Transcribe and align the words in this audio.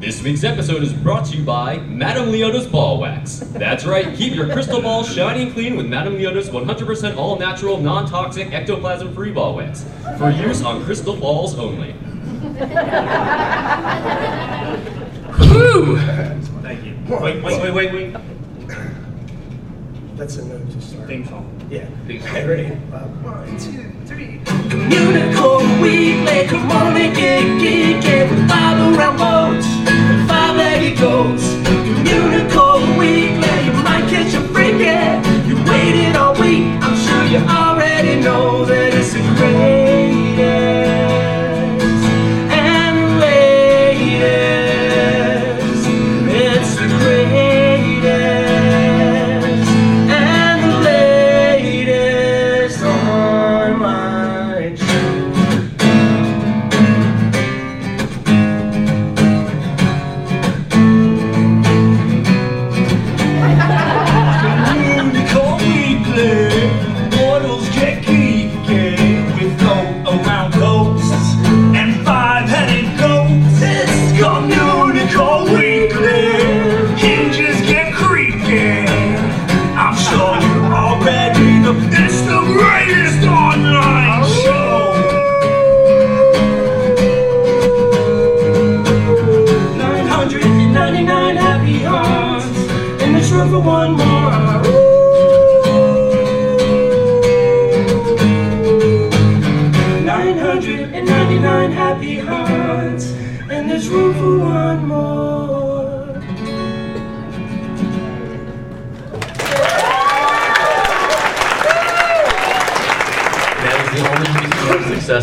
This 0.00 0.22
week's 0.22 0.44
episode 0.44 0.82
is 0.82 0.94
brought 0.94 1.26
to 1.26 1.36
you 1.36 1.44
by 1.44 1.76
Madame 1.80 2.32
Leota's 2.32 2.66
Ball 2.66 2.98
Wax. 2.98 3.40
That's 3.52 3.84
right, 3.84 4.16
keep 4.16 4.34
your 4.34 4.50
crystal 4.50 4.80
ball 4.80 5.04
shiny 5.04 5.42
and 5.42 5.52
clean 5.52 5.76
with 5.76 5.84
Madame 5.88 6.14
Leota's 6.14 6.48
100% 6.48 7.16
all 7.18 7.38
natural, 7.38 7.76
non 7.76 8.08
toxic, 8.08 8.50
ectoplasm 8.50 9.14
free 9.14 9.30
ball 9.30 9.56
wax. 9.56 9.84
For 10.16 10.30
use 10.30 10.62
on 10.62 10.82
crystal 10.86 11.14
balls 11.14 11.58
only. 11.58 11.92
Whew! 15.36 15.98
Thank 16.62 16.82
you. 16.86 16.96
Wait, 17.06 17.42
wait, 17.42 17.60
wait, 17.62 17.74
wait, 17.74 17.92
wait. 17.92 18.16
That's 20.16 20.36
a 20.38 20.46
note 20.46 20.70
to 20.70 20.80
start. 20.80 21.08
Theme 21.08 21.26
song. 21.26 21.68
Yeah. 21.70 21.86
Theme 22.06 22.22
song. 22.22 22.32
Ready? 22.32 22.66
Uh, 22.90 23.06
one, 23.20 23.58
two, 23.58 23.92
three. 24.10 24.40
Unicorn 24.90 25.80
Weekly, 25.80 26.46
come 26.48 26.70
on 26.72 26.96
and 26.96 27.14
get 27.14 27.44
geeky 27.62 28.28
with 28.28 28.48
five 28.48 28.78
around 28.78 29.16
boats 29.18 29.68
five-legged 30.28 30.98
goats. 30.98 31.46
Unicorn 32.18 32.96
Weekly, 32.98 33.54
you 33.66 33.72
might 33.86 34.06
catch 34.10 34.34
a 34.34 34.42
freaky. 34.52 34.98
You 35.48 35.56
waited 35.70 36.16
all 36.16 36.34
week, 36.40 36.66
I'm 36.84 36.96
sure 37.04 37.24
you 37.32 37.38
already 37.38 37.69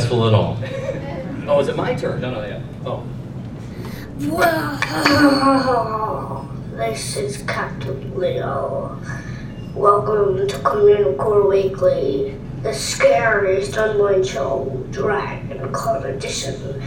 successful 0.08 0.28
at 0.28 0.34
all. 0.34 0.58
Oh, 1.50 1.62
is 1.62 1.70
it 1.70 1.78
my 1.78 1.96
turn? 1.96 2.20
No, 2.20 2.30
no, 2.30 2.46
yeah. 2.46 2.62
Oh. 2.86 3.02
Wow, 4.30 4.78
this 6.76 7.16
is 7.16 7.38
Captain 7.44 8.20
Leo. 8.20 9.00
Welcome 9.74 10.46
to 10.46 10.58
Communicore 10.58 11.48
Weekly, 11.48 12.38
the 12.64 12.74
scariest 12.74 13.78
online 13.78 14.26
show, 14.26 14.86
Dragon 14.92 15.72
Con 15.72 16.06
Edition. 16.06 16.84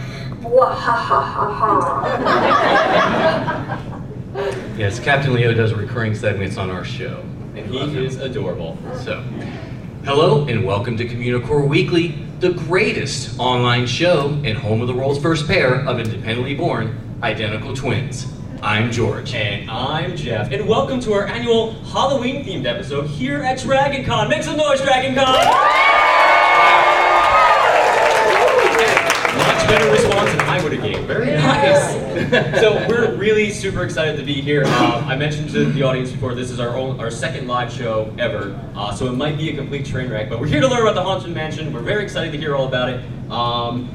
Yes, 4.77 4.99
Captain 4.99 5.33
Leo 5.33 5.55
does 5.55 5.73
recurring 5.73 6.13
segments 6.13 6.57
on 6.57 6.69
our 6.69 6.85
show, 6.85 7.23
and 7.55 7.65
he 7.65 8.05
is 8.05 8.17
adorable. 8.17 8.77
So, 9.03 9.23
hello 10.05 10.45
and 10.45 10.63
welcome 10.63 10.97
to 10.97 11.05
Communicore 11.07 11.67
Weekly, 11.67 12.27
the 12.41 12.53
greatest 12.53 13.37
online 13.37 13.85
show 13.85 14.29
and 14.43 14.57
home 14.57 14.81
of 14.81 14.87
the 14.87 14.93
world's 14.95 15.19
first 15.19 15.45
pair 15.45 15.85
of 15.87 15.99
independently 15.99 16.55
born 16.55 16.97
identical 17.21 17.75
twins. 17.75 18.33
I'm 18.63 18.91
George. 18.91 19.35
And 19.35 19.69
I'm 19.69 20.15
Jeff. 20.17 20.51
And 20.51 20.67
welcome 20.67 20.99
to 21.01 21.13
our 21.13 21.27
annual 21.27 21.73
Halloween 21.83 22.43
themed 22.43 22.65
episode 22.65 23.05
here 23.05 23.43
at 23.43 23.59
DragonCon. 23.59 24.27
Make 24.27 24.41
some 24.41 24.57
noise, 24.57 24.81
Dragon 24.81 25.13
Con! 25.13 25.27
Much 29.37 29.67
better 29.67 29.91
response 30.81 30.95
than 30.95 30.95
I 30.95 30.97
would 30.97 31.07
have 31.07 31.07
gave. 31.07 31.07
Very 31.07 31.31
nice. 32.31 32.61
so 32.61 32.87
we're 32.87 33.15
really 33.15 33.49
super 33.51 33.83
excited 33.83 34.17
to 34.17 34.23
be 34.23 34.33
here. 34.33 34.65
Um, 34.65 35.05
I 35.05 35.15
mentioned 35.15 35.49
to 35.51 35.65
the 35.65 35.83
audience 35.83 36.11
before 36.11 36.33
this 36.35 36.51
is 36.51 36.59
our 36.59 36.75
own, 36.77 36.99
our 36.99 37.11
second 37.11 37.47
live 37.47 37.71
show 37.71 38.13
ever, 38.17 38.59
uh, 38.75 38.93
so 38.93 39.07
it 39.07 39.13
might 39.13 39.37
be 39.37 39.49
a 39.49 39.55
complete 39.55 39.85
train 39.85 40.09
wreck. 40.09 40.29
But 40.29 40.39
we're 40.39 40.47
here 40.47 40.61
to 40.61 40.67
learn 40.67 40.81
about 40.81 40.95
the 40.95 41.03
Haunted 41.03 41.33
Mansion. 41.33 41.71
We're 41.73 41.81
very 41.81 42.03
excited 42.03 42.31
to 42.31 42.37
hear 42.37 42.55
all 42.55 42.67
about 42.67 42.89
it. 42.89 43.31
Um, 43.31 43.91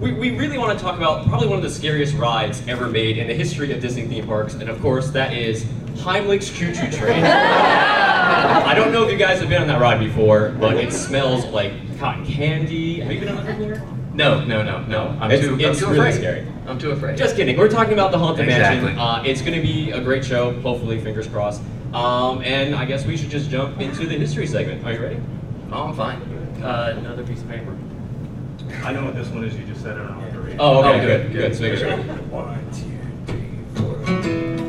we, 0.00 0.12
we 0.12 0.36
really 0.36 0.58
want 0.58 0.76
to 0.76 0.84
talk 0.84 0.96
about 0.96 1.26
probably 1.28 1.46
one 1.46 1.58
of 1.58 1.62
the 1.62 1.70
scariest 1.70 2.14
rides 2.16 2.62
ever 2.66 2.88
made 2.88 3.18
in 3.18 3.28
the 3.28 3.34
history 3.34 3.72
of 3.72 3.80
Disney 3.80 4.06
theme 4.06 4.26
parks, 4.26 4.54
and 4.54 4.68
of 4.68 4.80
course 4.80 5.10
that 5.10 5.32
is 5.32 5.64
Heimlich's 5.98 6.50
Choo 6.50 6.74
Choo 6.74 6.90
Train. 6.90 7.24
I 7.24 8.74
don't 8.74 8.90
know 8.92 9.04
if 9.04 9.12
you 9.12 9.18
guys 9.18 9.38
have 9.40 9.48
been 9.48 9.62
on 9.62 9.68
that 9.68 9.80
ride 9.80 10.00
before, 10.00 10.50
but 10.58 10.76
it 10.76 10.92
smells 10.92 11.44
like 11.46 11.72
cotton 11.98 12.26
candy. 12.26 13.00
Have 13.00 13.12
you 13.12 13.20
been 13.20 13.28
on 13.28 13.44
that 13.44 13.58
before? 13.58 14.01
No, 14.14 14.44
no, 14.44 14.62
no, 14.62 14.82
no. 14.84 15.16
I'm 15.20 15.30
It's- 15.30 15.46
too, 15.48 15.54
it's 15.58 15.64
I'm 15.64 15.74
too 15.74 15.86
really 15.94 16.08
afraid. 16.10 16.14
scary. 16.20 16.46
I'm 16.66 16.78
too 16.78 16.90
afraid. 16.90 17.16
Just 17.16 17.34
kidding. 17.36 17.56
We're 17.56 17.68
talking 17.68 17.94
about 17.94 18.12
the 18.12 18.18
Haunted 18.18 18.44
Exactly. 18.46 18.82
Mansion. 18.92 18.98
Uh, 18.98 19.22
it's 19.24 19.40
going 19.40 19.54
to 19.54 19.62
be 19.62 19.90
a 19.90 20.00
great 20.00 20.24
show, 20.24 20.52
hopefully, 20.60 21.00
fingers 21.00 21.26
crossed. 21.26 21.62
Um, 21.94 22.42
and 22.42 22.74
I 22.74 22.84
guess 22.84 23.04
we 23.06 23.16
should 23.16 23.30
just 23.30 23.48
jump 23.50 23.80
into 23.80 24.06
the 24.06 24.16
history 24.18 24.46
segment. 24.46 24.84
Are 24.84 24.92
you 24.92 25.00
ready? 25.02 25.20
Oh, 25.72 25.88
I'm 25.88 25.94
fine. 25.94 26.20
Uh, 26.62 26.94
another 26.98 27.24
piece 27.24 27.40
of 27.42 27.48
paper. 27.48 27.76
I 28.84 28.92
know 28.92 29.04
what 29.04 29.14
this 29.14 29.28
one 29.28 29.44
is, 29.44 29.54
you 29.56 29.64
just 29.66 29.82
said 29.82 29.96
it, 29.96 30.00
I 30.00 30.06
don't 30.08 30.20
have 30.20 30.32
to 30.32 30.40
read 30.40 30.52
it. 30.54 30.60
Oh, 30.60 30.78
okay, 30.84 30.98
Oh, 31.00 31.06
good, 31.06 31.32
good, 31.32 31.32
good. 31.32 31.56
So 31.56 31.62
make 31.62 31.78
sure. 31.78 31.96
One, 32.30 32.64
two, 32.72 32.98
three, 33.26 34.62
four. 34.62 34.68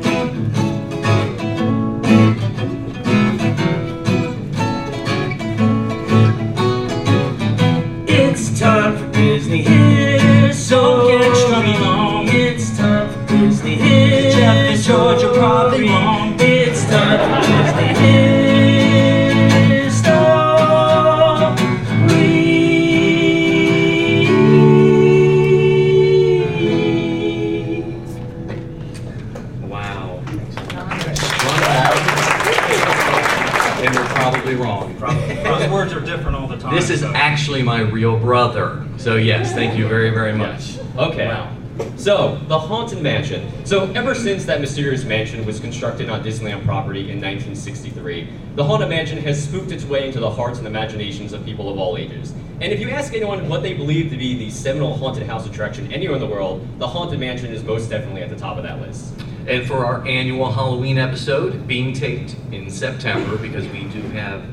So, 42.04 42.38
the 42.48 42.58
Haunted 42.58 43.00
Mansion. 43.00 43.50
So, 43.64 43.90
ever 43.92 44.14
since 44.14 44.44
that 44.44 44.60
mysterious 44.60 45.04
mansion 45.04 45.46
was 45.46 45.58
constructed 45.58 46.10
on 46.10 46.22
Disneyland 46.22 46.62
property 46.62 47.10
in 47.10 47.18
1963, 47.18 48.28
the 48.56 48.62
Haunted 48.62 48.90
Mansion 48.90 49.16
has 49.16 49.42
spooked 49.42 49.72
its 49.72 49.86
way 49.86 50.06
into 50.06 50.20
the 50.20 50.28
hearts 50.28 50.58
and 50.58 50.66
imaginations 50.66 51.32
of 51.32 51.42
people 51.46 51.70
of 51.70 51.78
all 51.78 51.96
ages. 51.96 52.34
And 52.60 52.74
if 52.74 52.78
you 52.78 52.90
ask 52.90 53.14
anyone 53.14 53.48
what 53.48 53.62
they 53.62 53.72
believe 53.72 54.10
to 54.10 54.18
be 54.18 54.36
the 54.36 54.50
seminal 54.50 54.94
haunted 54.94 55.26
house 55.26 55.46
attraction 55.46 55.90
anywhere 55.90 56.16
in 56.16 56.20
the 56.20 56.28
world, 56.28 56.68
the 56.78 56.86
Haunted 56.86 57.20
Mansion 57.20 57.50
is 57.50 57.64
most 57.64 57.88
definitely 57.88 58.20
at 58.20 58.28
the 58.28 58.36
top 58.36 58.58
of 58.58 58.64
that 58.64 58.82
list. 58.82 59.14
And 59.48 59.66
for 59.66 59.86
our 59.86 60.06
annual 60.06 60.52
Halloween 60.52 60.98
episode, 60.98 61.66
being 61.66 61.94
taped 61.94 62.36
in 62.52 62.68
September, 62.68 63.38
because 63.38 63.66
we 63.68 63.84
do 63.84 64.02
have 64.10 64.44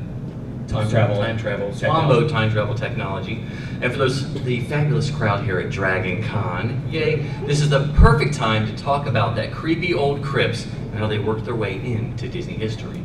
Time 0.68 0.88
travel. 0.88 1.16
time 1.16 1.36
travel. 1.36 1.68
Swambo 1.70 2.28
time 2.30 2.50
travel 2.50 2.74
technology. 2.74 3.44
And 3.82 3.90
for 3.90 3.98
those 3.98 4.32
the 4.44 4.60
fabulous 4.60 5.10
crowd 5.10 5.44
here 5.44 5.58
at 5.58 5.70
Dragon 5.70 6.22
Con, 6.22 6.88
yay! 6.88 7.26
This 7.46 7.60
is 7.60 7.68
the 7.68 7.92
perfect 7.96 8.32
time 8.32 8.64
to 8.64 8.76
talk 8.80 9.08
about 9.08 9.34
that 9.34 9.52
creepy 9.52 9.92
old 9.92 10.22
crypts 10.22 10.66
and 10.66 10.94
how 10.94 11.08
they 11.08 11.18
worked 11.18 11.44
their 11.44 11.56
way 11.56 11.84
into 11.84 12.28
Disney 12.28 12.52
history. 12.52 13.02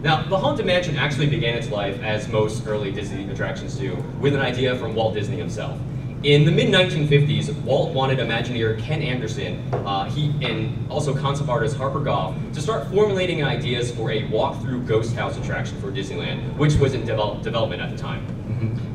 Now, 0.00 0.22
the 0.22 0.38
Haunted 0.38 0.64
Mansion 0.64 0.96
actually 0.96 1.26
began 1.26 1.58
its 1.58 1.70
life, 1.70 2.02
as 2.02 2.26
most 2.28 2.66
early 2.66 2.90
Disney 2.90 3.30
attractions 3.30 3.76
do, 3.76 4.02
with 4.18 4.34
an 4.34 4.40
idea 4.40 4.74
from 4.76 4.94
Walt 4.94 5.12
Disney 5.12 5.36
himself. 5.36 5.78
In 6.22 6.46
the 6.46 6.50
mid 6.50 6.68
1950s, 6.68 7.54
Walt 7.62 7.92
wanted 7.92 8.18
Imagineer 8.18 8.80
Ken 8.80 9.02
Anderson, 9.02 9.62
uh, 9.74 10.04
he 10.08 10.30
and 10.40 10.90
also 10.90 11.14
concept 11.14 11.50
artist 11.50 11.76
Harper 11.76 12.00
Goff, 12.00 12.34
to 12.54 12.62
start 12.62 12.86
formulating 12.86 13.44
ideas 13.44 13.90
for 13.90 14.10
a 14.10 14.24
walk-through 14.28 14.84
ghost 14.84 15.14
house 15.14 15.36
attraction 15.36 15.78
for 15.82 15.92
Disneyland, 15.92 16.56
which 16.56 16.76
was 16.76 16.94
in 16.94 17.04
develop, 17.04 17.42
development 17.42 17.82
at 17.82 17.90
the 17.90 17.98
time. 17.98 18.26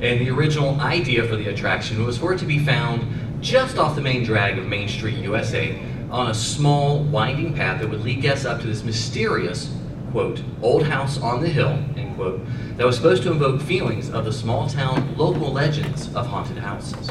And 0.02 0.20
the 0.20 0.30
original 0.30 0.80
idea 0.80 1.24
for 1.26 1.36
the 1.36 1.48
attraction 1.48 2.06
was 2.06 2.18
for 2.18 2.34
it 2.34 2.40
to 2.40 2.46
be 2.46 2.60
found 2.60 3.42
just 3.42 3.78
off 3.78 3.96
the 3.96 4.02
main 4.02 4.24
drag 4.24 4.58
of 4.58 4.66
Main 4.66 4.88
Street, 4.88 5.18
USA, 5.18 5.80
on 6.12 6.32
a 6.32 6.34
small, 6.34 7.04
winding 7.04 7.54
path 7.54 7.80
that 7.82 7.90
would 7.90 8.02
lead 8.02 8.22
guests 8.22 8.46
up 8.46 8.60
to 8.62 8.68
this 8.68 8.84
mysterious, 8.84 9.74
quote, 10.12 10.42
old 10.62 10.84
house 10.84 11.20
on 11.20 11.42
the 11.42 11.48
hill, 11.48 11.70
end 11.96 12.16
quote, 12.16 12.42
that 12.78 12.86
was 12.86 12.96
supposed 12.96 13.24
to 13.24 13.32
invoke 13.32 13.62
feelings 13.62 14.10
of 14.10 14.26
the 14.26 14.34
small 14.34 14.68
town 14.68 15.16
local 15.18 15.52
legends 15.52 16.14
of 16.16 16.26
haunted 16.26 16.58
houses. 16.58 17.10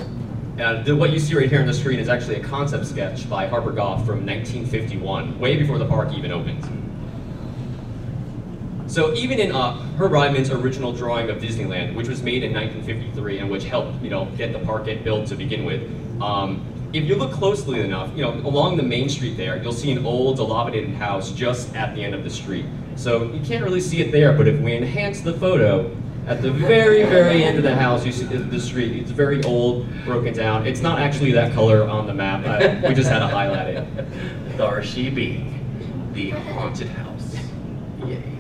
Uh, 0.61 0.83
the, 0.83 0.95
what 0.95 1.11
you 1.11 1.21
see 1.21 1.35
right 1.35 1.49
here 1.49 1.61
on 1.61 1.67
the 1.67 1.75
screen 1.75 2.01
is 2.01 2.09
actually 2.09 2.35
a 2.35 2.43
concept 2.43 2.85
sketch 2.85 3.31
by 3.31 3.47
Harper 3.47 3.71
Goff 3.71 4.05
from 4.05 4.27
1951, 4.27 5.39
way 5.39 5.57
before 5.57 5.79
the 5.79 5.87
park 5.87 6.13
even 6.13 6.33
opened. 6.33 6.78
So 8.99 9.15
even 9.15 9.39
in 9.39 9.53
uh, 9.53 9.81
Herb 9.97 10.11
Ryman's 10.11 10.51
original 10.51 10.93
drawing 10.93 11.31
of 11.31 11.41
Disneyland, 11.41 11.95
which 11.95 12.09
was 12.09 12.21
made 12.21 12.43
in 12.43 12.53
1953 12.53 13.39
and 13.39 13.49
which 13.49 13.63
helped, 13.63 14.03
you 14.03 14.11
know, 14.11 14.25
get 14.37 14.53
the 14.53 14.59
park 14.59 14.87
get 14.87 15.05
built 15.05 15.29
to 15.29 15.37
begin 15.37 15.65
with, 15.65 15.89
um, 16.21 16.67
if 16.93 17.05
you 17.05 17.15
look 17.15 17.31
closely 17.31 17.79
enough, 17.79 18.11
you 18.17 18.23
know, 18.23 18.33
along 18.39 18.77
the 18.77 18.83
main 18.83 19.09
street 19.09 19.37
there, 19.37 19.63
you'll 19.63 19.73
see 19.73 19.93
an 19.93 20.05
old 20.05 20.39
dilapidated 20.39 20.97
house 20.97 21.31
just 21.31 21.73
at 21.77 21.95
the 21.95 22.03
end 22.03 22.13
of 22.13 22.25
the 22.25 22.29
street. 22.31 22.67
So 22.97 23.23
you 23.31 23.41
can't 23.47 23.63
really 23.63 23.81
see 23.81 24.01
it 24.01 24.11
there, 24.11 24.33
but 24.33 24.49
if 24.49 24.61
we 24.61 24.75
enhance 24.75 25.21
the 25.21 25.35
photo, 25.35 25.97
at 26.27 26.43
the 26.43 26.51
very, 26.51 27.05
very 27.05 27.45
end 27.45 27.57
of 27.57 27.63
the 27.63 27.77
house, 27.77 28.05
you 28.05 28.11
see 28.11 28.25
the, 28.25 28.59
street. 28.61 28.97
It's 28.97 29.13
very 29.13 29.45
old, 29.45 29.87
broken 30.07 30.35
down. 30.35 30.67
It's 30.67 30.81
not 30.81 30.99
actually 30.99 31.31
that 31.35 31.53
color 31.53 31.89
on 31.89 32.09
the 32.09 32.15
map. 32.15 32.45
I, 32.45 32.89
we 32.89 32.97
just 32.97 33.09
had 33.09 33.21
to 33.21 33.29
highlight 33.29 33.77
it. 33.77 34.57
There 34.59 34.83
she 34.83 35.09
be, 35.09 35.55
the 36.15 36.31
haunted 36.31 36.89
house. 36.89 37.37
Yay. 38.05 38.38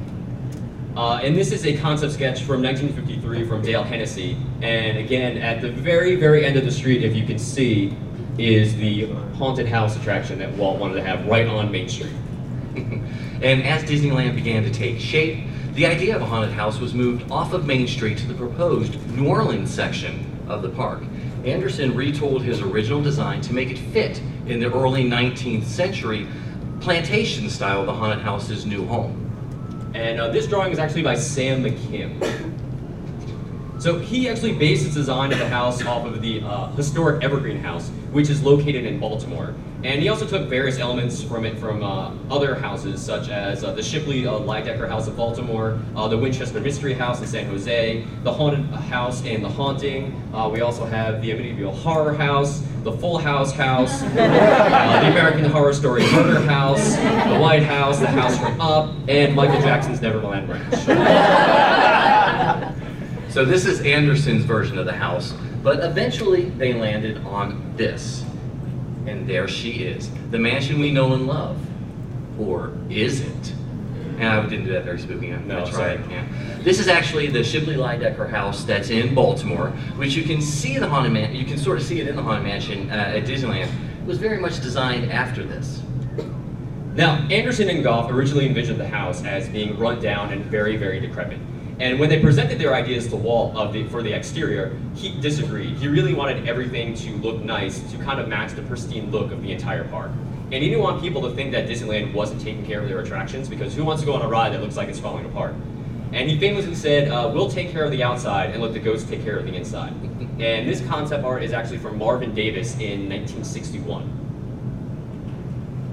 Uh, 0.99 1.21
and 1.23 1.37
this 1.37 1.53
is 1.53 1.65
a 1.65 1.77
concept 1.77 2.12
sketch 2.12 2.43
from 2.43 2.61
1953 2.61 3.47
from 3.47 3.62
Dale 3.62 3.85
Hennesy. 3.85 4.37
And 4.62 4.99
again, 4.99 5.39
at 5.39 5.61
the 5.61 5.71
very, 5.71 6.17
very 6.17 6.45
end 6.45 6.56
of 6.56 6.65
the 6.65 6.73
street, 6.73 7.05
if 7.05 7.15
you 7.15 7.25
can 7.25 7.39
see, 7.39 7.97
is 8.37 8.75
the 8.79 9.06
haunted 9.37 9.69
house 9.69 9.97
attraction 9.97 10.41
that 10.41 10.53
Walt 10.55 10.81
wanted 10.81 10.95
to 10.95 11.03
have 11.05 11.25
right 11.29 11.47
on 11.47 11.71
Main 11.71 11.89
Street. 11.89 12.12
and 12.75 13.62
as 13.62 13.85
Disneyland 13.85 14.35
began 14.35 14.65
to 14.65 14.73
take 14.73 14.99
shape, 14.99 15.45
the 15.75 15.87
idea 15.87 16.17
of 16.17 16.23
a 16.23 16.27
haunted 16.27 16.50
house 16.50 16.81
was 16.81 16.95
moved 16.95 17.31
off 17.31 17.53
of 17.53 17.65
Main 17.65 17.87
Street 17.87 18.19
to 18.19 18.27
the 18.27 18.35
proposed 18.35 19.00
New 19.17 19.29
Orleans 19.29 19.73
section 19.73 20.27
of 20.49 20.62
the 20.62 20.71
park. 20.71 21.05
Anderson 21.45 21.93
retooled 21.93 22.43
his 22.43 22.61
original 22.61 23.00
design 23.00 23.41
to 23.43 23.55
make 23.55 23.71
it 23.71 23.79
fit 23.79 24.21
in 24.49 24.59
the 24.59 24.67
early 24.75 25.05
19th 25.05 25.62
century 25.62 26.27
plantation 26.81 27.49
style 27.49 27.83
of 27.83 27.87
the 27.87 27.95
haunted 27.95 28.19
house's 28.19 28.67
new 28.67 28.85
home. 28.85 29.27
And 29.99 30.21
uh, 30.21 30.29
this 30.29 30.47
drawing 30.47 30.71
is 30.71 30.79
actually 30.79 31.03
by 31.03 31.17
Sam 31.17 31.65
McKim. 31.65 32.23
So 33.83 33.99
he 33.99 34.29
actually 34.29 34.53
based 34.53 34.85
his 34.85 34.95
design 34.95 35.33
of 35.33 35.41
the 35.41 35.49
house 35.49 35.85
off 35.85 36.06
of 36.06 36.23
the 36.23 36.41
uh, 36.41 36.69
historic 36.69 37.25
Evergreen 37.25 37.59
House, 37.59 37.89
which 38.12 38.31
is 38.31 38.41
located 38.41 38.85
in 38.85 39.00
Baltimore. 39.00 39.56
And 39.84 40.02
he 40.02 40.08
also 40.08 40.26
took 40.26 40.48
various 40.48 40.78
elements 40.78 41.22
from 41.22 41.44
it 41.44 41.56
from 41.56 41.84
uh, 41.84 42.12
other 42.30 42.56
houses, 42.56 43.00
such 43.00 43.28
as 43.28 43.62
uh, 43.62 43.72
the 43.72 43.82
Shipley 43.82 44.26
uh, 44.26 44.32
Lydecker 44.32 44.88
House 44.88 45.06
of 45.06 45.16
Baltimore, 45.16 45.78
uh, 45.94 46.08
the 46.08 46.19
Winchester 46.19 46.58
Mystery 46.58 46.94
House 46.94 47.20
in 47.20 47.28
San 47.28 47.46
Jose, 47.46 48.04
the 48.25 48.32
Haunted 48.32 48.64
House 48.90 49.25
and 49.25 49.44
the 49.44 49.48
Haunting. 49.48 50.20
Uh, 50.34 50.48
we 50.48 50.62
also 50.62 50.84
have 50.84 51.22
the 51.22 51.30
Amityville 51.30 51.75
Horror 51.75 52.12
House, 52.14 52.60
the 52.82 52.90
Full 52.90 53.19
House 53.19 53.52
House, 53.52 54.02
uh, 54.02 54.06
the 54.08 55.10
American 55.12 55.44
Horror 55.44 55.72
Story 55.72 56.02
Murder 56.10 56.40
House, 56.40 56.96
the 56.96 57.38
White 57.38 57.62
House, 57.62 58.00
the 58.00 58.08
House 58.08 58.36
from 58.36 58.60
Up, 58.60 58.92
and 59.06 59.32
Michael 59.36 59.60
Jackson's 59.60 60.02
Neverland 60.02 60.48
Ranch. 60.48 60.75
So 63.30 63.44
this 63.44 63.66
is 63.66 63.80
Anderson's 63.82 64.44
version 64.44 64.78
of 64.78 64.86
the 64.86 64.92
house, 64.92 65.34
but 65.62 65.84
eventually 65.84 66.48
they 66.48 66.72
landed 66.72 67.19
on 67.19 67.75
this. 67.76 68.25
And 69.08 69.26
there 69.26 69.49
she 69.49 69.84
is, 69.84 70.10
the 70.31 70.38
mansion 70.38 70.81
we 70.81 70.90
know 70.90 71.14
and 71.14 71.26
love. 71.26 71.58
Or 72.38 72.72
is 72.90 73.20
it? 73.20 73.55
And 74.19 74.28
I 74.28 74.43
didn't 74.46 74.66
do 74.66 74.72
that 74.72 74.84
very 74.84 74.99
spooky. 74.99 75.32
I 75.32 75.38
No, 75.38 75.64
sorry. 75.64 75.99
Yeah. 76.10 76.25
This 76.60 76.78
is 76.78 76.88
actually 76.88 77.28
the 77.28 77.43
Shipley 77.43 77.76
Lydecker 77.76 78.28
house 78.28 78.64
that's 78.64 78.90
in 78.90 79.14
Baltimore, 79.14 79.70
which 79.96 80.14
you 80.14 80.25
can 80.25 80.43
see 80.43 80.78
the 80.78 80.88
haunted 80.88 81.12
man. 81.12 81.34
You 81.34 81.44
can 81.44 81.56
sort 81.56 81.78
of 81.78 81.84
see 81.84 82.00
it 82.00 82.08
in 82.08 82.16
the 82.16 82.22
haunted 82.22 82.44
mansion 82.44 82.90
uh, 82.90 82.94
at 82.94 83.25
Disneyland. 83.25 83.69
It 84.00 84.06
was 84.06 84.19
very 84.19 84.38
much 84.38 84.60
designed 84.60 85.11
after 85.11 85.44
this. 85.44 85.82
Now, 86.94 87.26
Anderson 87.31 87.70
and 87.70 87.84
Goff 87.84 88.11
originally 88.11 88.46
envisioned 88.46 88.81
the 88.81 88.88
house 88.88 89.25
as 89.25 89.49
being 89.49 89.78
run 89.78 90.02
down 90.02 90.32
and 90.32 90.44
very, 90.46 90.76
very 90.76 90.99
decrepit. 90.99 91.38
And 91.80 92.00
when 92.00 92.08
they 92.08 92.20
presented 92.20 92.58
their 92.58 92.75
ideas 92.75 93.06
to 93.08 93.16
Walt 93.16 93.56
of 93.56 93.72
the, 93.72 93.84
for 93.84 94.02
the 94.02 94.12
exterior, 94.12 94.76
he 94.96 95.20
disagreed. 95.20 95.76
He 95.76 95.86
really 95.86 96.12
wanted 96.12 96.48
everything 96.48 96.94
to 96.96 97.10
look 97.19 97.40
nice, 97.40 97.80
to 97.92 97.98
kind 97.98 98.19
of 98.19 98.26
match 98.26 98.52
the 98.52 98.62
pristine 98.62 99.12
look 99.12 99.30
of 99.30 99.42
the 99.42 99.52
entire 99.52 99.84
park. 99.84 100.10
And 100.50 100.54
he 100.54 100.70
didn't 100.70 100.82
want 100.82 101.00
people 101.00 101.22
to 101.22 101.30
think 101.36 101.52
that 101.52 101.69
Disneyland 101.69 102.12
wasn't 102.12 102.40
taking 102.40 102.66
care 102.66 102.80
of 102.80 102.88
their 102.88 102.98
attractions 102.98 103.48
because 103.48 103.76
who 103.76 103.84
wants 103.84 104.02
to 104.02 104.06
go 104.06 104.14
on 104.14 104.22
a 104.22 104.28
ride 104.28 104.54
that 104.54 104.60
looks 104.60 104.76
like 104.76 104.88
it's 104.88 104.98
falling 104.98 105.25
apart? 105.26 105.54
And 106.12 106.28
he 106.28 106.38
famously 106.40 106.75
said, 106.75 107.08
uh, 107.08 107.30
"We'll 107.32 107.50
take 107.50 107.70
care 107.70 107.84
of 107.84 107.90
the 107.90 108.02
outside 108.02 108.50
and 108.50 108.62
let 108.62 108.72
the 108.72 108.80
ghosts 108.80 109.08
take 109.08 109.22
care 109.22 109.36
of 109.36 109.44
the 109.44 109.54
inside." 109.54 109.92
and 110.40 110.66
this 110.66 110.80
concept 110.86 111.22
art 111.22 111.42
is 111.42 111.52
actually 111.52 111.78
from 111.78 111.98
Marvin 111.98 112.34
Davis 112.34 112.72
in 112.75 113.08
1961. 113.08 114.19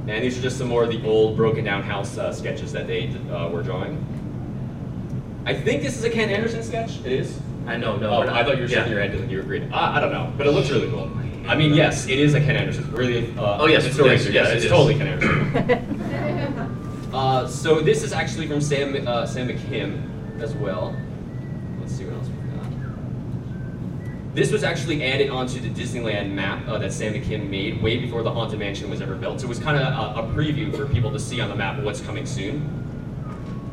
And 0.07 0.23
these 0.23 0.37
are 0.37 0.41
just 0.41 0.57
some 0.57 0.67
more 0.67 0.83
of 0.83 0.89
the 0.89 1.03
old 1.05 1.35
broken 1.35 1.65
down 1.65 1.83
house 1.83 2.17
uh, 2.17 2.31
sketches 2.31 2.71
that 2.71 2.87
they 2.87 3.09
uh, 3.29 3.49
were 3.49 3.61
drawing. 3.61 4.03
I 5.45 5.53
think 5.53 5.83
this 5.83 5.97
is 5.97 6.03
a 6.03 6.09
Ken 6.09 6.29
Anderson 6.29 6.63
sketch. 6.63 6.99
It 7.05 7.11
is. 7.11 7.39
I 7.67 7.77
know, 7.77 7.97
no. 7.97 8.09
Oh, 8.09 8.21
I 8.21 8.43
thought 8.43 8.55
you 8.57 8.63
were 8.63 8.67
shaking 8.67 8.85
yeah. 8.85 8.89
your 8.89 9.01
head 9.01 9.13
and 9.13 9.31
you 9.31 9.39
agreed. 9.39 9.71
I, 9.71 9.97
I 9.97 9.99
don't 9.99 10.11
know, 10.11 10.33
but 10.37 10.47
it 10.47 10.51
looks 10.51 10.69
really 10.71 10.89
cool. 10.89 11.11
I 11.47 11.55
mean, 11.55 11.75
yes, 11.75 12.07
it 12.07 12.17
is 12.17 12.33
a 12.33 12.39
Ken 12.39 12.55
Anderson. 12.55 12.91
Really? 12.91 13.31
Uh, 13.37 13.59
Oh, 13.61 13.67
yes, 13.67 13.85
it's 13.85 13.97
yes, 13.97 14.25
yes, 14.25 14.33
yes, 14.33 14.51
it's 14.51 14.65
is. 14.65 14.71
totally 14.71 14.95
Ken 14.95 15.07
Anderson. 15.07 17.09
uh, 17.13 17.47
so 17.47 17.81
this 17.81 18.01
is 18.01 18.13
actually 18.13 18.47
from 18.47 18.61
Sam 18.61 19.07
uh, 19.07 19.27
Sam 19.27 19.47
McKim 19.47 20.41
as 20.41 20.55
well. 20.55 20.95
Let's 21.79 21.93
see 21.93 22.05
what 22.05 22.15
else 22.15 22.27
we 22.27 22.57
got. 22.57 24.35
This 24.35 24.51
was 24.51 24.63
actually 24.63 25.03
added 25.03 25.29
onto 25.29 25.59
the 25.59 25.69
Disneyland 25.69 26.31
map 26.31 26.67
uh, 26.67 26.79
that 26.79 26.91
Sam 26.91 27.13
McKim 27.13 27.47
made 27.49 27.79
way 27.83 27.97
before 27.99 28.23
the 28.23 28.31
Haunted 28.31 28.57
Mansion 28.57 28.89
was 28.89 29.01
ever 29.01 29.13
built. 29.13 29.41
So 29.41 29.45
it 29.45 29.49
was 29.49 29.59
kind 29.59 29.77
of 29.77 29.83
a, 29.83 30.21
a 30.21 30.33
preview 30.33 30.75
for 30.75 30.87
people 30.87 31.11
to 31.11 31.19
see 31.19 31.39
on 31.39 31.49
the 31.49 31.55
map 31.55 31.79
what's 31.83 32.01
coming 32.01 32.25
soon. 32.25 32.81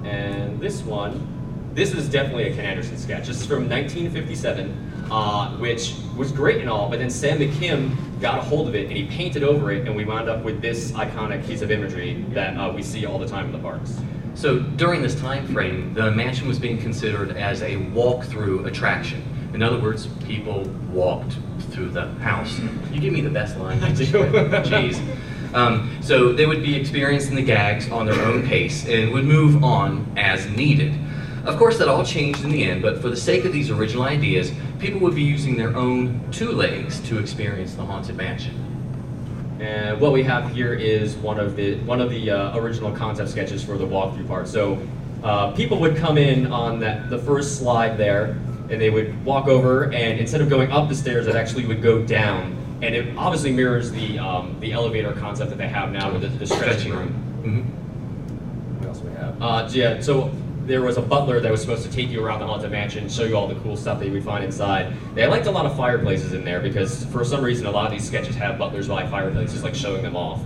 And 0.05 0.61
this 0.61 0.83
one, 0.83 1.32
this 1.75 1.95
is 1.95 2.09
definitely 2.09 2.45
a 2.45 2.55
Ken 2.55 2.65
Anderson 2.65 2.99
sketch. 2.99 3.27
This 3.27 3.41
is 3.41 3.47
from 3.47 3.69
1957, 3.69 5.09
uh, 5.11 5.57
which 5.57 5.95
was 6.17 6.31
great 6.31 6.61
and 6.61 6.69
all, 6.69 6.89
but 6.89 6.99
then 6.99 7.11
Sam 7.11 7.39
McKim 7.39 8.21
got 8.21 8.39
a 8.39 8.43
hold 8.43 8.69
of 8.69 8.75
it 8.75 8.89
and 8.89 8.97
he 8.97 9.05
painted 9.07 9.43
over 9.43 9.73
it, 9.73 9.87
and 9.87 9.97
we 9.97 10.05
wound 10.05 10.29
up 10.29 10.45
with 10.45 10.61
this 10.61 10.93
iconic 10.93 11.47
piece 11.47 11.63
of 11.63 11.71
imagery 11.71 12.25
that 12.31 12.57
uh, 12.57 12.73
we 12.73 12.83
see 12.83 13.07
all 13.07 13.19
the 13.19 13.27
time 13.27 13.47
in 13.47 13.53
the 13.53 13.59
parks. 13.59 13.99
So 14.35 14.61
during 14.61 15.03
this 15.03 15.19
time 15.19 15.47
frame, 15.47 15.95
the 15.95 16.11
mansion 16.11 16.49
was 16.49 16.59
being 16.59 16.79
considered 16.79 17.37
as 17.37 17.63
a 17.63 17.77
walk-through 17.77 18.65
attraction. 18.67 19.23
In 19.55 19.63
other 19.63 19.79
words, 19.79 20.07
people 20.27 20.65
walked 20.91 21.37
through 21.71 21.91
the 21.91 22.09
house. 22.15 22.59
You 22.91 23.01
give 23.01 23.13
me 23.13 23.21
the 23.21 23.31
best 23.31 23.59
line. 23.59 23.79
I 23.83 23.93
do. 23.93 24.05
Jeez. 24.05 24.99
Um, 25.55 25.99
so 26.01 26.33
they 26.33 26.47
would 26.47 26.63
be 26.63 26.75
experiencing 26.75 27.35
the 27.35 27.43
gags 27.43 27.91
on 27.91 28.07
their 28.07 28.21
own 28.25 28.47
pace 28.47 28.87
and 28.87 29.13
would 29.13 29.25
move 29.25 29.63
on 29.63 30.11
as 30.17 30.49
needed. 30.49 30.99
Of 31.45 31.59
course, 31.59 31.77
that 31.79 31.89
all 31.89 32.05
changed 32.05 32.45
in 32.45 32.51
the 32.51 32.63
end, 32.63 32.83
but 32.83 33.03
for 33.03 33.09
the 33.09 33.17
sake 33.17 33.45
of 33.45 33.53
these 33.53 33.69
original 33.69 34.05
ideas, 34.05 34.53
people 34.79 35.01
would 35.01 35.15
be 35.15 35.23
using 35.23 35.57
their 35.57 35.75
own 35.77 36.21
two 36.31 36.53
legs 36.53 37.01
to 37.09 37.19
experience 37.19 37.75
the 37.75 37.85
haunted 37.85 38.17
mansion. 38.17 38.55
And 39.61 40.01
what 40.01 40.13
we 40.13 40.23
have 40.23 40.53
here 40.53 40.73
is 40.75 41.17
one 41.17 41.41
of 41.41 41.57
the 41.57 41.77
one 41.81 42.01
of 42.01 42.11
the 42.11 42.31
uh, 42.31 42.57
original 42.57 42.93
concept 42.93 43.31
sketches 43.31 43.63
for 43.63 43.77
the 43.77 43.85
walkthrough 43.85 44.27
part. 44.29 44.47
So 44.49 44.79
uh, 45.25 45.51
people 45.53 45.79
would 45.81 45.97
come 45.97 46.17
in 46.17 46.53
on 46.53 46.79
that 46.81 47.11
the 47.11 47.19
first 47.19 47.59
slide 47.59 47.97
there, 47.97 48.37
and 48.71 48.81
they 48.81 48.91
would 48.91 49.25
walk 49.25 49.47
over, 49.49 49.85
and 49.85 50.19
instead 50.21 50.41
of 50.41 50.49
going 50.49 50.71
up 50.71 50.89
the 50.89 50.95
stairs, 50.95 51.27
it 51.27 51.35
actually 51.37 51.67
would 51.67 51.83
go 51.83 52.03
down. 52.03 52.57
And 52.83 52.95
it 52.95 53.17
obviously 53.17 53.53
mirrors 53.53 53.91
the 53.93 54.19
um, 54.19 54.57
the 54.61 54.73
elevator 54.73 55.13
concept 55.13 55.51
that 55.51 55.59
they 55.59 55.69
have 55.69 55.93
now 55.93 56.13
with 56.13 56.23
the, 56.23 56.29
the 56.29 56.47
stretching 56.47 56.93
room. 56.93 57.15
Mhm. 57.45 58.79
What 58.79 58.89
else 58.89 58.99
do 58.99 59.09
we 59.09 59.15
have? 59.15 59.43
Uh, 59.43 59.69
yeah, 59.73 60.01
so 60.01 60.33
there 60.67 60.83
was 60.83 60.97
a 60.97 61.03
butler 61.03 61.41
that 61.41 61.51
was 61.51 61.61
supposed 61.61 61.85
to 61.85 61.91
take 61.91 62.09
you 62.09 62.25
around 62.25 62.41
the 62.41 62.47
haunted 62.47 62.71
mansion, 62.71 63.09
show 63.09 63.25
you 63.25 63.37
all 63.37 63.49
the 63.49 63.59
cool 63.61 63.77
stuff 63.77 63.99
that 63.99 64.07
you 64.07 64.13
would 64.13 64.25
find 64.25 64.45
inside. 64.45 64.95
They 65.15 65.27
liked 65.27 65.47
a 65.47 65.51
lot 65.51 65.67
of 65.67 65.77
fireplaces 65.77 66.33
in 66.33 66.45
there 66.45 66.61
because 66.61 67.05
for 67.07 67.25
some 67.25 67.43
reason 67.43 67.67
a 67.67 67.71
lot 67.71 67.87
of 67.87 67.93
these 67.93 68.07
sketches 68.07 68.37
have 68.37 68.59
butlers 68.59 68.89
by 68.89 69.07
fireplaces, 69.07 69.63
like 69.63 69.75
showing 69.75 70.03
them 70.03 70.17
off. 70.17 70.41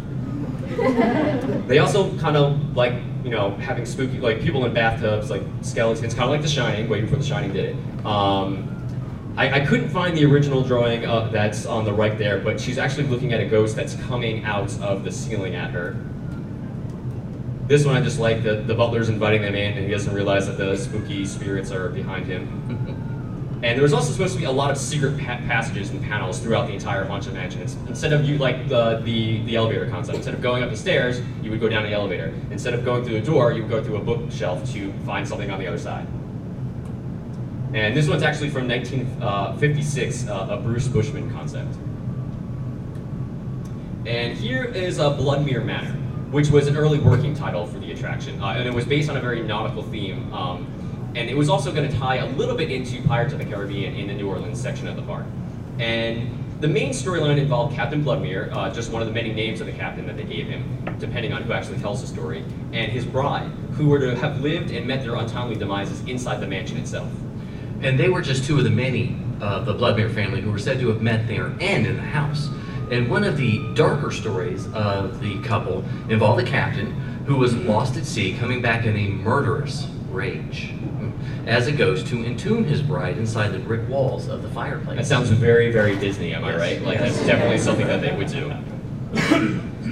they 1.69 1.79
also 1.79 2.17
kind 2.19 2.37
of 2.37 2.77
like, 2.77 2.95
you 3.25 3.31
know, 3.31 3.53
having 3.57 3.85
spooky, 3.85 4.19
like 4.19 4.41
people 4.41 4.65
in 4.65 4.73
bathtubs, 4.75 5.31
like 5.31 5.43
skeletons, 5.63 6.15
kind 6.15 6.25
of 6.25 6.31
like 6.31 6.43
The 6.43 6.49
Shining, 6.49 6.89
way 6.89 7.03
before 7.03 7.19
The 7.19 7.25
Shining 7.25 7.53
did 7.53 7.77
it. 7.77 8.07
Um, 8.07 8.73
I, 9.37 9.61
I 9.61 9.67
couldn't 9.67 9.91
find 9.91 10.17
the 10.17 10.25
original 10.25 10.63
drawing 10.63 11.05
uh, 11.05 11.29
that's 11.29 11.67
on 11.67 11.85
the 11.85 11.93
right 11.93 12.17
there, 12.17 12.41
but 12.41 12.59
she's 12.59 12.79
actually 12.79 13.07
looking 13.07 13.35
at 13.35 13.41
a 13.41 13.47
ghost 13.47 13.77
that's 13.77 13.95
coming 13.95 14.45
out 14.45 14.73
of 14.81 15.05
the 15.05 15.13
ceiling 15.13 15.55
at 15.55 15.71
her. 15.73 15.95
This 17.67 17.85
one 17.85 17.97
I 17.97 18.01
just 18.01 18.19
like, 18.19 18.43
the, 18.43 18.57
the 18.57 18.75
butler's 18.75 19.09
inviting 19.09 19.43
them 19.43 19.55
in 19.55 19.73
and 19.73 19.85
he 19.85 19.91
doesn't 19.91 20.15
realize 20.15 20.47
that 20.47 20.57
the 20.57 20.77
spooky 20.77 21.27
spirits 21.27 21.73
are 21.73 21.89
behind 21.89 22.27
him. 22.27 23.03
And 23.63 23.75
there 23.75 23.83
was 23.83 23.95
also 23.95 24.13
supposed 24.13 24.35
to 24.35 24.39
be 24.39 24.45
a 24.45 24.51
lot 24.51 24.71
of 24.71 24.77
secret 24.77 25.19
pa- 25.19 25.39
passages 25.39 25.89
and 25.91 26.03
panels 26.03 26.39
throughout 26.41 26.67
the 26.67 26.75
entire 26.75 27.05
haunted 27.05 27.33
mansion. 27.33 27.63
It's, 27.63 27.75
instead 27.89 28.13
of 28.13 28.25
you 28.25 28.37
like 28.37 28.69
the, 28.69 28.99
the 28.99 29.43
the 29.45 29.57
elevator 29.57 29.89
concept, 29.89 30.17
instead 30.17 30.35
of 30.35 30.43
going 30.43 30.63
up 30.63 30.69
the 30.69 30.77
stairs, 30.77 31.23
you 31.43 31.51
would 31.51 31.59
go 31.59 31.69
down 31.69 31.83
the 31.83 31.93
elevator. 31.93 32.35
Instead 32.51 32.75
of 32.75 32.85
going 32.85 33.03
through 33.03 33.19
the 33.19 33.27
door, 33.27 33.53
you 33.53 33.63
would 33.63 33.71
go 33.71 33.83
through 33.83 33.97
a 33.97 34.05
bookshelf 34.05 34.71
to 34.73 34.93
find 35.07 35.27
something 35.27 35.51
on 35.51 35.59
the 35.59 35.67
other 35.67 35.79
side. 35.79 36.07
And 37.73 37.97
this 37.97 38.09
one's 38.09 38.23
actually 38.23 38.51
from 38.51 38.69
1956, 38.69 40.29
uh, 40.29 40.49
a 40.51 40.57
Bruce 40.59 40.87
Bushman 40.87 41.31
concept. 41.33 41.75
And 44.07 44.37
here 44.37 44.65
is 44.65 44.99
a 44.99 45.05
Bloodmere 45.05 45.65
Manor, 45.65 45.97
which 46.31 46.51
was 46.51 46.67
an 46.67 46.77
early 46.77 46.99
working 46.99 47.35
title 47.35 47.67
for 47.67 47.79
the 47.79 47.93
attraction, 47.93 48.43
uh, 48.43 48.49
and 48.49 48.67
it 48.67 48.75
was 48.75 48.85
based 48.85 49.09
on 49.09 49.17
a 49.17 49.21
very 49.21 49.43
nautical 49.43 49.83
theme. 49.83 50.33
Um, 50.33 50.67
and 51.15 51.31
it 51.31 51.37
was 51.37 51.49
also 51.49 51.73
going 51.73 51.91
to 51.91 51.99
tie 51.99 52.17
a 52.17 52.27
little 52.33 52.57
bit 52.57 52.71
into 52.71 53.01
Pirates 53.09 53.33
of 53.33 53.39
the 53.39 53.47
Caribbean 53.47 53.95
in 53.95 54.09
the 54.09 54.13
New 54.13 54.29
Orleans 54.29 54.61
section 54.61 54.87
of 54.87 54.97
the 54.97 55.03
park. 55.03 55.25
And 55.79 56.45
the 56.61 56.69
main 56.69 56.91
storyline 56.91 57.39
involved 57.39 57.75
Captain 57.75 58.05
Bloodmere, 58.05 58.53
uh, 58.53 58.71
just 58.73 58.91
one 58.91 59.03
of 59.03 59.09
the 59.09 59.15
many 59.15 59.33
names 59.33 59.61
of 59.61 59.67
the 59.67 59.73
captain 59.73 60.07
that 60.07 60.17
they 60.17 60.25
gave 60.25 60.47
him, 60.47 60.97
depending 60.99 61.33
on 61.33 61.43
who 61.43 61.53
actually 61.53 61.79
tells 61.79 62.01
the 62.01 62.07
story, 62.07 62.45
and 62.73 62.91
his 62.91 63.05
bride, 63.05 63.51
who 63.73 63.89
were 63.89 63.99
to 63.99 64.15
have 64.17 64.41
lived 64.41 64.71
and 64.71 64.87
met 64.87 65.03
their 65.03 65.15
untimely 65.15 65.55
demises 65.55 66.07
inside 66.09 66.41
the 66.41 66.47
mansion 66.47 66.77
itself. 66.79 67.11
And 67.83 67.99
they 67.99 68.09
were 68.09 68.23
just 68.23 68.45
two 68.45 68.59
of 68.59 68.65
the 68.65 68.71
many 68.71 69.17
of 69.41 69.67
the 69.67 69.75
Bloodmere 69.75 70.13
family 70.15 70.41
who 70.41 70.51
were 70.51 70.59
said 70.59 70.81
to 70.81 70.89
have 70.89 71.03
met 71.03 71.29
their 71.29 71.55
end 71.61 71.87
in 71.87 71.97
the 71.97 72.03
house. 72.03 72.49
And 72.91 73.11
one 73.11 73.25
of 73.25 73.37
the 73.37 73.59
darker 73.75 74.11
stories 74.11 74.67
of 74.73 75.21
the 75.21 75.41
couple 75.43 75.85
involved 76.09 76.41
the 76.41 76.49
captain 76.49 76.93
who 77.27 77.37
was 77.37 77.55
lost 77.55 77.97
at 77.97 78.05
sea, 78.05 78.37
coming 78.39 78.63
back 78.63 78.85
in 78.85 78.97
a 78.97 79.09
murderous 79.09 79.89
rage 80.11 80.73
as 81.47 81.67
a 81.67 81.73
ghost 81.73 82.07
to 82.09 82.25
entomb 82.25 82.65
his 82.65 82.81
bride 82.81 83.19
inside 83.19 83.49
the 83.49 83.59
brick 83.59 83.89
walls 83.89 84.29
of 84.29 84.43
the 84.43 84.49
fireplace. 84.51 84.97
That 84.99 85.07
sounds 85.07 85.31
very, 85.31 85.73
very 85.73 85.97
Disney, 85.97 86.33
am 86.35 86.45
I 86.45 86.57
right? 86.57 86.83
Like, 86.83 86.99
Yes. 87.01 87.17
that's 87.17 87.27
definitely 87.27 87.59
something 87.59 87.87
that 87.87 88.01
they 88.01 88.15
would 88.17 88.29
do. 88.29 88.53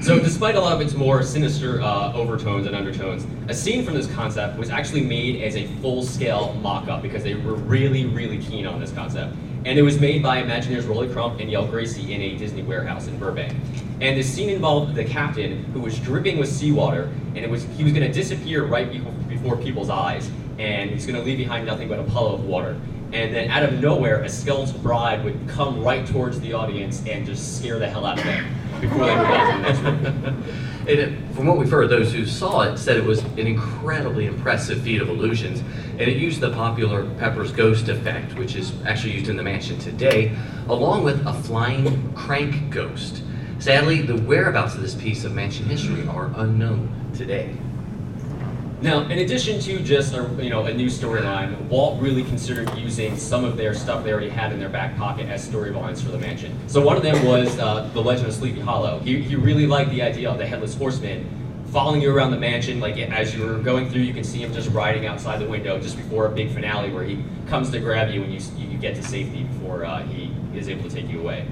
So, 0.03 0.19
despite 0.19 0.55
a 0.55 0.61
lot 0.61 0.73
of 0.75 0.81
its 0.81 0.93
more 0.95 1.23
sinister 1.23 1.81
uh, 1.81 2.13
overtones 2.13 2.67
and 2.67 2.75
undertones, 2.77 3.27
a 3.49 3.55
scene 3.55 3.85
from 3.85 3.95
this 3.95 4.13
concept 4.13 4.59
was 4.59 4.69
actually 4.69 5.03
made 5.03 5.41
as 5.43 5.57
a 5.57 5.67
full-scale 5.81 6.55
mock-up 6.61 7.01
because 7.01 7.23
they 7.23 7.35
were 7.35 7.55
really, 7.55 8.05
really 8.07 8.39
keen 8.39 8.67
on 8.67 8.81
this 8.81 8.93
concept. 8.93 9.35
And 9.65 9.79
it 9.79 9.83
was 9.83 9.99
made 9.99 10.23
by 10.23 10.43
Imagineers 10.43 10.87
Rolly 10.87 11.09
Crump 11.09 11.41
and 11.41 11.51
Yale 11.51 11.67
Gracey 11.67 12.11
in 12.11 12.21
a 12.21 12.37
Disney 12.37 12.63
warehouse 12.63 13.07
in 13.07 13.19
Burbank. 13.19 13.55
And 14.03 14.19
the 14.19 14.23
scene 14.23 14.51
involved 14.51 14.95
the 14.95 15.05
captain 15.05 15.65
who 15.73 15.81
was 15.81 15.99
dripping 15.99 16.37
with 16.37 16.51
seawater, 16.51 17.05
and 17.35 17.39
it 17.39 17.49
was 17.49 17.65
he 17.77 17.83
was 17.83 17.95
going 17.95 18.07
to 18.07 18.13
disappear 18.13 18.67
right 18.67 18.93
be- 18.93 18.99
before 19.35 19.57
people's 19.57 19.89
eyes, 19.89 20.31
and 20.59 20.91
he's 20.91 21.07
going 21.07 21.19
to 21.19 21.25
leave 21.25 21.39
behind 21.39 21.65
nothing 21.65 21.89
but 21.89 21.99
a 21.99 22.03
puddle 22.05 22.35
of 22.35 22.45
water. 22.45 22.79
And 23.13 23.35
then 23.35 23.51
out 23.51 23.63
of 23.63 23.81
nowhere, 23.81 24.23
a 24.23 24.29
skeletal 24.29 24.79
bride 24.81 25.25
would 25.25 25.49
come 25.49 25.83
right 25.83 26.07
towards 26.07 26.41
the 26.41 26.53
audience 26.53 27.07
and 27.07 27.25
just 27.25 27.59
scare 27.59 27.79
the 27.79 27.89
hell 27.89 28.05
out 28.05 28.19
of 28.19 28.25
them 28.25 28.45
before 28.81 29.07
they 29.07 29.15
it, 30.87 31.35
from 31.35 31.47
what 31.47 31.57
we've 31.57 31.71
heard, 31.71 31.89
those 31.89 32.13
who 32.13 32.27
saw 32.27 32.63
it 32.63 32.77
said 32.79 32.97
it 32.97 33.05
was 33.05 33.23
an 33.23 33.39
incredibly 33.41 34.27
impressive 34.27 34.83
feat 34.83 35.01
of 35.01 35.09
illusions, 35.09 35.61
and 35.93 36.03
it 36.03 36.17
used 36.17 36.41
the 36.41 36.51
popular 36.51 37.09
Pepper's 37.17 37.53
Ghost 37.53 37.89
effect, 37.89 38.35
which 38.35 38.57
is 38.57 38.73
actually 38.85 39.13
used 39.15 39.29
in 39.29 39.37
the 39.37 39.43
mansion 39.43 39.79
today, 39.79 40.37
along 40.69 41.05
with 41.05 41.27
a 41.27 41.33
flying 41.33 42.13
crank 42.15 42.71
ghost. 42.71 43.23
Sadly, 43.59 44.03
the 44.03 44.17
whereabouts 44.17 44.75
of 44.75 44.83
this 44.83 44.95
piece 44.95 45.25
of 45.25 45.33
mansion 45.33 45.65
history 45.67 46.07
are 46.09 46.31
unknown 46.37 47.11
today. 47.15 47.57
Now, 48.81 49.03
in 49.03 49.21
addition 49.21 49.61
to 49.61 49.81
just 49.81 50.15
a, 50.15 50.29
you 50.43 50.51
know 50.51 50.65
a 50.65 50.75
new 50.75 50.89
storyline, 50.89 51.59
Walt 51.69 52.01
really 52.03 52.25
considered 52.25 52.77
using 52.77 53.17
some 53.17 53.45
of 53.45 53.57
their 53.57 53.73
stuff 53.75 54.05
they 54.05 54.13
already 54.13 54.29
had 54.29 54.53
in 54.53 54.59
their 54.59 54.69
back 54.69 54.97
pocket 54.97 55.29
as 55.29 55.49
storylines 55.49 56.03
for 56.03 56.11
the 56.11 56.19
mansion. 56.19 56.57
So 56.69 56.85
one 56.85 56.97
of 56.97 57.03
them 57.03 57.25
was 57.25 57.59
uh, 57.59 57.89
the 57.95 58.03
Legend 58.03 58.29
of 58.29 58.35
Sleepy 58.35 58.61
Hollow. 58.61 58.99
He, 59.01 59.23
he 59.23 59.37
really 59.37 59.67
liked 59.67 59.91
the 59.91 60.03
idea 60.03 60.31
of 60.31 60.39
the 60.39 60.47
headless 60.47 60.75
horseman 60.75 61.27
following 61.69 62.03
you 62.03 62.15
around 62.15 62.31
the 62.31 62.37
mansion. 62.37 62.79
Like 62.79 62.99
as 62.99 63.35
you 63.35 63.45
were 63.47 63.59
going 63.59 63.89
through, 63.89 64.03
you 64.03 64.13
can 64.13 64.25
see 64.25 64.43
him 64.43 64.53
just 64.53 64.71
riding 64.71 65.07
outside 65.07 65.41
the 65.41 65.49
window 65.49 65.79
just 65.81 65.97
before 65.97 66.27
a 66.27 66.31
big 66.31 66.53
finale 66.53 66.93
where 66.93 67.05
he 67.05 67.25
comes 67.47 67.71
to 67.71 67.81
grab 67.81 68.11
you 68.11 68.23
and 68.23 68.33
you 68.33 68.41
you 68.59 68.77
get 68.79 68.95
to 68.97 69.03
safety 69.03 69.45
before 69.45 69.85
uh, 69.85 70.03
he 70.03 70.35
is 70.55 70.69
able 70.69 70.89
to 70.89 70.95
take 70.95 71.09
you 71.09 71.21
away. 71.21 71.47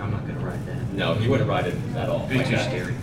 I'm 0.00 0.10
not 0.10 0.26
going 0.26 0.38
to 0.38 0.44
ride 0.44 0.66
that. 0.66 0.92
No, 0.92 1.14
he 1.14 1.28
wouldn't 1.28 1.48
ride 1.48 1.66
it 1.66 1.74
at 1.96 2.08
all. 2.08 2.26
Be 2.26 2.38
too 2.38 2.56
scary. 2.56 2.94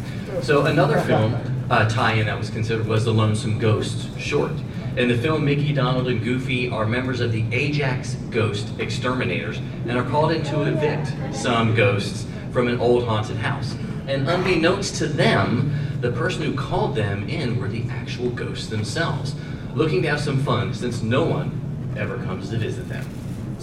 So 0.41 0.65
another 0.65 0.99
film 1.01 1.33
uh, 1.69 1.89
tie-in 1.89 2.27
that 2.27 2.38
was 2.38 2.50
considered 2.50 2.88
was 2.88 3.05
the 3.05 3.13
Lonesome 3.13 3.57
Ghost 3.57 4.07
short. 4.19 4.51
In 4.98 5.10
the 5.10 5.17
film, 5.17 5.43
Mickey, 5.43 5.74
Donald, 5.74 6.07
and 6.07 6.24
Goofy 6.24 6.69
are 6.69 6.86
members 6.86 7.19
of 7.19 7.31
the 7.31 7.43
Ajax 7.51 8.15
Ghost 8.29 8.67
Exterminators 8.79 9.57
and 9.57 9.91
are 9.91 10.03
called 10.03 10.31
in 10.31 10.43
to 10.43 10.63
evict 10.63 11.13
some 11.36 11.75
ghosts 11.75 12.25
from 12.51 12.67
an 12.67 12.79
old 12.79 13.05
haunted 13.05 13.38
house. 13.38 13.75
And 14.07 14.29
unbeknownst 14.29 14.95
to 14.98 15.07
them, 15.07 15.74
the 16.00 16.12
person 16.12 16.43
who 16.43 16.55
called 16.55 16.95
them 16.95 17.27
in 17.27 17.60
were 17.60 17.67
the 17.67 17.84
actual 17.89 18.29
ghosts 18.29 18.67
themselves, 18.67 19.36
looking 19.74 20.01
to 20.03 20.10
have 20.10 20.22
some 20.22 20.41
fun 20.43 20.74
since 20.74 21.01
no 21.01 21.24
one 21.24 21.93
ever 21.98 22.17
comes 22.19 22.50
to 22.51 22.57
visit 22.57 22.88
them. 22.88 23.05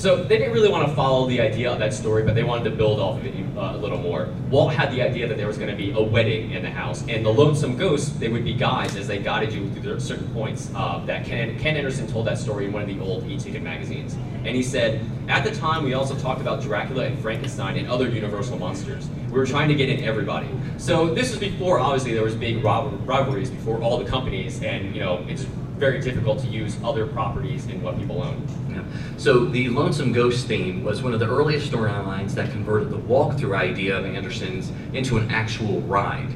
So 0.02 0.16
they 0.16 0.36
didn't 0.36 0.52
really 0.52 0.68
want 0.68 0.88
to 0.88 0.92
follow 0.96 1.28
the 1.28 1.40
idea 1.40 1.70
of 1.70 1.78
that 1.78 1.94
story, 1.94 2.24
but 2.24 2.34
they 2.34 2.42
wanted 2.42 2.64
to 2.64 2.70
build 2.70 2.98
off 2.98 3.20
of 3.20 3.24
it 3.24 3.36
uh, 3.56 3.76
a 3.76 3.76
little 3.76 3.98
more. 3.98 4.30
Walt 4.50 4.72
had 4.72 4.90
the 4.90 5.00
idea 5.00 5.28
that 5.28 5.36
there 5.36 5.46
was 5.46 5.56
going 5.56 5.70
to 5.70 5.76
be 5.76 5.92
a 5.92 6.02
wedding 6.02 6.50
in 6.50 6.62
the 6.64 6.70
house, 6.70 7.04
and 7.06 7.24
the 7.24 7.30
lonesome 7.30 7.76
ghosts 7.76 8.10
they 8.18 8.26
would 8.26 8.42
be 8.42 8.52
guides 8.52 8.96
as 8.96 9.06
they 9.06 9.20
guided 9.20 9.52
you 9.52 9.70
through 9.74 10.00
certain 10.00 10.26
points. 10.34 10.72
Uh, 10.74 11.04
that 11.06 11.24
Ken, 11.24 11.56
Ken 11.56 11.76
Anderson 11.76 12.08
told 12.08 12.26
that 12.26 12.36
story 12.36 12.64
in 12.64 12.72
one 12.72 12.82
of 12.82 12.88
the 12.88 12.98
old 12.98 13.24
e-ticket 13.30 13.62
magazines, 13.62 14.14
and 14.44 14.56
he 14.56 14.62
said, 14.64 15.08
at 15.28 15.44
the 15.44 15.52
time 15.52 15.84
we 15.84 15.94
also 15.94 16.16
talked 16.18 16.40
about 16.40 16.60
Dracula 16.60 17.04
and 17.04 17.16
Frankenstein 17.20 17.76
and 17.76 17.86
other 17.86 18.08
Universal 18.08 18.58
monsters. 18.58 19.08
We 19.26 19.38
were 19.38 19.46
trying 19.46 19.68
to 19.68 19.76
get 19.76 19.88
in 19.88 20.02
everybody. 20.02 20.48
So 20.78 21.14
this 21.14 21.30
was 21.30 21.38
before 21.38 21.78
obviously 21.78 22.12
there 22.12 22.24
was 22.24 22.34
big 22.34 22.64
rival- 22.64 22.90
rivalries 23.04 23.50
before 23.50 23.80
all 23.80 23.98
the 23.98 24.10
companies, 24.10 24.60
and 24.64 24.96
you 24.96 25.00
know 25.00 25.24
it's 25.28 25.46
very 25.82 26.00
difficult 26.00 26.38
to 26.38 26.46
use 26.46 26.78
other 26.84 27.08
properties 27.08 27.66
in 27.66 27.82
what 27.82 27.98
people 27.98 28.22
own. 28.22 28.46
Yeah. 28.70 28.84
So 29.16 29.46
the 29.46 29.68
Lonesome 29.68 30.12
Ghost 30.12 30.46
theme 30.46 30.84
was 30.84 31.02
one 31.02 31.12
of 31.12 31.18
the 31.18 31.26
earliest 31.26 31.72
storylines 31.72 32.34
that 32.34 32.52
converted 32.52 32.90
the 32.90 32.98
walkthrough 32.98 33.58
idea 33.58 33.98
of 33.98 34.04
Anderson's 34.06 34.70
into 34.92 35.18
an 35.18 35.28
actual 35.32 35.80
ride. 35.80 36.28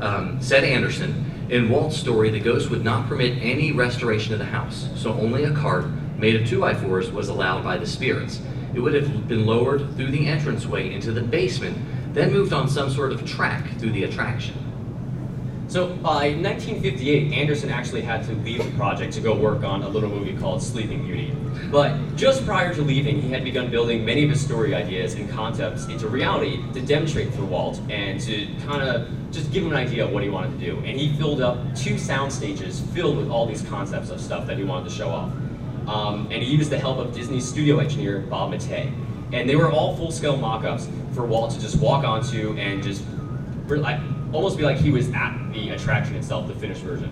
Um, 0.00 0.42
said 0.42 0.64
Anderson, 0.64 1.46
in 1.48 1.68
Walt's 1.68 1.96
story, 1.96 2.30
the 2.30 2.40
ghost 2.40 2.70
would 2.70 2.82
not 2.82 3.06
permit 3.08 3.40
any 3.40 3.70
restoration 3.70 4.32
of 4.32 4.40
the 4.40 4.46
house, 4.46 4.88
so 4.96 5.12
only 5.12 5.44
a 5.44 5.52
cart 5.52 5.86
made 6.16 6.34
of 6.34 6.42
2x4s 6.48 7.12
was 7.12 7.28
allowed 7.28 7.62
by 7.62 7.76
the 7.76 7.86
spirits. 7.86 8.40
It 8.74 8.80
would 8.80 8.94
have 8.94 9.28
been 9.28 9.46
lowered 9.46 9.94
through 9.96 10.10
the 10.10 10.26
entranceway 10.26 10.92
into 10.92 11.12
the 11.12 11.22
basement, 11.22 11.78
then 12.14 12.32
moved 12.32 12.52
on 12.52 12.68
some 12.68 12.90
sort 12.90 13.12
of 13.12 13.24
track 13.24 13.78
through 13.78 13.92
the 13.92 14.02
attraction. 14.02 14.67
So 15.68 15.88
by 15.88 16.30
1958, 16.30 17.34
Anderson 17.34 17.68
actually 17.68 18.00
had 18.00 18.24
to 18.24 18.32
leave 18.36 18.64
the 18.64 18.70
project 18.70 19.12
to 19.12 19.20
go 19.20 19.34
work 19.36 19.64
on 19.64 19.82
a 19.82 19.88
little 19.88 20.08
movie 20.08 20.34
called 20.34 20.62
Sleeping 20.62 21.04
Beauty. 21.04 21.30
But 21.70 22.16
just 22.16 22.46
prior 22.46 22.74
to 22.74 22.80
leaving, 22.80 23.20
he 23.20 23.28
had 23.28 23.44
begun 23.44 23.70
building 23.70 24.02
many 24.02 24.24
of 24.24 24.30
his 24.30 24.40
story 24.40 24.74
ideas 24.74 25.12
and 25.12 25.28
concepts 25.28 25.84
into 25.88 26.08
reality 26.08 26.64
to 26.72 26.80
demonstrate 26.80 27.34
for 27.34 27.44
Walt 27.44 27.82
and 27.90 28.18
to 28.20 28.46
kind 28.64 28.82
of 28.82 29.10
just 29.30 29.52
give 29.52 29.62
him 29.62 29.72
an 29.72 29.76
idea 29.76 30.06
of 30.06 30.10
what 30.10 30.22
he 30.22 30.30
wanted 30.30 30.58
to 30.58 30.64
do. 30.64 30.78
And 30.78 30.98
he 30.98 31.14
filled 31.18 31.42
up 31.42 31.58
two 31.76 31.98
sound 31.98 32.32
stages 32.32 32.80
filled 32.94 33.18
with 33.18 33.28
all 33.28 33.44
these 33.44 33.60
concepts 33.60 34.08
of 34.08 34.22
stuff 34.22 34.46
that 34.46 34.56
he 34.56 34.64
wanted 34.64 34.88
to 34.88 34.94
show 34.94 35.10
off. 35.10 35.30
Um, 35.86 36.28
and 36.30 36.42
he 36.42 36.50
used 36.50 36.70
the 36.70 36.78
help 36.78 36.96
of 36.96 37.12
Disney 37.12 37.40
studio 37.40 37.78
engineer 37.78 38.20
Bob 38.20 38.52
Mattey. 38.52 38.90
And 39.34 39.46
they 39.46 39.56
were 39.56 39.70
all 39.70 39.94
full-scale 39.96 40.38
mock-ups 40.38 40.88
for 41.12 41.26
Walt 41.26 41.50
to 41.50 41.60
just 41.60 41.76
walk 41.76 42.04
onto 42.04 42.56
and 42.56 42.82
just 42.82 43.04
like, 43.68 44.00
almost 44.32 44.56
be 44.56 44.64
like 44.64 44.76
he 44.76 44.90
was 44.90 45.08
at 45.10 45.36
the 45.52 45.70
attraction 45.70 46.14
itself, 46.16 46.46
the 46.48 46.54
finished 46.54 46.82
version. 46.82 47.10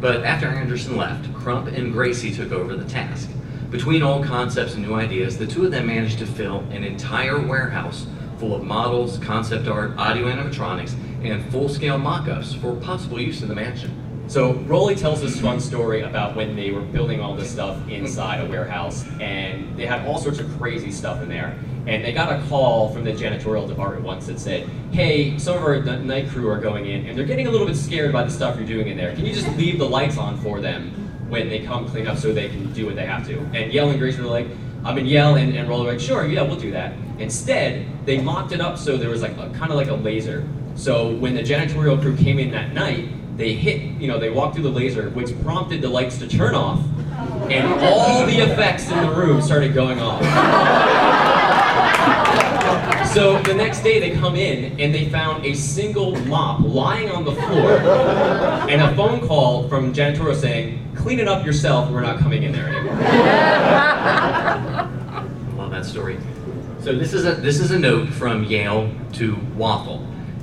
But 0.00 0.24
after 0.24 0.46
Anderson 0.46 0.96
left, 0.96 1.32
Crump 1.34 1.66
and 1.68 1.92
Gracey 1.92 2.34
took 2.34 2.52
over 2.52 2.76
the 2.76 2.88
task. 2.88 3.30
Between 3.70 4.02
old 4.02 4.24
concepts 4.24 4.74
and 4.74 4.86
new 4.86 4.94
ideas, 4.94 5.36
the 5.36 5.46
two 5.46 5.64
of 5.64 5.72
them 5.72 5.88
managed 5.88 6.18
to 6.20 6.26
fill 6.26 6.60
an 6.70 6.84
entire 6.84 7.40
warehouse 7.40 8.06
full 8.38 8.54
of 8.54 8.62
models, 8.62 9.18
concept 9.18 9.66
art, 9.66 9.96
audio 9.98 10.26
animatronics, 10.26 10.94
and 11.24 11.44
full-scale 11.50 11.98
mock-ups 11.98 12.54
for 12.54 12.76
possible 12.76 13.20
use 13.20 13.42
in 13.42 13.48
the 13.48 13.54
mansion. 13.54 14.07
So 14.28 14.52
Rolly 14.66 14.94
tells 14.94 15.22
this 15.22 15.40
fun 15.40 15.58
story 15.58 16.02
about 16.02 16.36
when 16.36 16.54
they 16.54 16.70
were 16.70 16.82
building 16.82 17.18
all 17.18 17.34
this 17.34 17.50
stuff 17.50 17.76
inside 17.88 18.42
a 18.42 18.46
warehouse, 18.46 19.06
and 19.20 19.74
they 19.74 19.86
had 19.86 20.06
all 20.06 20.18
sorts 20.18 20.38
of 20.38 20.46
crazy 20.58 20.92
stuff 20.92 21.22
in 21.22 21.30
there. 21.30 21.58
And 21.86 22.04
they 22.04 22.12
got 22.12 22.30
a 22.30 22.46
call 22.46 22.90
from 22.92 23.04
the 23.04 23.12
janitorial 23.12 23.66
department 23.66 24.04
once 24.04 24.26
that 24.26 24.38
said, 24.38 24.68
"Hey, 24.92 25.38
some 25.38 25.56
of 25.56 25.62
our 25.62 25.80
night 25.80 26.28
crew 26.28 26.46
are 26.50 26.60
going 26.60 26.84
in, 26.84 27.06
and 27.06 27.16
they're 27.16 27.24
getting 27.24 27.46
a 27.46 27.50
little 27.50 27.66
bit 27.66 27.76
scared 27.76 28.12
by 28.12 28.22
the 28.22 28.30
stuff 28.30 28.58
you're 28.58 28.66
doing 28.66 28.88
in 28.88 28.98
there. 28.98 29.14
Can 29.14 29.24
you 29.24 29.32
just 29.32 29.48
leave 29.56 29.78
the 29.78 29.88
lights 29.88 30.18
on 30.18 30.36
for 30.40 30.60
them 30.60 30.90
when 31.30 31.48
they 31.48 31.60
come 31.60 31.88
clean 31.88 32.06
up, 32.06 32.18
so 32.18 32.30
they 32.30 32.50
can 32.50 32.70
do 32.74 32.84
what 32.84 32.96
they 32.96 33.06
have 33.06 33.26
to?" 33.28 33.38
And 33.54 33.72
Yale 33.72 33.88
and 33.88 33.98
Grace 33.98 34.18
were 34.18 34.24
like, 34.24 34.46
I 34.84 34.92
mean, 34.94 35.06
Yale 35.06 35.36
and, 35.36 35.54
and 35.56 35.68
Roller 35.68 35.84
were 35.84 35.92
like, 35.92 36.00
sure, 36.00 36.26
yeah, 36.26 36.42
we'll 36.42 36.60
do 36.60 36.70
that. 36.72 36.92
Instead, 37.18 37.86
they 38.06 38.20
mocked 38.20 38.52
it 38.52 38.60
up 38.60 38.78
so 38.78 38.96
there 38.96 39.10
was 39.10 39.22
like 39.22 39.36
a, 39.38 39.50
kind 39.50 39.70
of 39.70 39.76
like 39.76 39.88
a 39.88 39.94
laser. 39.94 40.46
So 40.76 41.14
when 41.16 41.34
the 41.34 41.42
janitorial 41.42 42.00
crew 42.00 42.16
came 42.16 42.38
in 42.38 42.50
that 42.52 42.72
night, 42.72 43.08
they 43.38 43.54
hit, 43.54 43.80
you 44.00 44.08
know, 44.08 44.18
they 44.18 44.30
walked 44.30 44.54
through 44.54 44.64
the 44.64 44.70
laser, 44.70 45.10
which 45.10 45.30
prompted 45.42 45.80
the 45.80 45.88
lights 45.88 46.18
to 46.18 46.26
turn 46.26 46.56
off, 46.56 46.80
and 47.48 47.80
all 47.80 48.26
the 48.26 48.38
effects 48.40 48.90
in 48.90 49.00
the 49.00 49.10
room 49.12 49.40
started 49.40 49.72
going 49.72 50.00
off. 50.00 50.20
So 53.14 53.40
the 53.42 53.54
next 53.54 53.82
day 53.82 54.00
they 54.00 54.10
come 54.10 54.36
in 54.36 54.78
and 54.78 54.94
they 54.94 55.08
found 55.08 55.44
a 55.46 55.54
single 55.54 56.14
mop 56.26 56.60
lying 56.60 57.10
on 57.10 57.24
the 57.24 57.34
floor 57.34 57.78
and 58.68 58.82
a 58.82 58.94
phone 58.94 59.26
call 59.26 59.66
from 59.68 59.94
janitorial 59.94 60.34
saying, 60.34 60.94
clean 60.94 61.18
it 61.18 61.26
up 61.26 61.46
yourself, 61.46 61.90
we're 61.90 62.02
not 62.02 62.18
coming 62.18 62.42
in 62.42 62.52
there 62.52 62.68
anymore. 62.68 62.96
Love 65.56 65.70
that 65.70 65.86
story. 65.86 66.18
So 66.80 66.94
this 66.94 67.12
is 67.14 67.24
a 67.24 67.34
this 67.34 67.60
is 67.60 67.70
a 67.70 67.78
note 67.78 68.08
from 68.08 68.44
Yale 68.44 68.92
to 69.14 69.36
Wathel. 69.56 69.97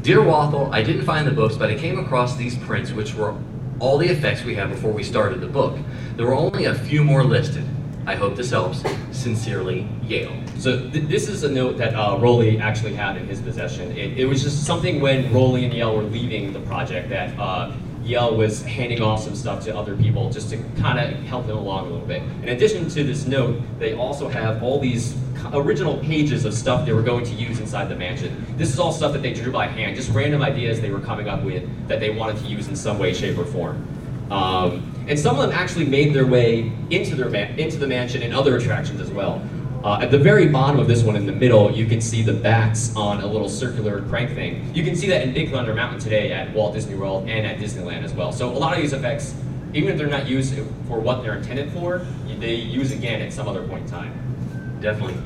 Dear 0.06 0.20
Wathel, 0.20 0.72
I 0.72 0.84
didn't 0.84 1.04
find 1.04 1.26
the 1.26 1.32
books, 1.32 1.58
but 1.58 1.72
I 1.72 1.74
came 1.74 1.98
across 1.98 2.36
these 2.36 2.56
prints, 2.56 2.92
which 2.92 3.16
were 3.16 3.36
all 3.80 3.98
the 3.98 4.08
effects 4.08 4.44
we 4.44 4.54
had 4.54 4.70
before 4.70 4.92
we 4.92 5.02
started 5.02 5.42
the 5.42 5.48
book. 5.48 5.80
There 6.16 6.28
were 6.28 6.36
only 6.36 6.66
a 6.66 6.76
few 6.76 7.04
more 7.04 7.24
listed. 7.24 7.66
I 8.06 8.14
hope 8.14 8.36
this 8.36 8.52
helps. 8.52 8.84
Sincerely, 9.10 9.88
Yale. 10.04 10.32
So 10.60 10.88
th- 10.92 11.06
this 11.06 11.28
is 11.28 11.44
a 11.44 11.50
note 11.50 11.80
that 11.80 11.96
uh, 11.96 12.20
actually 12.60 12.94
had 12.94 13.18
in 13.18 13.26
his 13.26 13.42
possession. 13.42 13.98
It, 13.98 14.20
it 14.20 14.26
was 14.26 14.44
just 14.44 14.64
something 14.64 15.02
when 15.02 15.34
Rolly 15.34 15.66
and 15.66 15.74
Yale 15.74 15.98
were 15.98 16.04
leaving 16.04 16.54
the 16.54 16.60
project 16.60 17.10
that 17.10 17.36
uh, 17.40 17.72
Yale 18.04 18.38
was 18.38 18.62
handing 18.62 19.02
off 19.02 19.24
some 19.24 19.34
stuff 19.34 19.64
to 19.64 19.76
other 19.76 19.98
people 19.98 20.30
just 20.30 20.52
to 20.52 20.58
kind 20.78 21.00
of 21.00 21.20
help 21.24 21.48
them 21.48 21.58
along 21.58 21.88
a 21.88 21.90
little 21.90 22.08
bit. 22.08 22.22
In 22.44 22.50
addition 22.50 22.88
to 22.90 23.04
this 23.04 23.26
note, 23.26 23.60
they 23.80 23.96
also 23.96 24.30
have 24.30 24.62
all 24.62 24.80
these 24.80 25.16
original 25.54 25.98
pages 25.98 26.46
of 26.46 26.54
stuff 26.54 26.86
they 26.86 26.94
were 26.94 27.02
going 27.02 27.26
to 27.26 27.34
use 27.34 27.60
inside 27.60 27.90
the 27.90 27.96
mansion. 27.96 28.46
This 28.58 28.72
is 28.72 28.80
all 28.80 28.92
stuff 28.92 29.14
that 29.14 29.22
they 29.22 29.34
drew 29.34 29.52
by 29.52 29.68
hand, 29.68 29.96
just 29.96 30.12
random 30.12 30.42
ideas 30.42 30.82
they 30.82 30.92
were 30.92 31.00
coming 31.00 31.28
up 31.28 31.44
with 31.44 31.70
that 31.88 32.00
they 32.00 32.10
wanted 32.10 32.38
to 32.38 32.46
use 32.46 32.68
in 32.68 32.76
some 32.76 33.00
way, 33.00 33.14
shape, 33.14 33.38
or 33.38 33.46
form. 33.46 33.88
Um, 34.32 34.92
and 35.08 35.20
some 35.20 35.38
of 35.38 35.42
them 35.48 35.52
actually 35.52 35.86
made 35.86 36.14
their 36.14 36.26
way 36.26 36.72
into 36.90 37.16
their 37.16 37.34
into 37.34 37.78
the 37.78 37.88
mansion 37.88 38.24
and 38.24 38.34
other 38.34 38.58
attractions 38.58 39.00
as 39.00 39.12
well. 39.12 39.42
Uh, 39.84 40.00
at 40.02 40.10
the 40.10 40.18
very 40.18 40.48
bottom 40.48 40.80
of 40.80 40.88
this 40.88 41.04
one 41.04 41.16
in 41.16 41.28
the 41.28 41.32
middle, 41.32 41.72
you 41.72 41.86
can 41.86 42.02
see 42.02 42.24
the 42.24 42.34
bats 42.34 42.96
on 42.96 43.22
a 43.22 43.28
little 43.28 43.48
circular 43.48 44.02
crank 44.10 44.34
thing. 44.34 44.74
You 44.74 44.84
can 44.84 44.96
see 44.96 45.08
that 45.10 45.22
in 45.22 45.32
Big 45.32 45.52
Thunder 45.52 45.76
Mountain 45.76 46.00
today 46.00 46.32
at 46.32 46.52
Walt 46.56 46.74
Disney 46.74 46.96
World 46.96 47.30
and 47.30 47.46
at 47.46 47.60
Disneyland 47.60 48.04
as 48.04 48.12
well. 48.12 48.32
So 48.32 48.50
a 48.50 48.58
lot 48.58 48.76
of 48.76 48.82
these 48.82 48.94
effects, 48.94 49.36
even 49.76 49.92
if 49.92 49.98
they're 50.00 50.08
not 50.08 50.28
used 50.28 50.56
for 50.88 51.00
what 51.00 51.22
they're 51.22 51.36
intended 51.38 51.72
for, 51.72 52.00
they 52.40 52.56
use 52.56 52.92
again 52.92 53.22
at 53.22 53.32
some 53.32 53.48
other 53.48 53.68
point 53.68 53.84
in 53.84 53.90
time. 53.90 54.35
Definitely. 54.82 55.18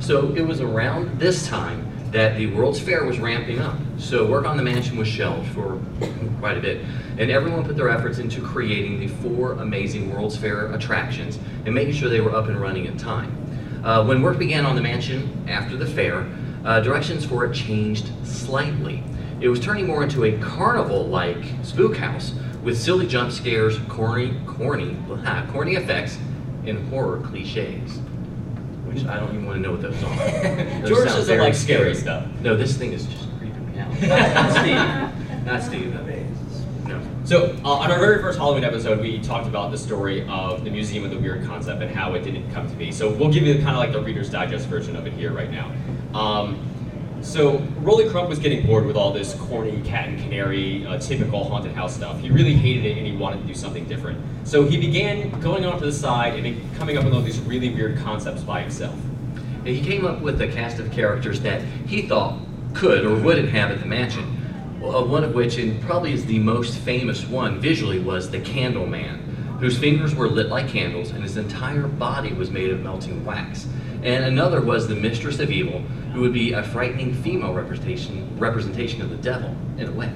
So 0.00 0.34
it 0.34 0.42
was 0.42 0.60
around 0.60 1.18
this 1.18 1.46
time 1.46 1.84
that 2.12 2.36
the 2.36 2.46
World's 2.46 2.80
Fair 2.80 3.04
was 3.04 3.18
ramping 3.18 3.58
up. 3.58 3.76
So 3.98 4.24
work 4.26 4.46
on 4.46 4.56
the 4.56 4.62
mansion 4.62 4.96
was 4.96 5.08
shelved 5.08 5.50
for 5.50 5.80
quite 6.38 6.56
a 6.56 6.60
bit. 6.60 6.84
And 7.18 7.30
everyone 7.30 7.64
put 7.64 7.76
their 7.76 7.90
efforts 7.90 8.18
into 8.18 8.40
creating 8.40 9.00
the 9.00 9.08
four 9.08 9.52
amazing 9.54 10.12
World's 10.12 10.36
Fair 10.36 10.72
attractions 10.72 11.38
and 11.66 11.74
making 11.74 11.94
sure 11.94 12.08
they 12.08 12.20
were 12.20 12.34
up 12.34 12.48
and 12.48 12.60
running 12.60 12.86
in 12.86 12.96
time. 12.96 13.34
Uh, 13.84 14.04
when 14.04 14.22
work 14.22 14.38
began 14.38 14.64
on 14.64 14.76
the 14.76 14.82
mansion 14.82 15.44
after 15.48 15.76
the 15.76 15.86
fair, 15.86 16.26
uh, 16.64 16.80
directions 16.80 17.24
for 17.24 17.44
it 17.44 17.54
changed 17.54 18.10
slightly. 18.24 19.02
It 19.40 19.48
was 19.48 19.60
turning 19.60 19.86
more 19.86 20.02
into 20.02 20.24
a 20.24 20.36
carnival-like 20.38 21.44
spook 21.62 21.96
house 21.96 22.34
with 22.62 22.78
silly 22.78 23.06
jump 23.06 23.30
scares, 23.30 23.78
corny, 23.88 24.34
corny, 24.46 24.96
corny 25.52 25.76
effects, 25.76 26.18
and 26.66 26.88
horror 26.90 27.20
cliches. 27.20 28.00
Which 28.88 29.04
I 29.04 29.18
don't 29.20 29.34
even 29.34 29.46
want 29.46 29.56
to 29.56 29.62
know 29.62 29.72
what 29.72 29.82
those 29.82 30.02
are. 30.02 30.16
Those 30.80 30.88
George 30.88 31.08
doesn't 31.08 31.38
like 31.38 31.54
scary 31.54 31.94
stuff. 31.94 32.26
No, 32.40 32.56
this 32.56 32.76
thing 32.76 32.92
is 32.92 33.06
just 33.06 33.28
creeping 33.38 33.72
me 33.72 33.78
out. 33.78 34.00
Not 34.34 34.52
Steve. 34.52 35.44
Not 35.44 35.62
Steve. 35.62 35.94
No. 36.86 37.00
So, 37.24 37.54
uh, 37.64 37.68
on 37.68 37.90
our 37.90 37.98
very 37.98 38.22
first 38.22 38.38
Halloween 38.38 38.64
episode, 38.64 39.00
we 39.00 39.20
talked 39.20 39.46
about 39.46 39.70
the 39.70 39.76
story 39.76 40.26
of 40.28 40.64
the 40.64 40.70
Museum 40.70 41.04
of 41.04 41.10
the 41.10 41.18
Weird 41.18 41.44
concept 41.44 41.82
and 41.82 41.94
how 41.94 42.14
it 42.14 42.22
didn't 42.22 42.50
come 42.52 42.66
to 42.68 42.74
be. 42.76 42.90
So, 42.90 43.10
we'll 43.12 43.30
give 43.30 43.42
you 43.42 43.54
kind 43.56 43.70
of 43.70 43.76
like 43.76 43.92
the 43.92 44.00
Reader's 44.00 44.30
Digest 44.30 44.66
version 44.68 44.96
of 44.96 45.06
it 45.06 45.12
here 45.12 45.32
right 45.32 45.50
now. 45.50 45.70
Um, 46.18 46.58
so, 47.20 47.58
Rolly 47.80 48.08
Crump 48.08 48.28
was 48.28 48.38
getting 48.38 48.66
bored 48.66 48.86
with 48.86 48.96
all 48.96 49.12
this 49.12 49.34
corny 49.34 49.82
cat 49.82 50.08
and 50.08 50.18
canary, 50.20 50.86
uh, 50.86 50.98
typical 50.98 51.44
haunted 51.44 51.72
house 51.72 51.94
stuff. 51.96 52.20
He 52.20 52.30
really 52.30 52.54
hated 52.54 52.84
it 52.84 52.96
and 52.96 53.06
he 53.06 53.16
wanted 53.16 53.40
to 53.40 53.46
do 53.46 53.54
something 53.54 53.84
different. 53.86 54.20
So, 54.46 54.64
he 54.64 54.76
began 54.76 55.38
going 55.40 55.66
off 55.66 55.80
to 55.80 55.86
the 55.86 55.92
side 55.92 56.34
and 56.34 56.76
coming 56.76 56.96
up 56.96 57.04
with 57.04 57.14
all 57.14 57.20
these 57.20 57.40
really 57.40 57.70
weird 57.70 57.98
concepts 57.98 58.42
by 58.42 58.60
himself. 58.60 58.94
And 59.58 59.68
he 59.68 59.80
came 59.80 60.06
up 60.06 60.20
with 60.20 60.40
a 60.40 60.48
cast 60.48 60.78
of 60.78 60.90
characters 60.92 61.40
that 61.40 61.62
he 61.86 62.02
thought 62.02 62.38
could 62.74 63.04
or 63.04 63.16
would 63.16 63.38
inhabit 63.38 63.80
the 63.80 63.86
mansion. 63.86 64.34
Uh, 64.82 65.02
one 65.02 65.24
of 65.24 65.34
which, 65.34 65.58
and 65.58 65.80
probably 65.82 66.12
is 66.12 66.24
the 66.24 66.38
most 66.38 66.78
famous 66.78 67.26
one 67.26 67.60
visually, 67.60 67.98
was 67.98 68.30
the 68.30 68.40
Candle 68.40 68.86
Man, 68.86 69.18
whose 69.58 69.76
fingers 69.76 70.14
were 70.14 70.28
lit 70.28 70.48
like 70.48 70.68
candles 70.68 71.10
and 71.10 71.22
his 71.22 71.36
entire 71.36 71.88
body 71.88 72.32
was 72.32 72.50
made 72.50 72.70
of 72.70 72.80
melting 72.80 73.24
wax. 73.24 73.66
And 74.04 74.24
another 74.24 74.60
was 74.60 74.86
the 74.86 74.94
Mistress 74.94 75.40
of 75.40 75.50
Evil, 75.50 75.82
who 76.18 76.22
would 76.22 76.32
be 76.32 76.52
a 76.52 76.64
frightening 76.64 77.14
female 77.14 77.54
representation 77.54 78.28
representation 78.40 79.00
of 79.00 79.08
the 79.08 79.16
devil, 79.18 79.54
in 79.76 79.88
a 79.88 79.92
way. 79.92 80.12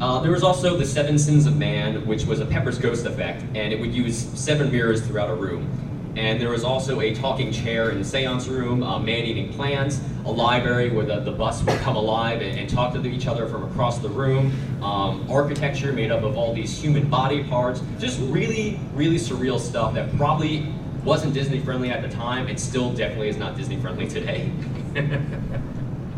Uh, 0.00 0.18
there 0.18 0.32
was 0.32 0.42
also 0.42 0.76
the 0.76 0.84
Seven 0.84 1.16
Sins 1.16 1.46
of 1.46 1.56
Man, 1.56 2.04
which 2.08 2.24
was 2.24 2.40
a 2.40 2.44
Pepper's 2.44 2.76
Ghost 2.76 3.06
effect, 3.06 3.42
and 3.54 3.72
it 3.72 3.78
would 3.78 3.94
use 3.94 4.18
seven 4.34 4.72
mirrors 4.72 5.06
throughout 5.06 5.30
a 5.30 5.34
room. 5.34 5.70
And 6.16 6.40
there 6.40 6.50
was 6.50 6.64
also 6.64 7.00
a 7.00 7.14
talking 7.14 7.52
chair 7.52 7.90
in 7.90 7.98
the 7.98 8.04
seance 8.04 8.48
room, 8.48 8.82
uh, 8.82 8.98
man 8.98 9.24
eating 9.24 9.52
plants, 9.52 10.00
a 10.24 10.30
library 10.30 10.90
where 10.90 11.06
the, 11.06 11.20
the 11.20 11.30
bus 11.30 11.62
would 11.62 11.78
come 11.80 11.94
alive 11.94 12.42
and, 12.42 12.58
and 12.58 12.68
talk 12.68 12.92
to 12.92 13.06
each 13.06 13.28
other 13.28 13.46
from 13.46 13.62
across 13.62 14.00
the 14.00 14.08
room, 14.08 14.52
um, 14.82 15.24
architecture 15.30 15.92
made 15.92 16.10
up 16.10 16.24
of 16.24 16.36
all 16.36 16.52
these 16.52 16.76
human 16.76 17.08
body 17.08 17.44
parts, 17.44 17.80
just 18.00 18.18
really, 18.22 18.80
really 18.92 19.18
surreal 19.18 19.60
stuff 19.60 19.94
that 19.94 20.16
probably 20.16 20.66
wasn't 21.04 21.34
Disney 21.34 21.60
friendly 21.60 21.90
at 21.90 22.02
the 22.02 22.08
time 22.08 22.46
and 22.46 22.58
still 22.58 22.92
definitely 22.92 23.28
is 23.28 23.36
not 23.36 23.56
Disney 23.56 23.76
friendly 23.76 24.08
today. 24.08 24.50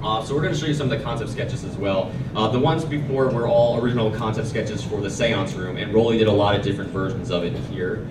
Uh, 0.03 0.22
so 0.22 0.35
we're 0.35 0.42
going 0.42 0.53
to 0.53 0.61
show 0.61 0.66
you 0.66 0.75
some 0.75 0.90
of 0.92 0.96
the 0.96 1.03
concept 1.03 1.31
sketches 1.31 1.64
as 1.64 1.75
well. 1.77 2.12
Uh, 2.37 2.46
the 2.49 2.61
ones 2.61 2.85
before 2.85 3.29
were 3.29 3.49
all 3.49 3.81
original 3.81 4.11
concept 4.11 4.46
sketches 4.46 4.85
for 4.85 5.01
the 5.01 5.11
seance 5.11 5.55
room, 5.55 5.79
and 5.79 5.92
Rolly 5.92 6.16
did 6.16 6.29
a 6.29 6.33
lot 6.33 6.55
of 6.55 6.62
different 6.62 6.90
versions 6.90 7.31
of 7.31 7.42
it 7.42 7.55
here. 7.70 8.07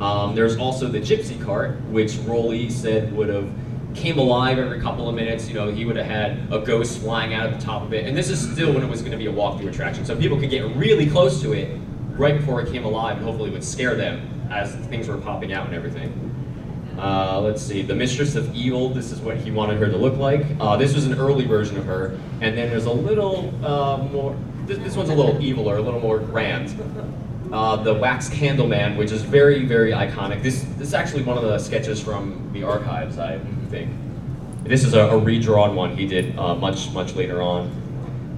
Um, 0.00 0.34
there's 0.34 0.56
also 0.56 0.88
the 0.88 0.98
gypsy 0.98 1.40
cart, 1.44 1.80
which 1.84 2.16
Rolly 2.20 2.68
said 2.68 3.14
would 3.14 3.28
have 3.28 3.48
came 3.94 4.18
alive 4.18 4.58
every 4.58 4.80
couple 4.80 5.08
of 5.08 5.14
minutes. 5.14 5.46
You 5.46 5.54
know, 5.54 5.70
he 5.70 5.84
would 5.84 5.96
have 5.96 6.06
had 6.06 6.52
a 6.52 6.58
ghost 6.58 6.98
flying 7.00 7.32
out 7.32 7.46
of 7.46 7.60
the 7.60 7.64
top 7.64 7.82
of 7.82 7.92
it, 7.92 8.06
and 8.06 8.16
this 8.16 8.28
is 8.28 8.40
still 8.40 8.72
when 8.72 8.82
it 8.82 8.88
was 8.88 9.00
going 9.00 9.12
to 9.12 9.18
be 9.18 9.26
a 9.26 9.32
walkthrough 9.32 9.68
attraction, 9.68 10.04
so 10.04 10.16
people 10.16 10.40
could 10.40 10.50
get 10.50 10.64
really 10.74 11.06
close 11.08 11.40
to 11.42 11.52
it 11.52 11.78
right 12.16 12.38
before 12.38 12.60
it 12.60 12.72
came 12.72 12.84
alive, 12.84 13.18
and 13.18 13.24
hopefully 13.24 13.50
it 13.50 13.52
would 13.52 13.62
scare 13.62 13.94
them 13.94 14.35
as 14.50 14.74
things 14.86 15.08
were 15.08 15.18
popping 15.18 15.52
out 15.52 15.66
and 15.66 15.74
everything. 15.74 16.32
Uh, 16.98 17.40
let's 17.40 17.60
see, 17.60 17.82
the 17.82 17.94
Mistress 17.94 18.36
of 18.36 18.54
Evil. 18.54 18.88
This 18.88 19.12
is 19.12 19.20
what 19.20 19.36
he 19.36 19.50
wanted 19.50 19.78
her 19.78 19.86
to 19.86 19.96
look 19.96 20.16
like. 20.16 20.46
Uh, 20.58 20.76
this 20.76 20.94
was 20.94 21.04
an 21.04 21.18
early 21.18 21.44
version 21.44 21.76
of 21.76 21.84
her, 21.84 22.18
and 22.40 22.56
then 22.56 22.70
there's 22.70 22.86
a 22.86 22.92
little 22.92 23.52
uh, 23.64 23.98
more. 23.98 24.34
This, 24.64 24.78
this 24.78 24.96
one's 24.96 25.10
a 25.10 25.14
little 25.14 25.40
evil 25.40 25.68
or 25.68 25.76
a 25.76 25.82
little 25.82 26.00
more 26.00 26.18
grand. 26.18 26.74
Uh, 27.52 27.76
the 27.76 27.94
Wax 27.94 28.28
Candle 28.28 28.66
Man, 28.66 28.96
which 28.96 29.12
is 29.12 29.22
very, 29.22 29.64
very 29.64 29.92
iconic. 29.92 30.42
This, 30.42 30.62
this 30.78 30.88
is 30.88 30.94
actually 30.94 31.22
one 31.22 31.36
of 31.36 31.44
the 31.44 31.58
sketches 31.58 32.02
from 32.02 32.50
the 32.52 32.64
archives, 32.64 33.18
I 33.18 33.38
think. 33.70 33.90
This 34.64 34.82
is 34.82 34.94
a, 34.94 35.02
a 35.02 35.18
redrawn 35.18 35.76
one 35.76 35.96
he 35.96 36.06
did 36.06 36.36
uh, 36.36 36.56
much, 36.56 36.90
much 36.90 37.14
later 37.14 37.40
on. 37.40 37.70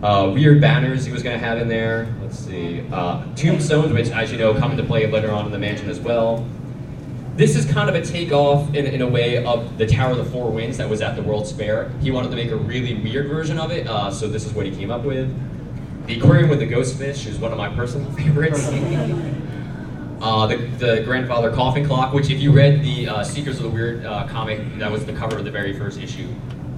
Uh, 0.03 0.31
weird 0.33 0.61
banners 0.61 1.05
he 1.05 1.11
was 1.11 1.25
going 1.25 1.39
to 1.39 1.45
have 1.45 1.59
in 1.59 1.67
there. 1.67 2.15
Let's 2.23 2.39
see. 2.39 2.85
Uh, 2.93 3.25
tombstones, 3.35 3.93
which, 3.93 4.11
as 4.11 4.31
you 4.31 4.39
know, 4.39 4.55
come 4.55 4.71
into 4.71 4.85
play 4.85 5.11
later 5.11 5.33
on 5.33 5.47
in 5.47 5.53
the 5.53 5.59
mansion 5.59 5.91
as 5.91 5.99
well. 5.99 6.47
This 7.35 7.57
is 7.57 7.65
kind 7.65 7.89
of 7.89 7.95
a 7.95 8.03
takeoff 8.03 8.75
in, 8.75 8.87
in 8.87 9.03
a 9.03 9.07
way 9.07 9.45
of 9.45 9.77
the 9.79 9.87
Tower 9.87 10.13
of 10.13 10.19
the 10.19 10.25
Four 10.25 10.51
Winds 10.51 10.77
that 10.79 10.89
was 10.89 11.01
at 11.01 11.17
the 11.17 11.23
World's 11.23 11.53
Fair. 11.53 11.89
He 12.01 12.11
wanted 12.11 12.31
to 12.31 12.37
make 12.37 12.51
a 12.51 12.57
really 12.57 12.95
weird 12.95 13.29
version 13.29 13.59
of 13.59 13.71
it, 13.71 13.87
uh, 13.87 14.11
so 14.11 14.29
this 14.29 14.45
is 14.45 14.53
what 14.53 14.67
he 14.67 14.73
came 14.75 14.91
up 14.91 15.03
with. 15.03 15.33
The 16.07 16.19
Aquarium 16.19 16.49
with 16.49 16.61
the 16.61 16.67
Ghost 16.67 16.97
Fish 16.97 17.27
is 17.27 17.39
one 17.39 17.53
of 17.53 17.59
my 17.59 17.69
personal 17.69 18.11
favorites. 18.17 18.67
uh, 20.21 20.47
the, 20.47 20.57
the 20.79 21.03
Grandfather 21.05 21.53
Coffin 21.53 21.87
Clock, 21.87 22.13
which 22.13 22.31
if 22.31 22.41
you 22.41 22.53
read 22.53 22.83
the 22.83 23.09
uh, 23.09 23.25
Seekers 23.25 23.57
of 23.59 23.65
the 23.65 23.71
Weird 23.71 24.05
uh, 24.05 24.27
comic, 24.29 24.79
that 24.79 24.91
was 24.91 25.07
the 25.07 25.13
cover 25.13 25.39
of 25.39 25.45
the 25.45 25.51
very 25.51 25.73
first 25.73 26.01
issue. 26.01 26.29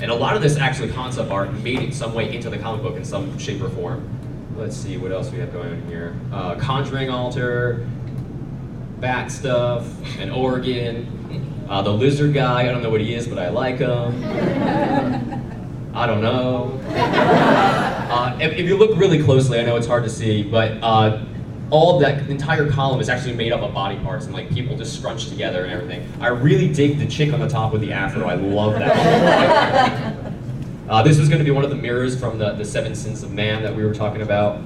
And 0.02 0.10
a 0.10 0.14
lot 0.14 0.34
of 0.34 0.40
this 0.40 0.56
actually 0.56 0.90
concept 0.90 1.30
art 1.30 1.52
made 1.52 1.80
it 1.80 1.94
some 1.94 2.14
way 2.14 2.34
into 2.34 2.48
the 2.48 2.58
comic 2.58 2.82
book 2.82 2.96
in 2.96 3.04
some 3.04 3.36
shape 3.38 3.60
or 3.60 3.68
form. 3.68 4.08
Let's 4.56 4.76
see 4.76 4.96
what 4.96 5.12
else 5.12 5.30
we 5.30 5.38
have 5.38 5.52
going 5.52 5.72
on 5.72 5.82
here. 5.88 6.18
Uh, 6.32 6.54
Conjuring 6.56 7.10
Altar, 7.10 7.86
bat 8.98 9.30
stuff, 9.30 9.86
an 10.18 10.30
organ, 10.30 11.66
uh, 11.68 11.82
the 11.82 11.92
lizard 11.92 12.32
guy. 12.32 12.62
I 12.62 12.72
don't 12.72 12.82
know 12.82 12.90
what 12.90 13.00
he 13.00 13.14
is, 13.14 13.26
but 13.26 13.38
I 13.38 13.50
like 13.50 13.78
him. 13.78 14.24
I 15.94 16.06
don't 16.06 16.22
know. 16.22 16.78
Uh, 18.10 18.36
if, 18.40 18.54
if 18.54 18.66
you 18.66 18.76
look 18.76 18.98
really 18.98 19.22
closely, 19.22 19.60
I 19.60 19.62
know 19.62 19.76
it's 19.76 19.86
hard 19.86 20.02
to 20.02 20.10
see, 20.10 20.42
but 20.42 20.72
uh, 20.82 21.24
all 21.70 21.94
of 21.94 22.00
that 22.02 22.28
entire 22.28 22.68
column 22.70 23.00
is 23.00 23.09
actually 23.09 23.35
made 23.35 23.52
up 23.52 23.62
of 23.62 23.72
body 23.72 23.98
parts 24.00 24.26
and 24.26 24.35
like 24.35 24.52
people 24.52 24.76
just 24.76 24.96
scrunched 24.96 25.28
together 25.28 25.64
and 25.64 25.72
everything. 25.72 26.06
I 26.20 26.28
really 26.28 26.72
dig 26.72 26.98
the 26.98 27.06
chick 27.06 27.33
on 27.33 27.40
the 27.40 27.48
top 27.48 27.72
with 27.72 27.80
the 27.80 27.92
afro. 27.92 28.26
I 28.26 28.35
love 28.35 28.74
that. 28.74 30.33
uh, 30.88 31.02
this 31.02 31.18
was 31.18 31.28
going 31.28 31.38
to 31.38 31.44
be 31.44 31.50
one 31.50 31.64
of 31.64 31.70
the 31.70 31.76
mirrors 31.76 32.18
from 32.18 32.38
the, 32.38 32.52
the 32.52 32.64
Seven 32.64 32.94
Sins 32.94 33.22
of 33.22 33.33
Man 33.33 33.62
that 33.62 33.74
we 33.74 33.85
were 33.85 33.94
talking 33.94 34.22
about. 34.22 34.61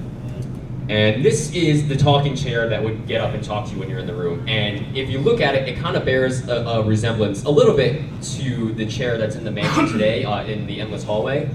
And 0.87 1.25
this 1.25 1.51
is 1.53 1.87
the 1.87 1.95
talking 1.95 2.35
chair 2.35 2.69
that 2.69 2.83
would 2.83 3.07
get 3.07 3.19
up 3.19 3.33
and 3.33 3.43
talk 3.43 3.65
to 3.67 3.73
you 3.73 3.79
when 3.79 3.89
you're 3.89 3.99
in 3.99 4.05
the 4.05 4.13
room. 4.13 4.47
And 4.47 4.95
if 4.95 5.09
you 5.09 5.17
look 5.17 5.41
at 5.41 5.55
it, 5.55 5.67
it 5.67 5.79
kind 5.79 5.95
of 5.97 6.05
bears 6.05 6.47
a, 6.47 6.57
a 6.63 6.83
resemblance 6.83 7.43
a 7.43 7.49
little 7.49 7.75
bit 7.75 8.03
to 8.37 8.71
the 8.73 8.85
chair 8.85 9.17
that's 9.17 9.35
in 9.35 9.43
the 9.43 9.51
mansion 9.51 9.87
today 9.91 10.25
uh, 10.25 10.43
in 10.43 10.67
the 10.67 10.79
Endless 10.79 11.03
Hallway. 11.03 11.49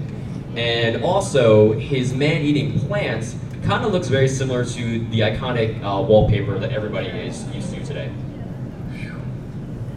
And 0.55 1.01
also, 1.01 1.71
his 1.71 2.13
man 2.13 2.41
eating 2.41 2.77
plants 2.81 3.35
kind 3.63 3.85
of 3.85 3.91
looks 3.91 4.07
very 4.07 4.27
similar 4.27 4.65
to 4.65 5.05
the 5.09 5.19
iconic 5.21 5.81
uh, 5.83 6.01
wallpaper 6.01 6.57
that 6.59 6.71
everybody 6.71 7.07
is 7.07 7.47
used 7.49 7.73
to 7.73 7.83
today. 7.85 8.11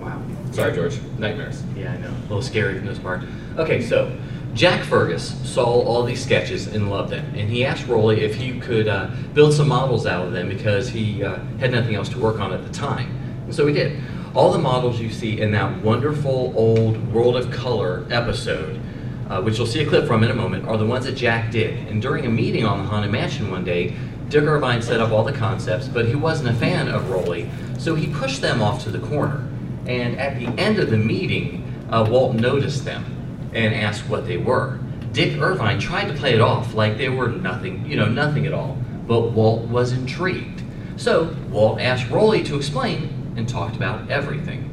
Wow. 0.01 0.23
Sorry, 0.53 0.75
George. 0.75 1.01
Nightmares. 1.19 1.63
Yeah, 1.77 1.93
I 1.93 1.97
know. 1.99 2.11
A 2.11 2.23
little 2.23 2.43
scary 2.43 2.77
from 2.77 2.87
this 2.87 2.99
part. 2.99 3.23
Okay, 3.57 3.81
so 3.81 4.17
Jack 4.55 4.85
Ferges 4.85 5.35
saw 5.45 5.65
all 5.65 6.05
these 6.05 6.23
sketches 6.23 6.69
and 6.69 6.91
loved 6.91 7.11
them, 7.11 7.25
and 7.35 7.51
he 7.51 7.65
asked 7.65 7.89
Rolly 7.89 8.21
if 8.21 8.37
he 8.37 8.61
could 8.61 8.87
uh, 8.87 9.11
build 9.33 9.53
some 9.53 9.67
models 9.67 10.07
out 10.07 10.27
of 10.27 10.33
them 10.33 10.49
because 10.49 10.89
he 10.89 11.25
uh, 11.25 11.39
had 11.59 11.73
nothing 11.73 11.97
else 11.97 12.09
to 12.11 12.19
work 12.19 12.39
on 12.39 12.53
at 12.53 12.65
the 12.65 12.73
time. 12.73 13.11
And 13.45 13.55
so 13.55 13.67
he 13.67 13.75
did. 13.75 14.01
All 14.35 14.53
the 14.53 14.59
models 14.59 15.01
you 15.01 15.11
see 15.11 15.41
in 15.41 15.53
that 15.53 15.83
wonderful 15.83 16.53
old 16.57 17.13
World 17.13 17.37
of 17.37 17.51
Color 17.51 18.07
episode, 18.11 18.81
uh, 19.29 19.43
which 19.43 19.59
you'll 19.59 19.67
see 19.67 19.83
a 19.83 19.87
clip 19.87 20.07
from 20.07 20.23
in 20.23 20.31
a 20.31 20.35
moment, 20.35 20.67
are 20.67 20.77
the 20.77 20.87
ones 20.87 21.05
that 21.07 21.17
Jack 21.17 21.51
did. 21.51 21.89
And 21.89 22.01
during 22.01 22.27
a 22.27 22.31
meeting 22.31 22.65
on 22.65 22.79
the 22.79 22.85
Haunted 22.85 23.11
Mansion 23.11 23.51
one 23.51 23.65
day, 23.65 23.95
Dick 24.29 24.45
Irvine 24.45 24.83
set 24.83 25.01
up 25.01 25.13
all 25.13 25.23
the 25.23 25.33
concepts, 25.33 25.87
but 25.87 26.07
he 26.07 26.15
wasn't 26.15 26.49
a 26.49 26.55
fan 26.55 26.89
of 26.89 27.11
Rolly, 27.11 27.51
so 27.79 27.95
he 27.95 28.07
pushed 28.07 28.41
them 28.41 28.63
off 28.63 28.83
to 28.85 28.91
the 28.91 28.99
corner. 29.07 29.47
And 29.87 30.19
at 30.19 30.39
the 30.39 30.47
end 30.61 30.79
of 30.79 30.91
the 30.91 30.97
meeting, 30.97 31.63
uh, 31.91 32.07
Walt 32.09 32.35
noticed 32.35 32.85
them 32.85 33.05
and 33.53 33.75
asked 33.75 34.09
what 34.09 34.27
they 34.27 34.39
were. 34.39 34.79
Dick 35.13 35.39
Irvine 35.39 35.79
tried 35.79 36.09
to 36.09 36.15
play 36.15 36.35
it 36.35 36.41
off 36.41 36.75
like 36.75 36.97
they 36.97 37.09
were 37.09 37.29
nothing, 37.29 37.87
you 37.87 37.97
know, 37.97 38.09
nothing 38.09 38.47
at 38.47 38.53
all, 38.53 38.77
but 39.07 39.31
Walt 39.31 39.69
was 39.69 39.93
intrigued. 39.93 40.63
So 40.97 41.37
Walt 41.51 41.81
asked 41.81 42.11
Rolly 42.11 42.43
to 42.45 42.57
explain 42.57 43.35
and 43.37 43.49
talked 43.49 43.77
about 43.77 44.11
everything. 44.11 44.64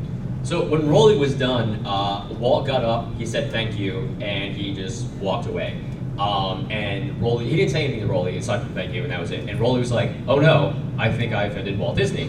So 0.43 0.65
when 0.65 0.89
Rolly 0.89 1.17
was 1.17 1.35
done, 1.35 1.85
uh, 1.85 2.27
Walt 2.39 2.65
got 2.65 2.83
up, 2.83 3.13
he 3.15 3.25
said 3.25 3.51
thank 3.51 3.77
you, 3.77 4.09
and 4.19 4.55
he 4.55 4.73
just 4.73 5.05
walked 5.13 5.47
away. 5.47 5.79
Um, 6.17 6.69
and 6.71 7.21
Rolly, 7.21 7.47
he 7.47 7.55
didn't 7.55 7.71
say 7.71 7.85
anything 7.85 8.01
to 8.01 8.07
Rolly 8.07 8.37
aside 8.37 8.61
from 8.61 8.73
thank 8.73 8.93
you, 8.93 9.03
and 9.03 9.11
that 9.11 9.19
was 9.19 9.31
it. 9.31 9.47
And 9.47 9.59
Rolly 9.59 9.79
was 9.79 9.91
like, 9.91 10.11
"Oh 10.27 10.39
no, 10.39 10.75
I 10.97 11.11
think 11.11 11.33
I 11.33 11.43
offended 11.43 11.77
Walt 11.77 11.95
Disney." 11.95 12.25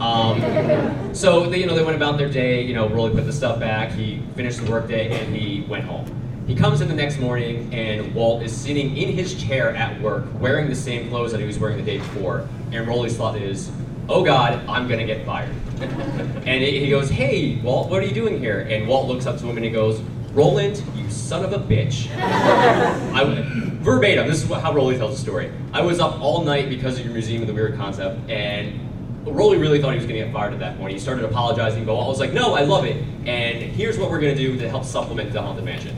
Um, 0.00 1.14
so 1.14 1.48
they, 1.48 1.58
you 1.58 1.66
know, 1.66 1.74
they 1.74 1.84
went 1.84 1.96
about 1.96 2.18
their 2.18 2.28
day. 2.28 2.62
You 2.62 2.74
know, 2.74 2.88
Rolly 2.88 3.12
put 3.12 3.24
the 3.24 3.32
stuff 3.32 3.58
back. 3.58 3.92
He 3.92 4.22
finished 4.36 4.64
the 4.64 4.70
workday, 4.70 5.18
and 5.18 5.34
he 5.34 5.62
went 5.62 5.84
home. 5.84 6.06
He 6.46 6.54
comes 6.54 6.82
in 6.82 6.88
the 6.88 6.94
next 6.94 7.18
morning, 7.18 7.72
and 7.72 8.14
Walt 8.14 8.42
is 8.42 8.54
sitting 8.54 8.96
in 8.98 9.08
his 9.14 9.42
chair 9.42 9.74
at 9.74 9.98
work, 10.02 10.26
wearing 10.38 10.68
the 10.68 10.74
same 10.74 11.08
clothes 11.08 11.32
that 11.32 11.40
he 11.40 11.46
was 11.46 11.58
wearing 11.58 11.78
the 11.78 11.82
day 11.82 11.96
before. 11.96 12.46
And 12.70 12.86
Rolly's 12.86 13.16
thought 13.16 13.36
is, 13.36 13.70
"Oh 14.08 14.24
God, 14.24 14.60
I'm 14.68 14.88
gonna 14.88 15.06
get 15.06 15.24
fired." 15.26 15.50
and 16.46 16.62
he 16.62 16.88
goes, 16.88 17.10
"Hey, 17.10 17.56
Walt, 17.62 17.90
what 17.90 18.02
are 18.02 18.06
you 18.06 18.14
doing 18.14 18.38
here?" 18.38 18.66
And 18.70 18.86
Walt 18.86 19.08
looks 19.08 19.26
up 19.26 19.38
to 19.38 19.46
him 19.46 19.56
and 19.56 19.64
he 19.64 19.70
goes, 19.70 20.00
"Roland, 20.32 20.82
you 20.96 21.08
son 21.10 21.44
of 21.44 21.52
a 21.52 21.58
bitch." 21.58 22.08
I, 22.16 23.44
verbatim, 23.80 24.28
this 24.28 24.42
is 24.42 24.50
how 24.50 24.72
Rolly 24.72 24.96
tells 24.96 25.16
the 25.16 25.20
story. 25.20 25.50
I 25.72 25.82
was 25.82 26.00
up 26.00 26.20
all 26.20 26.42
night 26.44 26.68
because 26.68 26.98
of 26.98 27.04
your 27.04 27.12
Museum 27.12 27.42
of 27.42 27.48
the 27.48 27.54
Weird 27.54 27.76
concept, 27.76 28.30
and 28.30 28.80
Rolly 29.26 29.58
really 29.58 29.80
thought 29.80 29.92
he 29.92 29.98
was 29.98 30.06
to 30.06 30.12
get 30.12 30.32
fired 30.32 30.52
at 30.52 30.58
that 30.60 30.78
point. 30.78 30.92
He 30.92 30.98
started 30.98 31.24
apologizing, 31.24 31.84
but 31.84 31.98
I 31.98 32.06
was 32.06 32.20
like, 32.20 32.32
no, 32.32 32.54
I 32.54 32.62
love 32.62 32.84
it, 32.84 33.02
and 33.26 33.62
here's 33.62 33.98
what 33.98 34.10
we're 34.10 34.20
to 34.20 34.34
do 34.34 34.58
to 34.58 34.68
help 34.68 34.84
supplement 34.84 35.32
the 35.32 35.40
Haunted 35.40 35.64
Mansion. 35.64 35.96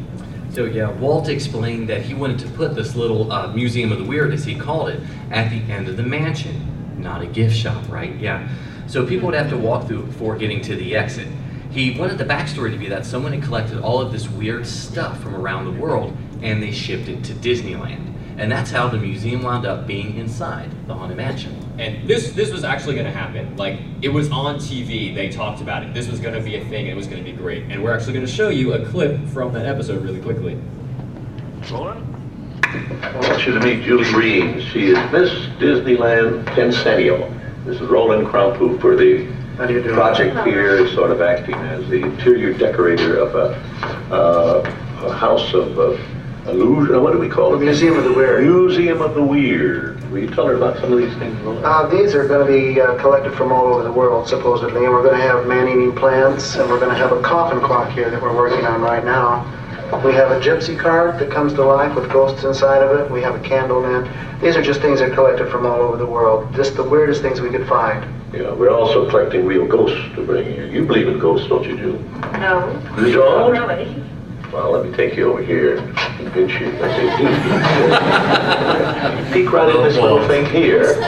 So 0.51 0.65
yeah, 0.65 0.91
Walt 0.91 1.29
explained 1.29 1.89
that 1.91 2.03
he 2.03 2.15
wanted 2.15 2.39
to 2.39 2.49
put 2.49 2.75
this 2.75 2.97
little 2.97 3.31
uh, 3.31 3.53
museum 3.53 3.93
of 3.93 3.99
the 3.99 4.05
weird, 4.05 4.33
as 4.33 4.45
he 4.45 4.55
called 4.55 4.89
it, 4.89 5.01
at 5.31 5.51
the 5.51 5.61
end 5.71 5.89
of 5.89 5.97
the 5.97 6.03
mansion, 6.03 6.66
not 6.97 7.23
a 7.23 7.27
gift 7.27 7.55
shop, 7.55 7.89
right? 7.89 8.15
Yeah. 8.17 8.49
So 8.87 9.07
people 9.07 9.27
would 9.27 9.35
have 9.35 9.51
to 9.51 9.59
walk 9.59 9.87
through 9.87 10.03
it 10.03 10.07
before 10.07 10.37
getting 10.37 10.61
to 10.63 10.77
the 10.77 10.97
exit. 10.97 11.29
He 11.71 11.99
wanted 11.99 12.19
the 12.19 12.25
backstory 12.25 12.71
to 12.71 12.79
be 12.79 12.89
that 12.89 13.05
someone 13.05 13.33
had 13.33 13.43
collected 13.43 13.81
all 13.81 14.01
of 14.01 14.13
this 14.13 14.29
weird 14.29 14.67
stuff 14.67 15.21
from 15.21 15.35
around 15.35 15.65
the 15.67 15.81
world 15.81 16.17
and 16.43 16.63
they 16.63 16.71
shipped 16.71 17.09
it 17.09 17.25
to 17.25 17.35
Disneyland. 17.35 18.15
And 18.39 18.53
that's 18.53 18.71
how 18.71 18.89
the 18.89 18.99
museum 18.99 19.43
wound 19.43 19.67
up 19.67 19.87
being 19.87 20.17
inside 20.17 20.71
the 20.87 20.95
Haunted 20.95 21.17
Mansion. 21.17 21.57
And 21.79 22.07
this 22.07 22.33
this 22.33 22.51
was 22.51 22.65
actually 22.65 22.95
going 22.95 23.07
to 23.07 23.13
happen. 23.13 23.57
Like 23.57 23.81
it 24.03 24.11
was 24.11 24.31
on 24.31 24.57
TV. 24.57 25.15
They 25.15 25.31
talked 25.31 25.63
about 25.63 25.83
it. 25.83 25.95
This 25.95 26.09
was 26.09 26.21
going 26.21 26.35
to 26.35 26.43
be 26.43 26.57
a 26.57 26.65
thing. 26.67 26.87
It 26.87 26.97
was 26.97 27.07
going 27.07 27.25
to 27.25 27.31
be 27.31 27.37
great. 27.37 27.65
And 27.65 27.83
we're 27.83 27.95
actually 27.95 28.13
going 28.13 28.27
to 28.27 28.33
show 28.33 28.51
you 28.51 28.75
a 28.75 28.85
clip 28.87 29.27
from 29.29 29.53
that 29.55 29.65
episode 29.65 30.03
really 30.03 30.21
quickly. 30.21 30.61
I 32.67 33.29
want 33.29 33.47
you 33.47 33.53
to 33.53 33.61
meet 33.61 33.85
Julie 33.85 34.11
Green. 34.13 34.61
She 34.61 34.87
is 34.87 34.97
Miss 35.13 35.31
Disneyland 35.61 36.45
Tencennial. 36.47 37.33
This 37.65 37.81
is 37.81 37.89
Roland 37.89 38.27
Crump, 38.27 38.57
for 38.81 38.97
the 38.97 39.25
How 39.57 39.67
do 39.67 39.75
you 39.75 39.83
do? 39.83 39.93
project 39.93 40.45
here 40.47 40.77
is 40.77 40.93
sort 40.93 41.13
of 41.13 41.21
acting 41.21 41.55
as 41.55 41.89
the 41.89 42.03
interior 42.03 42.53
decorator 42.53 43.19
of 43.19 43.35
a, 43.37 43.55
uh, 44.13 45.07
a 45.07 45.13
house 45.13 45.55
of 45.55 45.79
uh, 45.79 46.51
illusion. 46.51 47.01
What 47.01 47.13
do 47.13 47.21
we 47.21 47.29
call 47.29 47.55
it? 47.55 47.61
Museum 47.61 47.97
of 47.99 48.05
the 48.05 48.13
Weird. 48.13 48.43
Museum 48.43 49.01
of 49.01 49.15
the 49.15 49.23
Weird. 49.23 50.11
Will 50.11 50.19
you 50.19 50.31
tell 50.31 50.47
her 50.47 50.55
about 50.57 50.81
some 50.81 50.93
of 50.93 50.99
these 50.99 51.15
things, 51.19 51.39
Roland? 51.43 51.65
Uh, 51.65 51.87
these 51.87 52.17
are 52.17 52.27
going 52.27 52.45
to 52.45 52.53
be 52.53 52.81
uh, 52.81 52.97
collected 52.99 53.33
from 53.35 53.53
all 53.53 53.67
over 53.75 53.85
the 53.85 53.93
world, 53.93 54.27
supposedly, 54.29 54.85
and 54.85 54.93
we're 54.93 55.03
going 55.05 55.17
to 55.17 55.23
have 55.23 55.47
man-eating 55.47 55.95
plants, 55.95 56.57
and 56.57 56.69
we're 56.69 56.81
going 56.81 56.91
to 56.91 56.97
have 56.97 57.13
a 57.13 57.21
coffin 57.23 57.61
clock 57.61 57.91
here 57.91 58.11
that 58.11 58.21
we're 58.21 58.35
working 58.35 58.65
on 58.67 58.81
right 58.81 59.05
now. 59.05 59.53
We 60.05 60.13
have 60.15 60.33
a 60.33 60.41
gypsy 60.41 60.77
card 60.79 61.19
that 61.21 61.31
comes 61.31 61.53
to 61.55 61.65
life 61.65 61.95
with 61.95 62.11
ghosts 62.11 62.43
inside 62.45 62.83
of 62.83 62.99
it. 62.99 63.09
We 63.11 63.23
have 63.23 63.37
a 63.37 63.41
candle 63.41 63.81
man. 63.81 64.09
These 64.41 64.57
are 64.57 64.63
just 64.63 64.81
things 64.81 64.99
that 64.99 65.11
are 65.13 65.15
collected 65.15 65.49
from 65.49 65.65
all 65.65 65.81
over 65.81 65.97
the 65.97 66.07
world. 66.07 66.53
Just 66.55 66.75
the 66.77 66.83
weirdest 66.83 67.23
things 67.23 67.41
we 67.41 67.51
could 67.51 67.69
find. 67.69 68.05
Yeah, 68.35 68.53
we're 68.53 68.71
also 68.71 69.09
collecting 69.09 69.47
real 69.47 69.65
ghosts 69.67 70.01
to 70.17 70.25
bring 70.27 70.45
here. 70.45 70.67
You 70.67 70.85
believe 70.85 71.07
in 71.07 71.21
ghosts, 71.21 71.49
don't 71.49 71.65
you, 71.65 71.77
Julie? 71.77 71.99
No. 72.33 72.69
You 72.99 73.13
don't? 73.13 73.53
Really? 73.53 74.03
Well, 74.53 74.73
let 74.73 74.85
me 74.87 74.97
take 74.97 75.17
you 75.17 75.31
over 75.33 75.43
here 75.43 75.79
and 75.79 75.97
convince 76.19 76.53
you 76.55 76.73
that 76.73 76.97
they 79.31 79.33
do. 79.33 79.45
Peek 79.45 79.53
right 79.53 79.75
in 79.75 79.83
this 79.85 79.97
little 79.97 80.27
thing 80.27 80.47
here. 80.47 81.01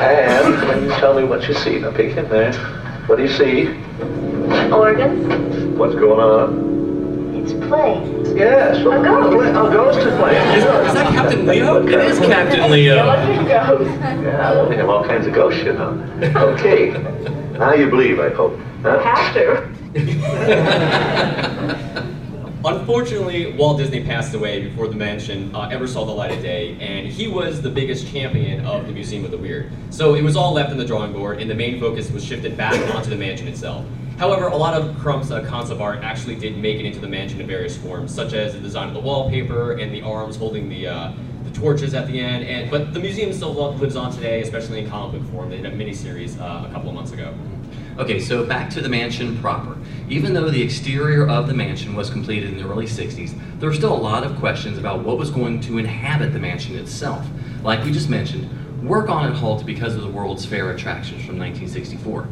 And 0.00 0.68
when 0.68 0.84
you 0.84 0.90
tell 0.92 1.14
me 1.14 1.24
what 1.24 1.46
you 1.48 1.54
see, 1.54 1.78
now 1.78 1.90
peek 1.92 2.16
in 2.16 2.28
there. 2.30 2.52
What 3.06 3.16
do 3.16 3.22
you 3.24 3.28
see? 3.28 3.68
Organs. 4.72 5.76
What's 5.78 5.94
going 5.94 6.20
on? 6.20 6.71
It's 7.42 7.52
playing. 7.54 8.36
Yes, 8.36 8.78
a 8.78 8.84
ghost. 8.84 9.48
A 9.48 9.52
ghost 9.52 9.98
is 9.98 10.14
playing. 10.14 10.48
Is, 10.56 10.62
is 10.62 10.94
that 10.94 11.12
Captain 11.12 11.44
Leo? 11.44 11.84
It 11.84 11.94
is 11.94 12.18
Captain 12.20 12.70
Leo. 12.70 12.94
Yeah, 12.94 13.72
well, 13.72 14.68
we 14.68 14.76
have 14.76 14.88
all 14.88 15.02
kinds 15.02 15.26
of 15.26 15.34
ghosts, 15.34 15.64
you 15.64 15.72
know. 15.72 15.98
Okay, 16.52 16.90
now 17.58 17.74
you 17.74 17.90
believe, 17.90 18.20
I 18.20 18.28
hope. 18.30 18.56
Huh? 18.82 19.02
Have 19.02 19.34
to. 19.34 19.68
Unfortunately, 22.64 23.52
Walt 23.54 23.78
Disney 23.78 24.04
passed 24.04 24.34
away 24.34 24.62
before 24.62 24.86
the 24.86 24.94
mansion 24.94 25.52
uh, 25.52 25.68
ever 25.72 25.88
saw 25.88 26.04
the 26.04 26.12
light 26.12 26.30
of 26.30 26.42
day, 26.42 26.76
and 26.80 27.08
he 27.08 27.26
was 27.26 27.60
the 27.60 27.70
biggest 27.70 28.06
champion 28.06 28.64
of 28.64 28.86
the 28.86 28.92
Museum 28.92 29.24
of 29.24 29.32
the 29.32 29.38
Weird. 29.38 29.72
So 29.90 30.14
it 30.14 30.22
was 30.22 30.36
all 30.36 30.52
left 30.52 30.70
on 30.70 30.76
the 30.76 30.84
drawing 30.84 31.12
board, 31.12 31.40
and 31.40 31.50
the 31.50 31.56
main 31.56 31.80
focus 31.80 32.08
was 32.12 32.24
shifted 32.24 32.56
back 32.56 32.94
onto 32.94 33.10
the 33.10 33.16
mansion 33.16 33.48
itself. 33.48 33.84
However, 34.22 34.46
a 34.46 34.56
lot 34.56 34.80
of 34.80 34.96
Crump's 35.00 35.32
uh, 35.32 35.42
concept 35.46 35.80
art 35.80 35.98
actually 36.04 36.36
did 36.36 36.56
make 36.56 36.78
it 36.78 36.86
into 36.86 37.00
the 37.00 37.08
mansion 37.08 37.40
in 37.40 37.46
various 37.48 37.76
forms, 37.76 38.14
such 38.14 38.34
as 38.34 38.52
the 38.52 38.60
design 38.60 38.86
of 38.86 38.94
the 38.94 39.00
wallpaper 39.00 39.72
and 39.72 39.92
the 39.92 40.00
arms 40.02 40.36
holding 40.36 40.68
the, 40.68 40.86
uh, 40.86 41.12
the 41.42 41.50
torches 41.50 41.92
at 41.92 42.06
the 42.06 42.20
end. 42.20 42.46
And 42.46 42.70
but 42.70 42.94
the 42.94 43.00
museum 43.00 43.32
still 43.32 43.52
lives 43.52 43.96
on 43.96 44.12
today, 44.12 44.40
especially 44.40 44.78
in 44.78 44.88
comic 44.88 45.20
book 45.20 45.28
form. 45.32 45.50
They 45.50 45.56
did 45.56 45.66
a 45.66 45.76
miniseries 45.76 46.40
uh, 46.40 46.68
a 46.68 46.72
couple 46.72 46.88
of 46.88 46.94
months 46.94 47.10
ago. 47.10 47.34
Okay, 47.98 48.20
so 48.20 48.46
back 48.46 48.70
to 48.70 48.80
the 48.80 48.88
mansion 48.88 49.36
proper. 49.40 49.76
Even 50.08 50.34
though 50.34 50.50
the 50.50 50.62
exterior 50.62 51.26
of 51.26 51.48
the 51.48 51.54
mansion 51.54 51.96
was 51.96 52.08
completed 52.08 52.50
in 52.50 52.58
the 52.58 52.70
early 52.70 52.86
60s, 52.86 53.36
there 53.58 53.68
were 53.68 53.74
still 53.74 53.92
a 53.92 54.02
lot 54.02 54.22
of 54.22 54.36
questions 54.36 54.78
about 54.78 55.02
what 55.02 55.18
was 55.18 55.30
going 55.30 55.60
to 55.62 55.78
inhabit 55.78 56.32
the 56.32 56.38
mansion 56.38 56.76
itself. 56.76 57.26
Like 57.64 57.84
we 57.84 57.90
just 57.90 58.08
mentioned, 58.08 58.48
work 58.88 59.08
on 59.08 59.32
it 59.32 59.34
halted 59.34 59.66
because 59.66 59.96
of 59.96 60.02
the 60.02 60.08
World's 60.08 60.46
Fair 60.46 60.70
attractions 60.70 61.24
from 61.24 61.40
1964. 61.40 62.28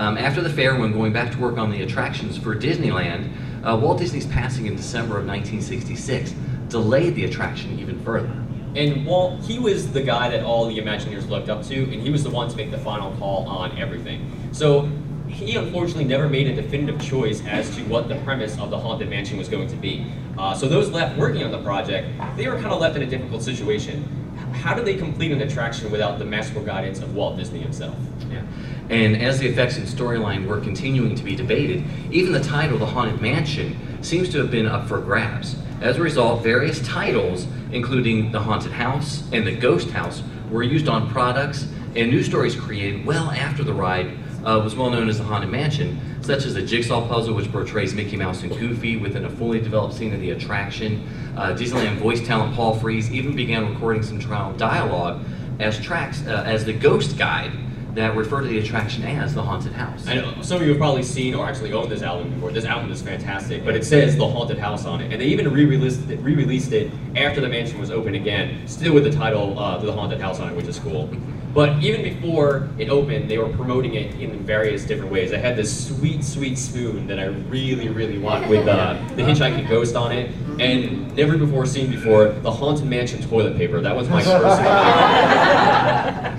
Um, 0.00 0.16
after 0.16 0.40
the 0.40 0.48
fair, 0.48 0.76
when 0.76 0.92
going 0.92 1.12
back 1.12 1.30
to 1.30 1.38
work 1.38 1.58
on 1.58 1.70
the 1.70 1.82
attractions 1.82 2.38
for 2.38 2.56
Disneyland, 2.56 3.30
uh, 3.62 3.76
Walt 3.76 3.98
Disney's 3.98 4.24
passing 4.24 4.64
in 4.64 4.74
December 4.74 5.18
of 5.18 5.26
1966 5.26 6.34
delayed 6.68 7.14
the 7.16 7.26
attraction 7.26 7.78
even 7.78 8.02
further. 8.02 8.32
And 8.74 9.04
Walt, 9.04 9.42
he 9.42 9.58
was 9.58 9.92
the 9.92 10.00
guy 10.00 10.30
that 10.30 10.42
all 10.42 10.64
the 10.64 10.78
Imagineers 10.78 11.28
looked 11.28 11.50
up 11.50 11.62
to, 11.64 11.82
and 11.82 12.00
he 12.00 12.08
was 12.08 12.24
the 12.24 12.30
one 12.30 12.48
to 12.48 12.56
make 12.56 12.70
the 12.70 12.78
final 12.78 13.14
call 13.18 13.46
on 13.46 13.76
everything. 13.76 14.48
So 14.52 14.90
he 15.28 15.56
unfortunately 15.56 16.04
never 16.04 16.30
made 16.30 16.46
a 16.46 16.54
definitive 16.54 16.98
choice 17.02 17.44
as 17.44 17.68
to 17.76 17.82
what 17.82 18.08
the 18.08 18.16
premise 18.20 18.58
of 18.58 18.70
the 18.70 18.78
Haunted 18.78 19.10
Mansion 19.10 19.36
was 19.36 19.50
going 19.50 19.68
to 19.68 19.76
be. 19.76 20.10
Uh, 20.38 20.54
so 20.54 20.66
those 20.66 20.88
left 20.88 21.18
working 21.18 21.44
on 21.44 21.50
the 21.50 21.62
project, 21.62 22.08
they 22.38 22.48
were 22.48 22.54
kind 22.54 22.68
of 22.68 22.80
left 22.80 22.96
in 22.96 23.02
a 23.02 23.06
difficult 23.06 23.42
situation. 23.42 24.19
How 24.52 24.74
do 24.74 24.82
they 24.82 24.96
complete 24.96 25.32
an 25.32 25.40
attraction 25.40 25.90
without 25.90 26.18
the 26.18 26.24
masterful 26.24 26.62
guidance 26.62 27.00
of 27.00 27.14
Walt 27.14 27.36
Disney 27.36 27.60
himself? 27.60 27.96
Yeah. 28.30 28.42
And 28.90 29.16
as 29.16 29.38
the 29.38 29.48
effects 29.48 29.76
and 29.76 29.86
storyline 29.86 30.46
were 30.46 30.60
continuing 30.60 31.14
to 31.14 31.22
be 31.22 31.36
debated, 31.36 31.84
even 32.10 32.32
the 32.32 32.42
title, 32.42 32.78
The 32.78 32.86
Haunted 32.86 33.20
Mansion, 33.20 33.78
seems 34.02 34.28
to 34.30 34.38
have 34.38 34.50
been 34.50 34.66
up 34.66 34.88
for 34.88 35.00
grabs. 35.00 35.56
As 35.80 35.96
a 35.96 36.02
result, 36.02 36.42
various 36.42 36.86
titles, 36.86 37.46
including 37.72 38.32
The 38.32 38.40
Haunted 38.40 38.72
House 38.72 39.22
and 39.32 39.46
The 39.46 39.56
Ghost 39.56 39.90
House, 39.90 40.22
were 40.50 40.62
used 40.62 40.88
on 40.88 41.08
products 41.10 41.68
and 41.96 42.10
new 42.10 42.22
stories 42.22 42.54
created 42.54 43.06
well 43.06 43.30
after 43.30 43.64
the 43.64 43.72
ride 43.72 44.16
uh, 44.44 44.60
was 44.62 44.74
well 44.74 44.90
known 44.90 45.08
as 45.08 45.18
The 45.18 45.24
Haunted 45.24 45.50
Mansion, 45.50 46.00
such 46.22 46.44
as 46.44 46.54
the 46.54 46.62
Jigsaw 46.62 47.06
Puzzle, 47.08 47.34
which 47.34 47.50
portrays 47.50 47.94
Mickey 47.94 48.16
Mouse 48.16 48.42
and 48.42 48.56
Goofy 48.56 48.96
within 48.96 49.24
a 49.24 49.30
fully 49.30 49.60
developed 49.60 49.94
scene 49.94 50.12
of 50.12 50.20
the 50.20 50.30
attraction. 50.30 51.06
Uh, 51.36 51.54
Disneyland 51.54 51.96
voice 51.96 52.26
talent 52.26 52.54
Paul 52.54 52.74
Frees 52.74 53.10
even 53.10 53.34
began 53.34 53.72
recording 53.72 54.02
some 54.02 54.18
trial 54.18 54.52
dialogue 54.54 55.22
as 55.58 55.78
tracks 55.80 56.26
uh, 56.26 56.44
as 56.46 56.64
the 56.64 56.72
Ghost 56.72 57.18
Guide 57.18 57.52
that 57.94 58.14
refer 58.16 58.40
to 58.40 58.46
the 58.46 58.58
attraction 58.58 59.02
as 59.04 59.34
the 59.34 59.42
haunted 59.42 59.72
house. 59.72 60.06
I 60.06 60.14
know 60.14 60.42
some 60.42 60.58
of 60.58 60.62
you 60.62 60.68
have 60.70 60.78
probably 60.78 61.02
seen 61.02 61.34
or 61.34 61.46
actually 61.46 61.72
owned 61.72 61.90
this 61.90 62.02
album 62.02 62.32
before. 62.34 62.52
This 62.52 62.64
album 62.64 62.90
is 62.92 63.02
fantastic, 63.02 63.64
but 63.64 63.74
it 63.74 63.84
says 63.84 64.16
The 64.16 64.28
Haunted 64.28 64.58
House 64.58 64.84
on 64.84 65.00
it. 65.00 65.10
And 65.10 65.20
they 65.20 65.26
even 65.26 65.52
re-released 65.52 66.08
it, 66.08 66.20
re-released 66.20 66.72
it 66.72 66.92
after 67.16 67.40
the 67.40 67.48
mansion 67.48 67.80
was 67.80 67.90
open 67.90 68.14
again, 68.14 68.66
still 68.68 68.94
with 68.94 69.04
the 69.04 69.10
title 69.10 69.58
uh, 69.58 69.78
The 69.78 69.92
Haunted 69.92 70.20
House 70.20 70.38
on 70.38 70.50
it, 70.50 70.56
which 70.56 70.66
is 70.66 70.78
cool. 70.78 71.10
But 71.52 71.82
even 71.82 72.02
before 72.02 72.68
it 72.78 72.90
opened, 72.90 73.28
they 73.28 73.38
were 73.38 73.48
promoting 73.48 73.94
it 73.94 74.14
in 74.20 74.38
various 74.44 74.84
different 74.84 75.10
ways. 75.10 75.32
I 75.32 75.38
had 75.38 75.56
this 75.56 75.88
sweet, 75.88 76.22
sweet 76.24 76.56
spoon 76.56 77.08
that 77.08 77.18
I 77.18 77.24
really, 77.24 77.88
really 77.88 78.18
want 78.18 78.48
with 78.48 78.68
uh, 78.68 78.92
the 79.16 79.22
Hitchhiking 79.22 79.68
Ghost 79.68 79.96
on 79.96 80.12
it, 80.12 80.30
and 80.60 81.14
never 81.16 81.36
before 81.36 81.66
seen 81.66 81.90
before, 81.90 82.28
the 82.28 82.50
Haunted 82.50 82.86
Mansion 82.86 83.20
toilet 83.22 83.56
paper. 83.56 83.80
That 83.80 83.96
was 83.96 84.08
my 84.08 84.22
favorite. 84.22 84.40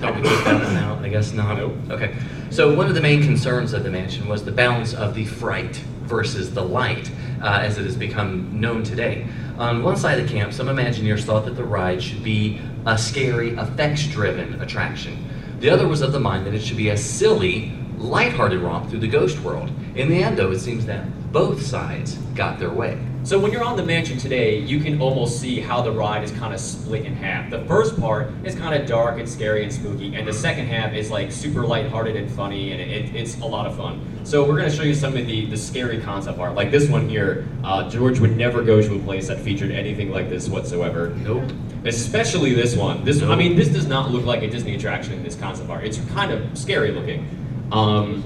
Thought 0.02 0.16
we 0.16 0.22
took 0.22 0.44
that 0.46 0.64
one 0.64 0.78
out. 0.78 1.04
I 1.04 1.10
guess 1.10 1.34
not. 1.34 1.58
Nope. 1.58 1.74
Okay. 1.90 2.16
So 2.50 2.74
one 2.74 2.88
of 2.88 2.96
the 2.96 3.02
main 3.02 3.22
concerns 3.22 3.74
of 3.74 3.84
the 3.84 3.90
mansion 3.90 4.30
was 4.30 4.46
the 4.46 4.52
balance 4.52 4.94
of 4.94 5.14
the 5.14 5.26
fright 5.26 5.76
versus 6.04 6.54
the 6.54 6.64
light, 6.64 7.12
uh, 7.42 7.60
as 7.62 7.78
it 7.78 7.86
has 7.86 7.96
become 7.96 8.60
known 8.60 8.84
today. 8.84 9.28
On 9.58 9.84
one 9.84 9.96
side 9.96 10.20
of 10.20 10.28
the 10.28 10.34
camp, 10.34 10.54
some 10.54 10.68
Imagineers 10.68 11.24
thought 11.24 11.46
that 11.46 11.56
the 11.56 11.64
ride 11.64 12.02
should 12.02 12.24
be 12.24 12.60
a 12.86 12.98
scary, 12.98 13.52
effects-driven 13.52 14.62
attraction. 14.62 15.28
The 15.60 15.70
other 15.70 15.88
was 15.88 16.02
of 16.02 16.12
the 16.12 16.20
mind 16.20 16.46
that 16.48 16.54
it 16.54 16.62
should 16.62 16.78
be 16.78 16.90
a 16.90 16.98
silly, 16.98 17.78
lighthearted 17.98 18.60
romp 18.60 18.90
through 18.90 19.00
the 19.00 19.08
ghost 19.08 19.40
world. 19.42 19.72
In 19.96 20.10
the 20.10 20.24
end, 20.24 20.38
though, 20.38 20.52
it 20.52 20.60
seems 20.60 20.86
that 20.88 21.32
both 21.32 21.62
sides 21.62 22.16
got 22.36 22.58
their 22.60 22.72
way. 22.72 22.98
So 23.24 23.38
when 23.38 23.52
you're 23.52 23.64
on 23.64 23.78
the 23.78 23.86
mansion 23.86 24.18
today, 24.18 24.58
you 24.58 24.80
can 24.80 25.00
almost 25.00 25.40
see 25.40 25.60
how 25.60 25.84
the 25.84 25.92
ride 25.92 26.24
is 26.24 26.32
kind 26.32 26.56
of 26.56 26.60
split 26.60 27.06
in 27.06 27.16
half. 27.16 27.52
The 27.52 27.64
first 27.66 28.00
part 28.00 28.32
is 28.44 28.56
kind 28.56 28.74
of 28.74 28.88
dark 28.88 29.20
and 29.20 29.30
scary 29.30 29.64
and 29.64 29.72
spooky, 29.72 30.16
and 30.16 30.28
the 30.28 30.34
second 30.34 30.66
half 30.66 30.94
is 30.94 31.12
like 31.12 31.32
super 31.32 31.68
lighthearted 31.68 32.16
and 32.16 32.32
funny, 32.32 32.72
and 32.72 32.82
it, 32.82 33.16
it's 33.16 33.40
a 33.42 33.46
lot 33.46 33.68
of 33.68 33.78
fun. 33.78 34.02
So 34.24 34.44
we're 34.44 34.58
going 34.58 34.72
to 34.72 34.76
show 34.76 34.82
you 34.82 34.96
some 34.96 35.16
of 35.16 35.28
the, 35.28 35.46
the 35.46 35.58
scary 35.58 36.02
concept 36.02 36.40
art. 36.40 36.56
Like 36.56 36.72
this 36.72 36.90
one 36.90 37.08
here, 37.08 37.48
uh, 37.64 37.88
George 37.92 38.20
would 38.20 38.36
never 38.36 38.64
go 38.64 38.82
to 38.82 38.96
a 38.96 39.00
place 39.00 39.28
that 39.28 39.40
featured 39.40 39.70
anything 39.70 40.10
like 40.10 40.28
this 40.28 40.50
whatsoever. 40.50 41.10
Nope. 41.18 41.52
Especially 41.86 42.54
this 42.54 42.76
one. 42.76 43.04
This, 43.04 43.24
I 43.24 43.36
mean, 43.36 43.56
this 43.56 43.70
does 43.70 43.88
not 43.88 44.12
look 44.12 44.26
like 44.26 44.44
a 44.44 44.50
Disney 44.50 44.76
attraction 44.76 45.14
in 45.14 45.24
this 45.24 45.36
concept 45.36 45.70
art. 45.70 45.84
It's 45.84 46.00
kind 46.12 46.32
of 46.32 46.58
scary 46.58 46.92
looking. 46.92 47.28
Um, 47.72 48.24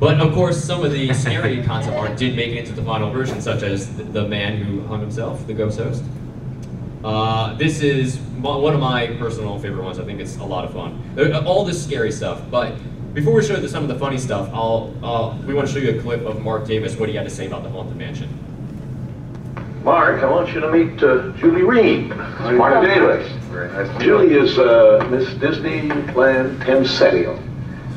but 0.00 0.20
of 0.20 0.34
course, 0.34 0.62
some 0.62 0.84
of 0.84 0.92
the 0.92 1.14
scary 1.24 1.62
concept 1.62 1.96
art 1.96 2.16
did 2.16 2.34
make 2.34 2.48
it 2.50 2.58
into 2.58 2.72
the 2.72 2.82
final 2.82 3.10
version, 3.10 3.40
such 3.40 3.62
as 3.62 3.96
the, 3.96 4.02
the 4.04 4.28
man 4.28 4.56
who 4.56 4.82
hung 4.86 5.00
himself, 5.00 5.46
the 5.46 5.54
ghost 5.54 5.78
host. 5.78 6.02
Uh, 7.04 7.54
this 7.54 7.80
is 7.80 8.18
one 8.40 8.74
of 8.74 8.80
my 8.80 9.06
personal 9.18 9.58
favorite 9.58 9.84
ones. 9.84 9.98
I 9.98 10.04
think 10.04 10.20
it's 10.20 10.36
a 10.38 10.44
lot 10.44 10.64
of 10.64 10.72
fun. 10.72 11.00
Uh, 11.16 11.44
All 11.46 11.64
this 11.64 11.82
scary 11.82 12.10
stuff, 12.10 12.42
but 12.50 12.74
before 13.14 13.32
we 13.32 13.44
show 13.44 13.56
you 13.56 13.68
some 13.68 13.82
of 13.84 13.88
the 13.88 13.98
funny 13.98 14.18
stuff, 14.18 14.50
I'll 14.52 14.92
uh, 15.02 15.36
we 15.46 15.54
want 15.54 15.68
to 15.68 15.72
show 15.72 15.78
you 15.78 15.98
a 15.98 16.02
clip 16.02 16.22
of 16.22 16.42
Marc 16.42 16.66
Davis, 16.66 16.96
what 16.96 17.08
he 17.08 17.14
had 17.14 17.24
to 17.24 17.30
say 17.30 17.46
about 17.46 17.62
the 17.62 17.70
haunted 17.70 17.96
mansion. 17.96 18.28
Marc, 19.86 20.20
I 20.20 20.28
want 20.28 20.52
you 20.52 20.58
to 20.58 20.72
meet 20.72 21.00
uh, 21.00 21.30
Julie 21.38 21.60
Reihm. 21.60 22.08
Marc 22.58 22.84
Davis. 22.84 23.30
Very 23.52 23.72
nice. 23.72 23.88
to 23.96 24.04
Julie 24.04 24.32
you. 24.32 24.42
is 24.42 24.58
uh, 24.58 25.06
Miss 25.12 25.28
Disneyland 25.34 26.58
Tencennial. 26.64 27.38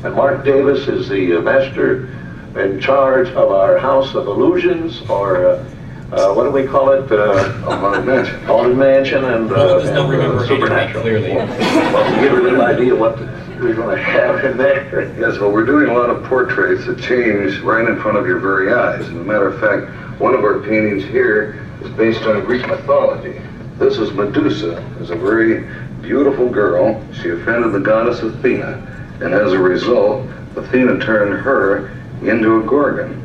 And 0.04 0.14
Marc 0.14 0.44
Davis 0.44 0.86
is 0.86 1.08
the 1.08 1.38
uh, 1.38 1.40
master 1.40 2.06
in 2.54 2.78
charge 2.80 3.26
of 3.30 3.50
our 3.50 3.76
House 3.76 4.14
of 4.14 4.28
Illusions, 4.28 5.02
or 5.10 5.44
uh, 5.44 5.64
uh, 6.12 6.32
what 6.32 6.44
do 6.44 6.52
we 6.52 6.64
call 6.64 6.90
it? 6.92 7.10
Uh, 7.10 7.50
Haunted 7.62 8.06
Mansion. 8.06 8.40
Haunted 8.44 8.76
Mansion 8.76 9.24
and, 9.24 9.50
uh, 9.50 9.56
Paul 9.56 9.80
does 9.80 9.90
not 9.90 9.98
and, 9.98 10.10
remember 10.10 10.38
uh, 10.44 10.46
Supernatural. 10.46 11.02
clearly. 11.02 11.34
Well, 11.34 12.14
to 12.14 12.20
give 12.20 12.32
you 12.32 12.40
a 12.40 12.44
little 12.44 12.62
idea 12.62 12.94
what 12.94 13.18
we're 13.18 13.74
going 13.74 13.96
to 13.96 14.00
have 14.00 14.44
in 14.44 14.56
there. 14.56 15.12
Yes, 15.18 15.40
well, 15.40 15.50
we're 15.50 15.66
doing 15.66 15.90
a 15.90 15.94
lot 15.94 16.08
of 16.08 16.22
portraits 16.26 16.86
that 16.86 17.00
change 17.00 17.58
right 17.62 17.88
in 17.88 18.00
front 18.00 18.16
of 18.16 18.28
your 18.28 18.38
very 18.38 18.72
eyes. 18.72 19.00
As 19.00 19.08
a 19.08 19.12
matter 19.12 19.48
of 19.48 19.58
fact, 19.58 20.20
one 20.20 20.34
of 20.34 20.44
our 20.44 20.60
paintings 20.60 21.02
here 21.02 21.66
is 21.82 21.90
based 21.96 22.22
on 22.22 22.44
Greek 22.44 22.66
mythology. 22.66 23.40
This 23.78 23.98
is 23.98 24.12
Medusa, 24.12 24.76
is 25.00 25.10
a 25.10 25.16
very 25.16 25.64
beautiful 26.02 26.48
girl. 26.48 27.02
She 27.14 27.30
offended 27.30 27.72
the 27.72 27.80
goddess 27.80 28.20
Athena, 28.20 29.18
and 29.20 29.32
as 29.32 29.52
a 29.52 29.58
result, 29.58 30.26
Athena 30.56 30.98
turned 31.00 31.40
her 31.40 31.88
into 32.22 32.60
a 32.60 32.62
gorgon. 32.64 33.16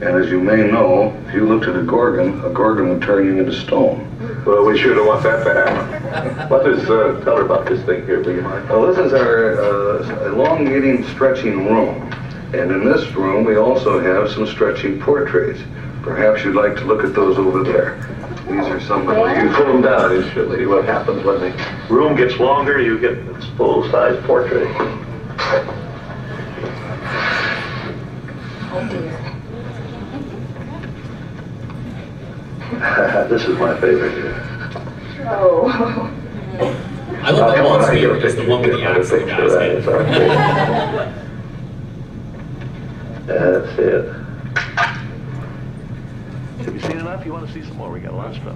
And 0.00 0.16
as 0.22 0.30
you 0.30 0.40
may 0.40 0.56
know, 0.70 1.16
if 1.26 1.34
you 1.34 1.48
looked 1.48 1.66
at 1.66 1.76
a 1.76 1.82
gorgon, 1.82 2.44
a 2.44 2.50
gorgon 2.50 2.90
would 2.90 3.02
turn 3.02 3.26
you 3.26 3.38
into 3.38 3.52
stone. 3.52 4.10
Well, 4.44 4.64
we 4.64 4.78
sure 4.78 4.94
don't 4.94 5.06
want 5.06 5.22
that 5.22 5.44
to 5.44 5.54
happen. 5.54 6.48
What 6.50 6.68
is, 6.68 6.88
uh, 6.90 7.20
tell 7.24 7.36
her 7.36 7.44
about 7.44 7.66
this 7.66 7.82
thing 7.84 8.04
here, 8.04 8.20
will 8.20 8.34
you, 8.34 8.42
Marc? 8.42 8.68
Well, 8.68 8.86
this 8.86 8.98
is 8.98 9.12
our 9.12 9.60
uh, 9.60 10.26
elongating 10.26 11.04
stretching 11.08 11.66
room. 11.66 12.12
And 12.52 12.70
in 12.70 12.84
this 12.84 13.10
room, 13.12 13.44
we 13.44 13.56
also 13.56 14.00
have 14.00 14.30
some 14.30 14.46
stretching 14.46 15.00
portraits. 15.00 15.60
Perhaps 16.04 16.44
you'd 16.44 16.54
like 16.54 16.76
to 16.76 16.84
look 16.84 17.02
at 17.02 17.14
those 17.14 17.38
over 17.38 17.64
there. 17.64 17.96
These 18.46 18.66
are 18.66 18.78
some 18.80 19.08
of 19.08 19.16
You 19.16 19.48
the... 19.48 19.54
pull 19.56 19.64
them 19.66 19.80
down, 19.80 20.12
and 20.12 20.36
you'll 20.36 20.54
see 20.54 20.66
what 20.66 20.84
happens 20.84 21.24
when 21.24 21.40
the 21.40 21.50
room 21.88 22.14
gets 22.14 22.38
longer, 22.38 22.78
you 22.78 22.98
get 22.98 23.26
this 23.32 23.46
full-size 23.56 24.22
portrait. 24.26 24.68
This 33.30 33.44
is 33.46 33.58
my 33.58 33.80
favorite 33.80 34.12
here. 34.12 34.34
Oh. 35.26 35.66
I 37.22 37.30
love 37.30 37.48
that 37.48 37.56
Come 37.56 37.66
on, 37.66 37.80
one 37.80 37.90
I 37.90 37.94
get 37.94 38.04
a 38.04 38.20
favorite. 38.20 38.24
It's 38.24 38.34
the 38.34 38.46
one 38.46 38.60
with 38.60 38.72
the 38.72 38.78
get 38.78 38.96
a 38.96 39.00
axe 39.00 39.10
in 39.10 39.20
the 39.20 39.24
picture 39.24 39.48
guy's 39.48 39.52
head. 39.54 39.84
favorite. 39.84 41.14
That's 43.26 43.78
it. 43.78 44.14
Have 46.64 46.74
you 46.74 46.80
seen 46.80 46.98
enough? 46.98 47.26
You 47.26 47.32
want 47.32 47.46
to 47.46 47.52
see 47.52 47.62
some 47.62 47.76
more? 47.76 47.90
We 47.90 48.00
got 48.00 48.12
a 48.12 48.16
lot 48.16 48.30
of 48.30 48.36
stuff. 48.36 48.54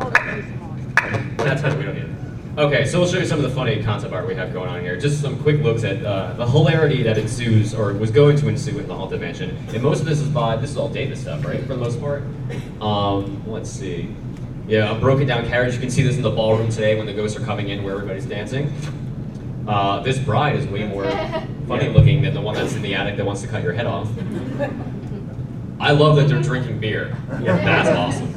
That's 1.37 1.63
it. 1.63 1.77
We 1.77 1.85
don't 1.85 1.95
need 1.95 2.05
it. 2.05 2.19
Okay, 2.59 2.87
so 2.87 2.99
we'll 2.99 3.09
show 3.09 3.19
you 3.19 3.27
some 3.27 3.39
of 3.39 3.45
the 3.45 3.55
funny 3.55 3.83
concept 3.83 4.15
art 4.15 4.27
we 4.27 4.35
have 4.35 4.53
going 4.53 4.71
on 4.71 4.81
here. 4.81 4.97
Just 4.97 5.21
some 5.21 5.39
quick 5.43 5.63
looks 5.63 5.85
at 5.85 6.03
uh, 6.05 6.33
the 6.33 6.47
hilarity 6.47 7.03
that 7.03 7.19
ensues, 7.19 7.75
or 7.75 7.93
was 7.93 8.11
going 8.11 8.37
to 8.39 8.49
ensue 8.49 8.79
in 8.79 8.89
the 8.89 8.95
Haunted 8.95 9.21
Mansion. 9.21 9.57
And 9.75 9.83
most 9.83 10.01
of 10.01 10.07
this 10.07 10.21
is 10.21 10.29
by, 10.29 10.57
this 10.57 10.71
is 10.71 10.79
all 10.79 10.89
Davis 10.89 11.21
stuff, 11.21 11.45
right, 11.45 11.61
for 11.61 11.69
the 11.69 11.77
most 11.77 12.01
part? 12.01 12.23
Um, 12.81 13.47
let's 13.47 13.71
see. 13.71 14.13
Yeah, 14.67 14.97
a 14.97 14.99
broken 14.99 15.27
down 15.27 15.47
carriage. 15.47 15.75
You 15.75 15.81
can 15.81 15.91
see 15.91 16.03
this 16.03 16.17
in 16.17 16.23
the 16.23 16.31
ballroom 16.31 16.71
today 16.71 16.97
when 16.97 17.07
the 17.07 17.15
ghosts 17.15 17.39
are 17.39 17.45
coming 17.45 17.69
in 17.69 17.85
where 17.85 17.95
everybody's 17.95 18.27
dancing. 18.27 18.73
Uh, 19.69 20.01
this 20.01 20.19
bride 20.19 20.57
is 20.57 20.67
way 20.67 20.85
more 20.85 21.05
funny 21.69 21.89
looking 21.89 22.23
than 22.23 22.33
the 22.33 22.41
one 22.41 22.55
that's 22.55 22.75
in 22.75 22.81
the 22.81 22.95
attic 22.95 23.19
that 23.19 23.27
wants 23.27 23.43
to 23.43 23.49
cut 23.49 23.63
your 23.63 23.75
head 23.75 23.87
off. 23.87 24.09
I 25.81 25.93
love 25.93 26.17
that 26.17 26.29
they're 26.29 26.43
drinking 26.43 26.81
beer. 26.81 27.17
That's 27.29 27.89
awesome. 27.89 28.35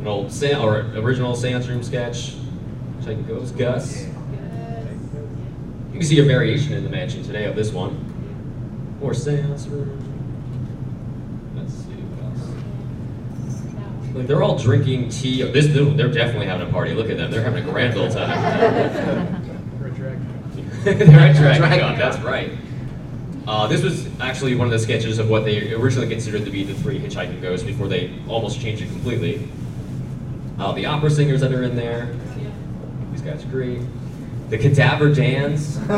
An 0.00 0.06
old 0.06 0.32
Sam, 0.32 0.62
or 0.62 0.80
original 0.96 1.34
Seance 1.34 1.66
Room 1.68 1.82
sketch. 1.82 2.34
Check 3.04 3.18
it 3.18 3.26
goes 3.28 3.50
Gus. 3.50 4.04
You 4.04 4.12
can 5.92 6.02
see 6.02 6.20
a 6.20 6.24
variation 6.24 6.72
in 6.74 6.84
the 6.84 6.90
mansion 6.90 7.22
today 7.22 7.44
of 7.44 7.56
this 7.56 7.72
one. 7.72 8.98
Or 9.00 9.14
Seance 9.14 9.66
Room. 9.66 9.98
Let's 11.56 11.72
see 11.72 11.92
what 11.92 12.24
else. 12.24 14.14
Like 14.14 14.26
they're 14.26 14.42
all 14.42 14.58
drinking 14.58 15.08
tea. 15.08 15.42
This 15.42 15.66
they're 15.68 16.12
definitely 16.12 16.46
having 16.46 16.68
a 16.68 16.72
party. 16.72 16.92
Look 16.94 17.10
at 17.10 17.16
them. 17.16 17.30
They're 17.30 17.42
having 17.42 17.66
a 17.66 17.70
grand 17.70 17.96
old 17.96 18.12
time. 18.12 19.36
They're 20.84 20.94
at 20.94 21.36
Dragon 21.36 21.60
Dragon 21.60 21.60
Con, 21.60 21.80
Con. 21.80 21.98
that's 21.98 22.18
right. 22.20 22.52
Uh, 23.46 23.66
this 23.66 23.82
was 23.82 24.06
actually 24.20 24.54
one 24.54 24.66
of 24.66 24.72
the 24.72 24.78
sketches 24.78 25.18
of 25.18 25.28
what 25.28 25.44
they 25.44 25.72
originally 25.72 26.08
considered 26.08 26.44
to 26.44 26.50
be 26.50 26.62
the 26.62 26.74
three 26.74 27.00
hitchhiking 27.00 27.40
ghosts 27.40 27.66
before 27.66 27.88
they 27.88 28.12
almost 28.28 28.60
changed 28.60 28.82
it 28.82 28.88
completely. 28.88 29.48
Uh, 30.58 30.72
the 30.72 30.84
opera 30.86 31.10
singers 31.10 31.40
that 31.40 31.52
are 31.52 31.62
in 31.62 31.74
there. 31.74 32.14
These 33.12 33.22
guys 33.22 33.44
are 33.44 33.48
great. 33.48 33.80
The 34.50 34.58
cadaver 34.58 35.12
dance. 35.14 35.78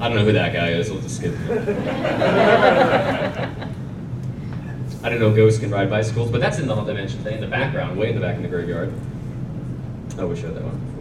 I 0.00 0.08
don't 0.08 0.16
know 0.16 0.24
who 0.24 0.32
that 0.32 0.52
guy 0.52 0.68
is. 0.70 0.90
We'll 0.90 1.00
just 1.00 1.16
skip 1.16 1.32
it. 1.32 1.78
I 5.02 5.08
don't 5.08 5.20
know, 5.20 5.34
ghosts 5.34 5.60
can 5.60 5.70
ride 5.70 5.90
bicycles, 5.90 6.30
but 6.30 6.40
that's 6.40 6.58
in 6.58 6.66
the 6.66 6.74
haunted 6.74 6.96
mansion 6.96 7.22
thing 7.22 7.34
in 7.34 7.40
the 7.42 7.46
background, 7.46 7.98
way 7.98 8.08
in 8.08 8.14
the 8.14 8.20
back 8.22 8.36
in 8.36 8.42
the 8.42 8.48
graveyard. 8.48 8.92
Oh, 10.18 10.26
we 10.26 10.36
showed 10.36 10.54
that 10.56 10.62
one. 10.62 10.93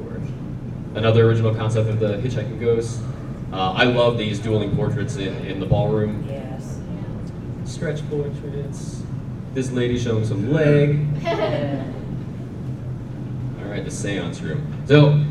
Another 0.96 1.28
original 1.28 1.56
concept 1.56 1.90
of 1.90 2.00
the 2.00 2.18
hitchhiking 2.18 2.60
ghost. 2.60 3.02
Uh, 3.52 3.72
I 3.72 3.84
love 3.84 4.18
these 4.18 4.40
dueling 4.40 4.76
portraits 4.76 5.16
in, 5.18 5.34
in 5.46 5.60
the 5.60 5.66
ballroom. 5.66 6.26
Yes. 6.30 6.80
Stretch 7.66 8.08
portraits. 8.10 9.02
This 9.54 9.72
lady 9.72 9.98
showing 9.98 10.26
some 10.26 10.52
leg. 10.52 11.00
All 13.60 13.66
right, 13.70 13.84
the 13.84 13.92
seance 13.92 14.42
room. 14.42 14.84
So, 14.88 15.24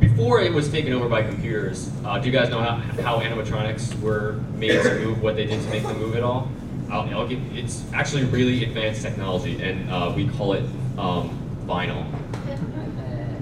before 0.00 0.40
it 0.40 0.52
was 0.52 0.70
taken 0.70 0.92
over 0.92 1.08
by 1.08 1.22
computers, 1.22 1.90
uh, 2.04 2.18
do 2.18 2.26
you 2.26 2.32
guys 2.32 2.48
know 2.48 2.60
how, 2.60 2.76
how 3.02 3.20
animatronics 3.20 3.98
were 4.00 4.40
made 4.56 4.82
to 4.82 4.98
move, 5.00 5.22
what 5.22 5.36
they 5.36 5.46
did 5.46 5.62
to 5.62 5.68
make 5.68 5.82
them 5.82 5.98
move 5.98 6.16
at 6.16 6.22
all? 6.22 6.50
I'll, 6.90 7.08
I'll 7.10 7.28
give, 7.28 7.40
it's 7.56 7.84
actually 7.92 8.24
really 8.24 8.64
advanced 8.64 9.02
technology, 9.02 9.62
and 9.62 9.90
uh, 9.90 10.12
we 10.14 10.28
call 10.28 10.54
it 10.54 10.64
um, 10.96 11.38
vinyl. 11.66 12.06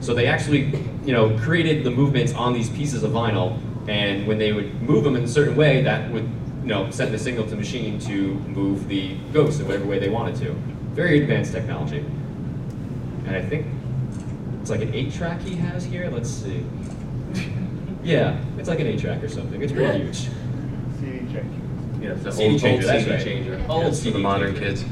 So 0.01 0.15
they 0.15 0.27
actually, 0.27 0.73
you 1.05 1.13
know, 1.13 1.37
created 1.39 1.85
the 1.85 1.91
movements 1.91 2.33
on 2.35 2.53
these 2.53 2.69
pieces 2.71 3.03
of 3.03 3.13
vinyl, 3.13 3.59
and 3.89 4.27
when 4.27 4.39
they 4.39 4.53
would 4.53 4.81
move 4.83 5.05
them 5.05 5.17
in 5.17 5.25
a 5.25 5.29
certain 5.29 5.57
way, 5.57 5.83
that 5.83 6.11
would, 6.11 6.25
you 6.63 6.69
know, 6.69 6.91
send 6.91 7.13
the 7.13 7.19
signal 7.19 7.45
to 7.45 7.51
the 7.51 7.57
machine 7.57 7.99
to 8.01 8.35
move 8.35 8.87
the 8.89 9.17
ghost 9.33 9.61
in 9.61 9.67
whatever 9.67 9.87
way 9.87 9.99
they 9.99 10.09
wanted 10.11 10.37
to. 10.37 10.53
Very 10.95 11.23
advanced 11.23 11.53
technology. 11.53 11.99
And 13.27 13.37
I 13.37 13.43
think 13.43 13.67
it's 14.61 14.71
like 14.71 14.83
an 14.83 14.95
eight 14.95 15.13
track 15.13 15.41
he 15.41 15.57
has 15.57 15.85
here. 15.85 16.11
Let's 16.11 16.29
see. 16.29 16.65
yeah, 18.03 18.39
it's 18.59 18.69
like 18.69 18.81
an 18.81 18.87
eight 18.87 19.01
track 19.01 19.23
or 19.23 19.29
something. 19.29 19.63
It's 19.63 19.73
pretty 19.73 19.99
huge. 20.05 20.29
CD 20.99 21.33
check. 21.33 21.45
Yeah, 22.01 22.15
the 22.15 22.33
CD 22.33 22.53
old, 22.53 22.61
changer, 22.61 22.91
old 22.91 23.01
CD 23.01 23.11
right. 23.11 23.25
changer. 23.25 23.67
Old 23.69 23.85
Yes, 23.85 24.05
for 24.05 24.11
the 24.11 24.19
modern 24.19 24.55
changer. 24.55 24.69
kids. 24.69 24.85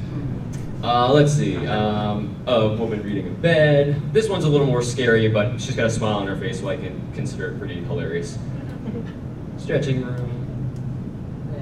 Uh, 0.83 1.13
let's 1.13 1.33
see. 1.33 1.67
Um, 1.67 2.37
a 2.47 2.69
woman 2.69 3.03
reading 3.03 3.27
in 3.27 3.41
bed. 3.41 4.13
This 4.13 4.29
one's 4.29 4.45
a 4.45 4.49
little 4.49 4.67
more 4.67 4.83
scary, 4.83 5.29
but 5.29 5.61
she's 5.61 5.75
got 5.75 5.87
a 5.87 5.91
smile 5.91 6.19
on 6.19 6.27
her 6.29 6.37
face, 6.37 6.61
so 6.61 6.69
I 6.69 6.77
can 6.77 7.13
consider 7.15 7.53
it 7.53 7.59
pretty 7.59 7.83
hilarious. 7.85 8.39
Stretching 9.57 10.05
room. 10.05 10.39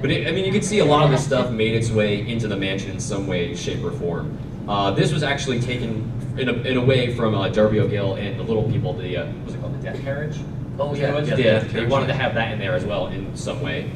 But 0.01 0.11
it, 0.11 0.27
I 0.27 0.31
mean, 0.31 0.45
you 0.45 0.51
can 0.51 0.61
see 0.61 0.79
a 0.79 0.85
lot 0.85 1.03
of 1.03 1.11
this 1.11 1.25
stuff 1.25 1.49
made 1.49 1.73
its 1.73 1.89
way 1.89 2.27
into 2.27 2.47
the 2.47 2.55
mansion 2.55 2.91
in 2.91 2.99
some 2.99 3.25
way, 3.25 3.55
shape, 3.55 3.83
or 3.83 3.91
form. 3.91 4.37
Uh, 4.69 4.91
this 4.91 5.11
was 5.11 5.23
actually 5.23 5.59
taken 5.59 6.11
in 6.37 6.49
a, 6.49 6.53
in 6.53 6.77
a 6.77 6.83
way 6.83 7.15
from 7.15 7.33
uh, 7.33 7.49
Darby 7.49 7.79
O'Gill 7.79 8.15
and 8.15 8.39
the 8.39 8.43
Little 8.43 8.69
People. 8.69 8.93
The 8.93 9.17
uh, 9.17 9.31
was 9.45 9.55
it 9.55 9.61
called 9.61 9.73
the 9.79 9.83
Death 9.83 9.99
Carriage? 10.01 10.37
Oh, 10.77 10.93
yeah, 10.93 11.17
yeah, 11.21 11.35
yeah. 11.35 11.59
They 11.59 11.85
wanted 11.85 12.07
to 12.07 12.13
have 12.13 12.35
that 12.35 12.51
in 12.51 12.59
there 12.59 12.75
as 12.75 12.85
well 12.85 13.07
in 13.07 13.35
some 13.35 13.61
way. 13.61 13.91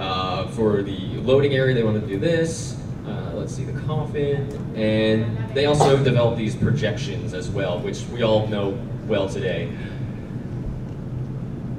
Uh, 0.00 0.48
for 0.48 0.82
the 0.82 0.98
loading 1.18 1.54
area, 1.54 1.74
they 1.74 1.84
wanted 1.84 2.00
to 2.00 2.08
do 2.08 2.18
this. 2.18 2.75
Uh, 3.06 3.30
let's 3.34 3.54
see 3.54 3.64
the 3.64 3.78
coffin, 3.82 4.50
and 4.76 5.54
they 5.54 5.66
also 5.66 6.02
developed 6.02 6.36
these 6.36 6.56
projections 6.56 7.34
as 7.34 7.48
well, 7.48 7.78
which 7.78 8.02
we 8.12 8.22
all 8.22 8.46
know 8.48 8.76
well 9.06 9.28
today. 9.28 9.70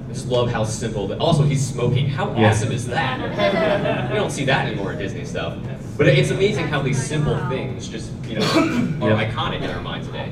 Just 0.07 0.27
love 0.29 0.49
how 0.49 0.63
simple. 0.63 1.07
That, 1.09 1.19
also, 1.19 1.43
he's 1.43 1.65
smoking. 1.65 2.07
How 2.07 2.33
Yeah. 2.33 2.49
awesome 2.49 2.71
is 2.71 2.87
that? 2.87 4.09
you 4.09 4.15
don't 4.15 4.31
see 4.31 4.45
that 4.45 4.67
anymore 4.67 4.93
in 4.93 4.99
Disney 4.99 5.25
stuff. 5.25 5.57
But 5.97 6.07
it's 6.07 6.31
amazing 6.31 6.67
how 6.67 6.81
these 6.81 7.01
simple 7.01 7.37
things 7.49 7.87
just 7.89 8.11
you 8.25 8.39
know 8.39 8.45
are 9.01 9.09
Yeah. 9.11 9.29
iconic 9.29 9.61
in 9.61 9.69
our 9.69 9.81
mind 9.81 10.05
today. 10.05 10.31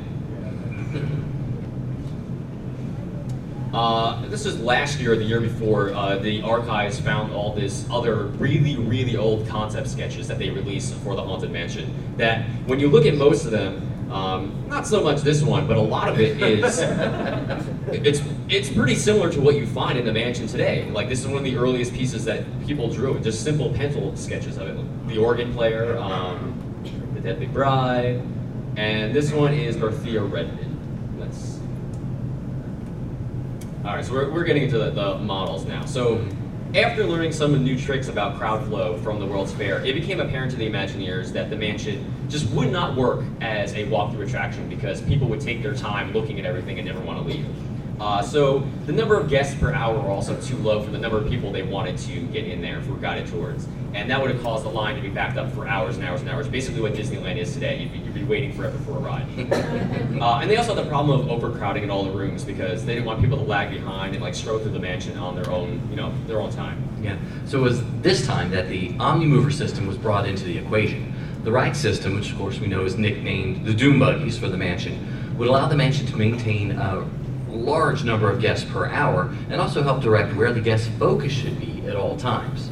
Uh, 3.75 4.25
this 4.27 4.45
is 4.45 4.57
last 4.61 5.01
year 5.01 5.11
or 5.11 5.15
the 5.17 5.23
year 5.23 5.41
before. 5.41 5.93
Uh, 5.93 6.15
the 6.15 6.41
archives 6.43 6.97
found 6.97 7.33
all 7.33 7.53
this 7.53 7.85
other 7.91 8.27
really, 8.37 8.77
really 8.77 9.17
old 9.17 9.45
concept 9.49 9.89
sketches 9.89 10.29
that 10.29 10.39
they 10.39 10.49
released 10.49 10.93
for 10.95 11.13
the 11.13 11.21
Haunted 11.21 11.51
Mansion. 11.51 11.93
That 12.15 12.45
when 12.67 12.79
you 12.79 12.87
look 12.89 13.05
at 13.05 13.15
most 13.15 13.43
of 13.43 13.51
them, 13.51 13.91
um, 14.09 14.65
not 14.69 14.87
so 14.87 15.03
much 15.03 15.23
this 15.23 15.41
one, 15.41 15.67
but 15.67 15.75
a 15.75 15.81
lot 15.81 16.07
of 16.07 16.21
it 16.21 16.41
is. 16.41 16.79
it's 17.91 18.21
it's 18.47 18.69
pretty 18.69 18.95
similar 18.95 19.29
to 19.29 19.41
what 19.41 19.55
you 19.55 19.67
find 19.67 19.99
in 19.99 20.05
the 20.05 20.13
mansion 20.13 20.47
today. 20.47 20.89
Like 20.91 21.09
this 21.09 21.19
is 21.19 21.27
one 21.27 21.39
of 21.39 21.43
the 21.43 21.57
earliest 21.57 21.93
pieces 21.93 22.23
that 22.23 22.45
people 22.65 22.89
drew, 22.89 23.19
just 23.19 23.43
simple 23.43 23.73
pencil 23.73 24.15
sketches 24.15 24.55
of 24.57 24.69
it. 24.69 25.07
The 25.09 25.17
organ 25.17 25.53
player, 25.53 25.97
um, 25.97 26.81
the 27.13 27.19
Deadly 27.19 27.47
Bride, 27.47 28.21
and 28.77 29.13
this 29.13 29.33
one 29.33 29.53
is 29.53 29.75
Dorothea 29.75 30.21
Redmond. 30.21 31.19
Let's 31.19 31.55
all 33.85 33.93
right, 33.93 34.03
so 34.03 34.13
we're, 34.13 34.31
we're 34.31 34.43
getting 34.43 34.63
into 34.63 34.79
the, 34.79 34.89
the 34.89 35.19
models 35.19 35.63
now. 35.65 35.85
So 35.85 36.27
after 36.73 37.05
learning 37.05 37.31
some 37.31 37.63
new 37.63 37.77
tricks 37.77 38.07
about 38.07 38.35
crowd 38.35 38.65
flow 38.65 38.97
from 38.97 39.19
the 39.19 39.27
World's 39.27 39.53
Fair, 39.53 39.85
it 39.85 39.93
became 39.93 40.19
apparent 40.19 40.51
to 40.51 40.57
the 40.57 40.67
Imagineers 40.67 41.31
that 41.33 41.51
the 41.51 41.55
mansion 41.55 42.11
just 42.27 42.49
would 42.49 42.71
not 42.71 42.95
work 42.95 43.23
as 43.41 43.73
a 43.73 43.85
walkthrough 43.85 44.27
attraction 44.27 44.67
because 44.69 45.01
people 45.03 45.27
would 45.27 45.39
take 45.39 45.61
their 45.61 45.75
time 45.75 46.13
looking 46.13 46.39
at 46.39 46.47
everything 46.47 46.79
and 46.79 46.87
never 46.87 46.99
want 47.01 47.21
to 47.21 47.27
leave. 47.31 47.45
Uh, 47.99 48.21
so 48.21 48.59
the 48.85 48.91
number 48.91 49.17
of 49.17 49.29
guests 49.29 49.57
per 49.59 49.73
hour 49.73 49.97
were 49.97 50.09
also 50.09 50.39
too 50.41 50.57
low 50.57 50.81
for 50.81 50.91
the 50.91 50.97
number 50.97 51.17
of 51.17 51.29
people 51.29 51.51
they 51.51 51.63
wanted 51.63 51.97
to 51.97 52.21
get 52.27 52.45
in 52.45 52.61
there 52.61 52.81
for 52.81 52.93
guided 52.95 53.27
tours. 53.27 53.67
And 53.93 54.09
that 54.11 54.21
would 54.21 54.29
have 54.29 54.43
caused 54.43 54.65
the 54.65 54.69
line 54.69 54.95
to 54.95 55.01
be 55.01 55.07
backed 55.07 55.37
up 55.37 55.49
for 55.53 55.65
hours 55.65 55.95
and 55.95 56.05
hours 56.05 56.19
and 56.19 56.29
hours, 56.29 56.49
basically 56.49 56.81
what 56.81 56.93
Disneyland 56.93 57.37
is 57.37 57.53
today. 57.53 57.79
You'd 57.79 57.93
be, 57.93 57.99
you'd 57.99 58.13
be 58.13 58.23
waiting 58.25 58.51
forever 58.51 58.77
for 58.79 58.91
a 58.91 58.99
ride. 58.99 59.23
uh, 60.21 60.39
and 60.41 60.49
they 60.49 60.57
also 60.57 60.75
had 60.75 60.83
the 60.83 60.89
problem 60.89 61.21
of 61.21 61.29
overcrowding 61.29 61.83
in 61.83 61.89
all 61.89 62.03
the 62.03 62.11
rooms 62.11 62.43
because 62.43 62.83
they 62.83 62.95
didn't 62.95 63.05
want 63.05 63.21
people 63.21 63.37
to 63.37 63.43
lag 63.43 63.69
behind 63.69 64.13
and 64.13 64.21
like 64.21 64.35
stroll 64.35 64.59
through 64.59 64.73
the 64.73 64.79
mansion 64.79 65.17
on 65.17 65.33
their 65.33 65.49
own, 65.49 65.81
you 65.89 65.95
know, 65.95 66.13
their 66.27 66.41
own 66.41 66.51
time. 66.51 66.83
Yeah. 67.01 67.17
So 67.45 67.59
it 67.59 67.61
was 67.61 67.81
this 68.01 68.27
time 68.27 68.51
that 68.51 68.67
the 68.67 68.89
OmniMover 68.93 69.53
system 69.53 69.87
was 69.87 69.97
brought 69.97 70.27
into 70.27 70.43
the 70.43 70.57
equation. 70.57 71.13
The 71.45 71.51
ride 71.51 71.77
system, 71.77 72.15
which 72.15 72.31
of 72.31 72.37
course 72.37 72.59
we 72.59 72.67
know 72.67 72.83
is 72.83 72.97
nicknamed 72.97 73.65
the 73.65 73.73
Doom 73.73 73.99
Buggies 73.99 74.37
for 74.37 74.49
the 74.49 74.57
mansion, 74.57 75.37
would 75.37 75.47
allow 75.47 75.67
the 75.67 75.75
mansion 75.75 76.05
to 76.07 76.17
maintain 76.17 76.71
a 76.71 77.07
large 77.55 78.03
number 78.03 78.29
of 78.29 78.41
guests 78.41 78.69
per 78.69 78.87
hour 78.87 79.33
and 79.49 79.59
also 79.59 79.81
help 79.81 80.01
direct 80.01 80.35
where 80.35 80.51
the 80.51 80.61
guest 80.61 80.89
focus 80.99 81.31
should 81.31 81.59
be 81.59 81.87
at 81.87 81.95
all 81.95 82.17
times. 82.17 82.69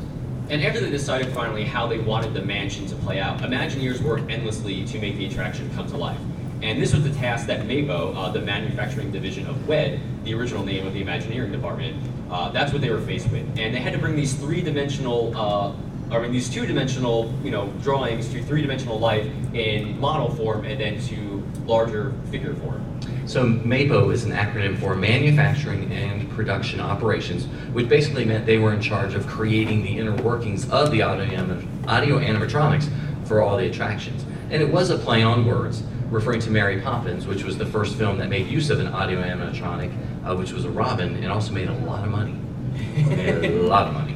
And 0.49 0.61
after 0.63 0.79
they 0.79 0.89
decided 0.89 1.33
finally 1.33 1.63
how 1.63 1.87
they 1.87 1.99
wanted 1.99 2.33
the 2.33 2.41
mansion 2.41 2.85
to 2.87 2.95
play 2.95 3.19
out, 3.19 3.39
Imagineers 3.39 4.01
worked 4.01 4.29
endlessly 4.29 4.85
to 4.85 4.99
make 4.99 5.15
the 5.17 5.25
attraction 5.25 5.73
come 5.73 5.87
to 5.87 5.97
life. 5.97 6.19
And 6.61 6.81
this 6.81 6.93
was 6.93 7.03
the 7.03 7.13
task 7.13 7.47
that 7.47 7.61
MAPO, 7.67 8.15
uh, 8.15 8.31
the 8.31 8.41
manufacturing 8.41 9.11
division 9.11 9.47
of 9.47 9.67
WED, 9.67 9.99
the 10.23 10.33
original 10.33 10.63
name 10.63 10.87
of 10.87 10.93
the 10.93 11.01
Imagineering 11.01 11.51
department, 11.51 12.01
uh, 12.29 12.49
that's 12.51 12.71
what 12.71 12.81
they 12.81 12.89
were 12.89 13.01
faced 13.01 13.29
with. 13.31 13.45
And 13.59 13.75
they 13.75 13.79
had 13.79 13.93
to 13.93 13.99
bring 13.99 14.15
these 14.15 14.33
three-dimensional, 14.33 15.35
uh, 15.35 15.73
I 16.11 16.19
mean, 16.19 16.31
these 16.31 16.49
two-dimensional, 16.49 17.33
you 17.43 17.51
know, 17.51 17.67
drawings 17.81 18.29
to 18.29 18.41
three-dimensional 18.43 18.97
life 18.97 19.29
in 19.53 19.99
model 19.99 20.29
form 20.29 20.63
and 20.65 20.79
then 20.79 21.01
to 21.07 21.43
larger 21.65 22.13
figure 22.31 22.53
form. 22.55 22.83
So 23.25 23.45
MAPO 23.45 24.11
is 24.11 24.25
an 24.25 24.31
acronym 24.31 24.77
for 24.77 24.95
Manufacturing 24.95 25.91
and 25.93 26.29
Production 26.31 26.81
Operations, 26.81 27.45
which 27.71 27.87
basically 27.87 28.25
meant 28.25 28.45
they 28.45 28.57
were 28.57 28.73
in 28.73 28.81
charge 28.81 29.13
of 29.13 29.25
creating 29.27 29.83
the 29.83 29.97
inner 29.97 30.15
workings 30.17 30.69
of 30.69 30.91
the 30.91 31.01
audio, 31.01 31.63
audio 31.87 32.19
animatronics 32.19 32.89
for 33.25 33.41
all 33.41 33.55
the 33.57 33.67
attractions. 33.67 34.25
And 34.49 34.61
it 34.61 34.69
was 34.69 34.89
a 34.89 34.97
play 34.97 35.23
on 35.23 35.45
words, 35.45 35.83
referring 36.09 36.41
to 36.41 36.51
Mary 36.51 36.81
Poppins, 36.81 37.25
which 37.25 37.43
was 37.43 37.57
the 37.57 37.65
first 37.65 37.95
film 37.95 38.17
that 38.17 38.29
made 38.29 38.47
use 38.47 38.69
of 38.69 38.81
an 38.81 38.87
audio 38.87 39.21
animatronic, 39.23 39.93
uh, 40.25 40.35
which 40.35 40.51
was 40.51 40.65
a 40.65 40.69
Robin, 40.69 41.15
and 41.15 41.31
also 41.31 41.53
made 41.53 41.69
a 41.69 41.73
lot 41.73 42.03
of 42.03 42.11
money. 42.11 42.35
a 42.97 43.49
lot 43.61 43.87
of 43.87 43.93
money. 43.93 44.12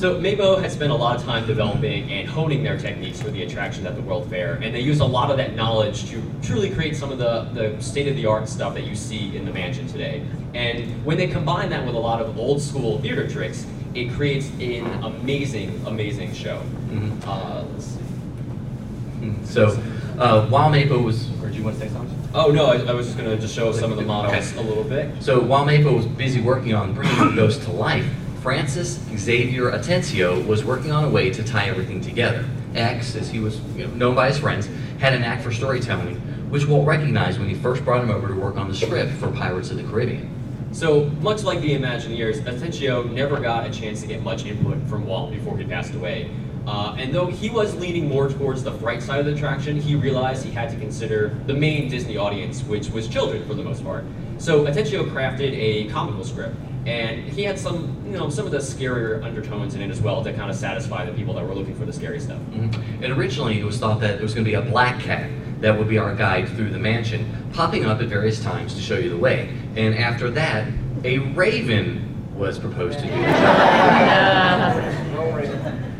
So 0.00 0.18
MAPO 0.18 0.62
has 0.62 0.72
spent 0.72 0.90
a 0.90 0.94
lot 0.94 1.16
of 1.16 1.24
time 1.26 1.46
developing 1.46 2.10
and 2.10 2.26
honing 2.26 2.62
their 2.62 2.78
techniques 2.78 3.20
for 3.20 3.28
the 3.30 3.42
attractions 3.42 3.84
at 3.84 3.96
the 3.96 4.00
World 4.00 4.30
Fair, 4.30 4.54
and 4.54 4.74
they 4.74 4.80
use 4.80 5.00
a 5.00 5.04
lot 5.04 5.30
of 5.30 5.36
that 5.36 5.54
knowledge 5.54 6.08
to 6.08 6.22
truly 6.42 6.70
create 6.70 6.96
some 6.96 7.12
of 7.12 7.18
the, 7.18 7.42
the 7.52 7.78
state-of-the-art 7.82 8.48
stuff 8.48 8.72
that 8.72 8.84
you 8.84 8.96
see 8.96 9.36
in 9.36 9.44
the 9.44 9.52
mansion 9.52 9.86
today. 9.86 10.22
And 10.54 11.04
when 11.04 11.18
they 11.18 11.26
combine 11.26 11.68
that 11.68 11.84
with 11.84 11.94
a 11.94 11.98
lot 11.98 12.22
of 12.22 12.38
old 12.38 12.62
school 12.62 12.98
theater 13.00 13.28
tricks, 13.28 13.66
it 13.94 14.10
creates 14.12 14.48
an 14.58 14.86
amazing, 15.04 15.82
amazing 15.86 16.32
show. 16.32 16.62
Mhm. 16.88 17.22
Uh, 17.26 17.64
let's 17.70 17.84
see. 17.84 19.34
So 19.44 19.78
uh, 20.18 20.46
while 20.46 20.70
MAPO 20.70 21.04
was, 21.04 21.28
or 21.42 21.50
do 21.50 21.58
you 21.58 21.62
want 21.62 21.78
to 21.78 21.86
say 21.86 21.92
something? 21.92 22.16
Oh 22.32 22.50
no, 22.50 22.64
I, 22.68 22.76
I 22.86 22.94
was 22.94 23.04
just 23.04 23.18
gonna 23.18 23.36
just 23.36 23.54
show 23.54 23.70
some 23.70 23.92
of 23.92 23.98
the 23.98 24.04
models 24.04 24.56
a 24.56 24.62
little 24.62 24.84
bit. 24.84 25.22
So 25.22 25.40
while 25.40 25.66
Mapo 25.66 25.94
was 25.94 26.06
busy 26.06 26.40
working 26.40 26.72
on 26.74 26.94
bringing 26.94 27.18
the 27.18 27.34
ghost 27.36 27.62
to 27.64 27.72
life, 27.72 28.06
Francis 28.42 28.98
Xavier 29.16 29.70
Atencio 29.70 30.46
was 30.46 30.64
working 30.64 30.90
on 30.90 31.04
a 31.04 31.10
way 31.10 31.30
to 31.30 31.44
tie 31.44 31.68
everything 31.68 32.00
together. 32.00 32.48
X, 32.74 33.14
as 33.14 33.28
he 33.28 33.38
was 33.38 33.60
you 33.76 33.86
know, 33.86 33.92
known 33.94 34.14
by 34.14 34.28
his 34.28 34.38
friends, 34.38 34.66
had 34.98 35.12
an 35.12 35.20
knack 35.20 35.42
for 35.42 35.52
storytelling, 35.52 36.16
which 36.48 36.66
Walt 36.66 36.86
recognized 36.86 37.38
when 37.38 37.50
he 37.50 37.54
first 37.54 37.84
brought 37.84 38.02
him 38.02 38.08
over 38.10 38.28
to 38.28 38.34
work 38.34 38.56
on 38.56 38.66
the 38.66 38.74
script 38.74 39.12
for 39.18 39.30
Pirates 39.30 39.70
of 39.70 39.76
the 39.76 39.82
Caribbean. 39.82 40.34
So, 40.72 41.04
much 41.20 41.42
like 41.42 41.60
the 41.60 41.74
Imagineers, 41.74 42.40
Atencio 42.44 43.12
never 43.12 43.40
got 43.40 43.66
a 43.66 43.70
chance 43.70 44.00
to 44.00 44.06
get 44.06 44.22
much 44.22 44.46
input 44.46 44.82
from 44.88 45.04
Walt 45.06 45.32
before 45.32 45.58
he 45.58 45.64
passed 45.64 45.94
away. 45.94 46.30
Uh, 46.66 46.94
and 46.98 47.14
though 47.14 47.26
he 47.26 47.50
was 47.50 47.74
leaning 47.76 48.08
more 48.08 48.28
towards 48.28 48.62
the 48.62 48.72
fright 48.72 49.02
side 49.02 49.20
of 49.20 49.26
the 49.26 49.32
attraction, 49.32 49.76
he 49.76 49.96
realized 49.96 50.44
he 50.44 50.50
had 50.50 50.70
to 50.70 50.76
consider 50.76 51.36
the 51.46 51.54
main 51.54 51.90
Disney 51.90 52.16
audience, 52.16 52.62
which 52.62 52.88
was 52.90 53.06
children 53.06 53.46
for 53.46 53.52
the 53.52 53.62
most 53.62 53.84
part. 53.84 54.04
So 54.38 54.64
Atencio 54.64 55.04
crafted 55.10 55.52
a 55.52 55.88
comical 55.90 56.24
script, 56.24 56.56
And 56.86 57.24
he 57.28 57.42
had 57.44 57.58
some, 57.58 58.02
you 58.06 58.12
know, 58.16 58.30
some 58.30 58.46
of 58.46 58.52
the 58.52 58.58
scarier 58.58 59.22
undertones 59.22 59.74
in 59.74 59.82
it 59.82 59.90
as 59.90 60.00
well 60.00 60.24
to 60.24 60.32
kind 60.32 60.50
of 60.50 60.56
satisfy 60.56 61.04
the 61.04 61.12
people 61.12 61.34
that 61.34 61.46
were 61.46 61.54
looking 61.54 61.74
for 61.74 61.84
the 61.84 61.92
scary 61.92 62.18
stuff. 62.20 62.38
Mhm. 62.52 62.74
And 63.02 63.12
originally, 63.12 63.60
it 63.60 63.64
was 63.64 63.78
thought 63.78 64.00
that 64.00 64.14
there 64.14 64.22
was 64.22 64.32
going 64.34 64.44
to 64.46 64.50
be 64.50 64.54
a 64.54 64.62
black 64.62 64.98
cat 65.00 65.28
that 65.60 65.76
would 65.78 65.88
be 65.88 65.98
our 65.98 66.14
guide 66.14 66.48
through 66.48 66.70
the 66.70 66.78
mansion, 66.78 67.26
popping 67.52 67.84
up 67.84 68.00
at 68.00 68.06
various 68.08 68.42
times 68.42 68.74
to 68.74 68.80
show 68.80 68.96
you 68.96 69.10
the 69.10 69.16
way. 69.18 69.50
And 69.76 69.94
after 69.94 70.30
that, 70.30 70.68
a 71.04 71.18
raven 71.18 72.06
was 72.34 72.58
proposed 72.58 72.98
to 73.00 73.06
you. 73.06 73.12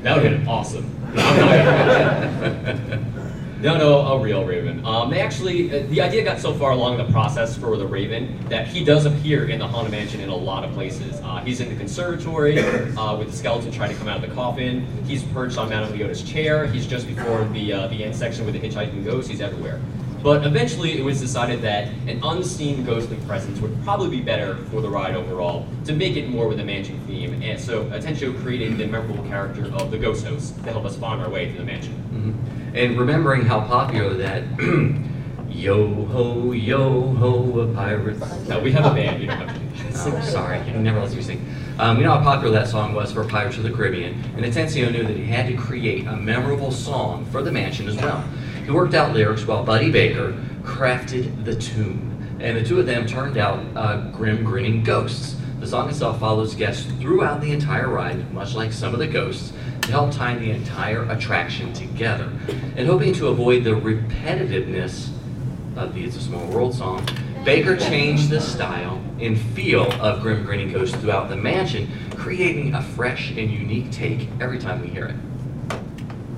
That 0.02 0.16
would 0.16 0.24
have 0.24 0.40
been 0.40 0.48
awesome. 0.48 0.90
No, 1.14 1.22
I'm 1.22 1.36
not 1.36 2.40
gonna- 2.40 3.00
no, 3.60 3.76
no, 3.76 3.98
a 3.98 4.18
real 4.18 4.44
Raven. 4.46 4.59
Um, 4.84 5.10
they 5.10 5.20
actually, 5.20 5.70
uh, 5.70 5.86
the 5.88 6.00
idea 6.00 6.24
got 6.24 6.38
so 6.40 6.54
far 6.54 6.72
along 6.72 6.96
the 6.96 7.04
process 7.12 7.56
for 7.56 7.76
the 7.76 7.86
Raven 7.86 8.38
that 8.48 8.66
he 8.66 8.84
does 8.84 9.04
appear 9.04 9.48
in 9.48 9.58
the 9.58 9.66
Haunted 9.66 9.92
Mansion 9.92 10.20
in 10.20 10.30
a 10.30 10.36
lot 10.36 10.64
of 10.64 10.72
places. 10.72 11.20
Uh, 11.20 11.42
he's 11.44 11.60
in 11.60 11.68
the 11.68 11.76
conservatory 11.76 12.58
uh, 12.96 13.16
with 13.16 13.30
the 13.30 13.36
skeleton 13.36 13.70
trying 13.70 13.90
to 13.90 13.96
come 13.96 14.08
out 14.08 14.22
of 14.22 14.28
the 14.28 14.34
coffin. 14.34 14.86
He's 15.04 15.22
perched 15.22 15.58
on 15.58 15.68
Madame 15.68 15.92
Leota's 15.92 16.22
chair. 16.22 16.66
He's 16.66 16.86
just 16.86 17.06
before 17.06 17.44
the 17.52 17.72
uh, 17.72 17.86
the 17.88 18.04
end 18.04 18.16
section 18.16 18.46
with 18.46 18.54
the 18.54 18.60
hitchhiking 18.60 19.04
ghost. 19.04 19.30
He's 19.30 19.40
everywhere. 19.40 19.80
But 20.22 20.46
eventually, 20.46 20.98
it 20.98 21.02
was 21.02 21.18
decided 21.18 21.62
that 21.62 21.88
an 22.06 22.20
unseen 22.22 22.84
ghostly 22.84 23.16
presence 23.26 23.58
would 23.60 23.82
probably 23.84 24.10
be 24.10 24.20
better 24.20 24.56
for 24.70 24.82
the 24.82 24.88
ride 24.88 25.14
overall 25.14 25.66
to 25.86 25.94
make 25.94 26.16
it 26.16 26.28
more 26.28 26.46
with 26.46 26.60
a 26.60 26.64
mansion 26.64 27.00
theme. 27.06 27.42
And 27.42 27.58
so, 27.58 27.84
Atencio 27.86 28.38
created 28.42 28.76
the 28.76 28.86
memorable 28.86 29.24
character 29.24 29.64
of 29.74 29.90
the 29.90 29.96
ghost 29.96 30.26
host 30.26 30.62
to 30.64 30.72
help 30.72 30.84
us 30.84 30.96
find 30.96 31.22
our 31.22 31.30
way 31.30 31.50
to 31.50 31.56
the 31.56 31.64
mansion. 31.64 31.94
Mhm. 32.12 32.59
And 32.74 32.98
remembering 32.98 33.46
how 33.46 33.60
popular 33.60 34.14
that 34.14 34.44
yo 35.48 36.04
ho 36.06 36.52
yo 36.52 37.14
ho 37.14 37.60
a 37.60 37.74
pirates. 37.74 38.20
Now 38.48 38.60
we 38.60 38.70
have 38.72 38.86
a 38.86 38.94
band. 38.94 39.20
You 39.20 39.28
don't 39.28 39.38
have 39.38 39.54
to. 39.54 39.58
do 39.58 39.70
Oh, 40.02 40.20
sorry, 40.22 40.60
you 40.66 40.72
never 40.74 41.00
lets 41.00 41.14
me 41.14 41.20
sing. 41.20 41.54
Um, 41.78 41.96
we 41.98 42.04
know 42.04 42.12
how 42.16 42.22
popular 42.22 42.52
that 42.54 42.68
song 42.68 42.94
was 42.94 43.12
for 43.12 43.24
Pirates 43.24 43.56
of 43.56 43.64
the 43.64 43.70
Caribbean, 43.70 44.14
and 44.36 44.44
Atencio 44.44 44.90
knew 44.90 45.02
that 45.02 45.16
he 45.16 45.24
had 45.24 45.46
to 45.48 45.56
create 45.56 46.06
a 46.06 46.16
memorable 46.16 46.70
song 46.70 47.24
for 47.26 47.42
the 47.42 47.50
mansion 47.50 47.88
as 47.88 47.96
well. 47.96 48.22
He 48.64 48.70
worked 48.70 48.94
out 48.94 49.12
lyrics 49.14 49.46
while 49.46 49.64
Buddy 49.64 49.90
Baker 49.90 50.32
crafted 50.62 51.44
the 51.44 51.56
tune, 51.56 52.38
and 52.40 52.56
the 52.56 52.64
two 52.64 52.78
of 52.78 52.86
them 52.86 53.06
turned 53.06 53.36
out 53.36 53.64
uh, 53.76 54.10
grim, 54.10 54.44
grinning 54.44 54.82
ghosts. 54.84 55.36
The 55.58 55.66
song 55.66 55.88
itself 55.90 56.20
follows 56.20 56.54
guests 56.54 56.90
throughout 57.00 57.40
the 57.40 57.52
entire 57.52 57.88
ride, 57.88 58.32
much 58.32 58.54
like 58.54 58.72
some 58.72 58.94
of 58.94 59.00
the 59.00 59.06
ghosts, 59.06 59.52
to 59.90 59.96
help 59.96 60.12
tie 60.12 60.36
the 60.36 60.52
entire 60.52 61.02
attraction 61.10 61.72
together. 61.72 62.30
And 62.76 62.86
hoping 62.86 63.12
to 63.14 63.26
avoid 63.26 63.64
the 63.64 63.70
repetitiveness 63.70 65.10
of 65.76 65.94
the 65.94 66.04
It's 66.04 66.16
a 66.16 66.20
Small 66.20 66.46
World 66.46 66.74
song, 66.74 67.04
Baker 67.44 67.76
changed 67.76 68.30
the 68.30 68.40
style 68.40 69.02
and 69.18 69.36
feel 69.36 69.90
of 70.00 70.22
Grim 70.22 70.44
Grinning 70.44 70.72
Ghost 70.72 70.94
throughout 70.96 71.28
the 71.28 71.34
mansion, 71.34 71.90
creating 72.14 72.74
a 72.74 72.82
fresh 72.82 73.30
and 73.30 73.50
unique 73.50 73.90
take 73.90 74.28
every 74.40 74.58
time 74.58 74.80
we 74.80 74.88
hear 74.88 75.06
it. 75.06 75.16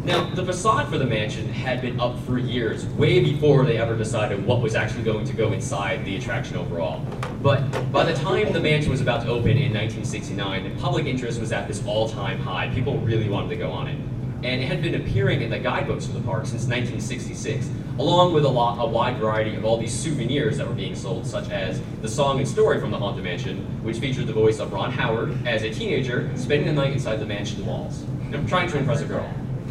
Now, 0.04 0.30
the 0.34 0.44
facade 0.44 0.88
for 0.88 0.96
the 0.96 1.06
mansion 1.06 1.46
had 1.48 1.82
been 1.82 2.00
up 2.00 2.18
for 2.20 2.38
years, 2.38 2.86
way 2.86 3.20
before 3.20 3.66
they 3.66 3.76
ever 3.76 3.96
decided 3.96 4.46
what 4.46 4.62
was 4.62 4.74
actually 4.74 5.04
going 5.04 5.26
to 5.26 5.32
go 5.34 5.52
inside 5.52 6.04
the 6.06 6.16
attraction 6.16 6.56
overall. 6.56 7.04
But 7.42 7.90
by 7.90 8.04
the 8.04 8.14
time 8.14 8.52
the 8.52 8.60
mansion 8.60 8.92
was 8.92 9.00
about 9.00 9.22
to 9.22 9.28
open 9.28 9.50
in 9.50 9.74
1969, 9.74 10.62
the 10.62 10.80
public 10.80 11.06
interest 11.06 11.40
was 11.40 11.50
at 11.50 11.66
this 11.66 11.84
all-time 11.84 12.38
high. 12.38 12.70
People 12.72 12.98
really 12.98 13.28
wanted 13.28 13.48
to 13.48 13.56
go 13.56 13.70
on 13.72 13.88
it. 13.88 13.98
And 14.44 14.62
it 14.62 14.66
had 14.66 14.80
been 14.80 14.94
appearing 14.94 15.42
in 15.42 15.50
the 15.50 15.58
guidebooks 15.58 16.06
for 16.06 16.12
the 16.12 16.20
park 16.20 16.46
since 16.46 16.66
1966, 16.66 17.68
along 17.98 18.32
with 18.32 18.44
a, 18.44 18.48
lot, 18.48 18.80
a 18.80 18.86
wide 18.86 19.16
variety 19.18 19.56
of 19.56 19.64
all 19.64 19.76
these 19.76 19.92
souvenirs 19.92 20.58
that 20.58 20.68
were 20.68 20.74
being 20.74 20.94
sold, 20.94 21.26
such 21.26 21.50
as 21.50 21.80
the 22.00 22.08
song 22.08 22.38
and 22.38 22.46
story 22.46 22.80
from 22.80 22.92
the 22.92 22.98
Haunted 22.98 23.24
Mansion, 23.24 23.58
which 23.82 23.98
featured 23.98 24.28
the 24.28 24.32
voice 24.32 24.60
of 24.60 24.72
Ron 24.72 24.92
Howard 24.92 25.44
as 25.46 25.62
a 25.62 25.70
teenager 25.72 26.30
spending 26.36 26.66
the 26.66 26.80
night 26.80 26.92
inside 26.92 27.16
the 27.16 27.26
mansion 27.26 27.66
walls, 27.66 28.04
know, 28.30 28.44
trying 28.46 28.68
to 28.70 28.78
impress 28.78 29.00
a 29.00 29.04
girl, 29.04 29.28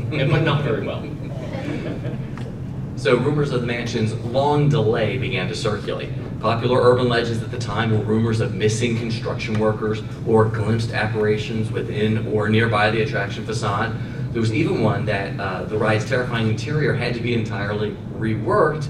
but 0.09 0.41
not 0.41 0.63
very 0.63 0.85
well. 0.85 1.03
So 3.01 3.17
rumors 3.17 3.49
of 3.49 3.61
the 3.61 3.65
mansion's 3.65 4.13
long 4.13 4.69
delay 4.69 5.17
began 5.17 5.47
to 5.47 5.55
circulate. 5.55 6.11
Popular 6.39 6.79
urban 6.79 7.09
legends 7.09 7.41
at 7.41 7.49
the 7.49 7.57
time 7.57 7.89
were 7.89 8.05
rumors 8.05 8.41
of 8.41 8.53
missing 8.53 8.95
construction 8.95 9.57
workers 9.59 10.03
or 10.27 10.45
glimpsed 10.45 10.91
apparitions 10.91 11.71
within 11.71 12.27
or 12.27 12.47
nearby 12.47 12.91
the 12.91 13.01
attraction 13.01 13.43
facade. 13.43 13.95
There 14.33 14.39
was 14.39 14.53
even 14.53 14.83
one 14.83 15.05
that 15.05 15.39
uh, 15.39 15.63
the 15.63 15.79
ride's 15.79 16.07
terrifying 16.07 16.47
interior 16.47 16.93
had 16.93 17.15
to 17.15 17.21
be 17.21 17.33
entirely 17.33 17.97
reworked 18.19 18.87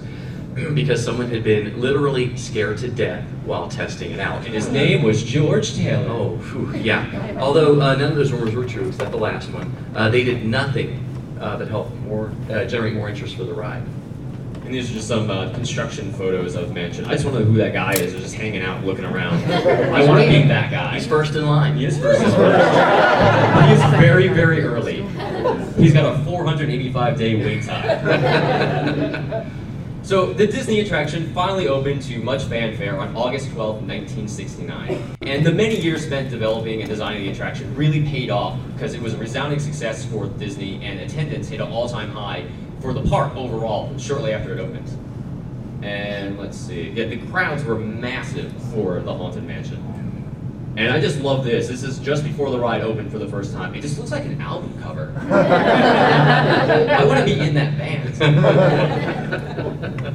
because 0.75 1.01
someone 1.01 1.29
had 1.29 1.45
been 1.45 1.79
literally 1.79 2.35
scared 2.35 2.79
to 2.79 2.89
death 2.89 3.23
while 3.45 3.69
testing 3.69 4.11
it 4.11 4.19
out. 4.19 4.43
And 4.43 4.53
his 4.53 4.67
name 4.67 5.03
was 5.03 5.23
George 5.23 5.73
Taylor. 5.73 6.09
Oh, 6.09 6.37
phew, 6.37 6.75
yeah. 6.75 7.37
Although 7.39 7.79
uh, 7.79 7.95
none 7.95 8.11
of 8.11 8.17
those 8.17 8.33
rumors 8.33 8.55
were 8.55 8.65
true, 8.65 8.89
except 8.89 9.11
the 9.11 9.17
last 9.17 9.49
one, 9.51 9.73
uh, 9.95 10.09
they 10.09 10.25
did 10.25 10.45
nothing 10.45 11.07
uh, 11.39 11.55
that 11.55 11.69
helped 11.69 11.95
more 12.01 12.33
uh, 12.49 12.65
generate 12.65 12.93
more 12.93 13.07
interest 13.07 13.37
for 13.37 13.45
the 13.45 13.53
ride. 13.53 13.81
And 14.71 14.79
these 14.79 14.89
are 14.89 14.93
just 14.93 15.09
some 15.09 15.29
uh, 15.29 15.51
construction 15.51 16.13
photos 16.13 16.55
of 16.55 16.69
the 16.69 16.73
mansion. 16.73 17.03
I 17.03 17.11
just 17.11 17.25
want 17.25 17.35
to 17.35 17.43
know 17.43 17.51
who 17.51 17.57
that 17.57 17.73
guy 17.73 17.91
is, 17.91 18.13
They're 18.13 18.21
just 18.21 18.35
hanging 18.35 18.61
out, 18.61 18.85
looking 18.85 19.03
around. 19.03 19.43
I 19.51 20.07
want 20.07 20.23
to 20.23 20.29
be 20.29 20.47
that 20.47 20.71
guy. 20.71 20.93
He's 20.93 21.05
first 21.05 21.35
in 21.35 21.45
line. 21.45 21.75
He 21.75 21.83
is 21.83 21.99
first. 21.99 22.21
He's 22.21 22.33
first. 22.33 23.67
he 23.67 23.73
is 23.73 24.01
very, 24.01 24.29
very 24.29 24.61
early. 24.61 25.01
He's 25.75 25.91
got 25.91 26.15
a 26.15 26.23
485 26.23 27.17
day 27.17 27.35
wait 27.35 27.63
time. 27.63 29.51
So 30.03 30.33
the 30.33 30.47
Disney 30.47 30.79
attraction 30.79 31.31
finally 31.31 31.67
opened 31.67 32.01
to 32.03 32.17
much 32.17 32.43
fanfare 32.45 32.99
on 32.99 33.15
August 33.15 33.51
12, 33.51 33.87
1969. 33.87 35.17
And 35.21 35.45
the 35.45 35.51
many 35.51 35.79
years 35.79 36.03
spent 36.03 36.31
developing 36.31 36.81
and 36.81 36.89
designing 36.89 37.23
the 37.23 37.29
attraction 37.29 37.73
really 37.75 38.03
paid 38.03 38.31
off 38.31 38.59
because 38.73 38.95
it 38.95 39.01
was 39.01 39.13
a 39.13 39.17
resounding 39.17 39.59
success 39.59 40.03
for 40.03 40.25
Disney 40.25 40.83
and 40.83 40.99
attendance 40.99 41.49
hit 41.49 41.61
an 41.61 41.71
all-time 41.71 42.09
high 42.09 42.47
for 42.81 42.93
the 42.93 43.03
park 43.03 43.35
overall 43.35 43.97
shortly 43.97 44.33
after 44.33 44.53
it 44.53 44.59
opened. 44.59 44.89
And 45.83 46.37
let's 46.37 46.57
see, 46.57 46.89
yeah, 46.89 47.05
the 47.05 47.17
crowds 47.27 47.63
were 47.63 47.77
massive 47.77 48.51
for 48.73 48.99
the 48.99 49.13
Haunted 49.13 49.43
Mansion. 49.43 49.87
And 50.77 50.93
I 50.93 51.01
just 51.01 51.19
love 51.19 51.43
this. 51.43 51.67
This 51.67 51.83
is 51.83 51.99
just 51.99 52.23
before 52.23 52.49
the 52.49 52.59
ride 52.59 52.81
opened 52.81 53.11
for 53.11 53.19
the 53.19 53.27
first 53.27 53.53
time. 53.53 53.75
It 53.75 53.81
just 53.81 53.97
looks 53.97 54.11
like 54.11 54.23
an 54.25 54.39
album 54.39 54.73
cover. 54.81 55.13
I 55.29 57.03
want 57.03 57.19
to 57.19 57.25
be 57.25 57.39
in 57.39 57.53
that 57.55 57.77
band. 57.77 58.17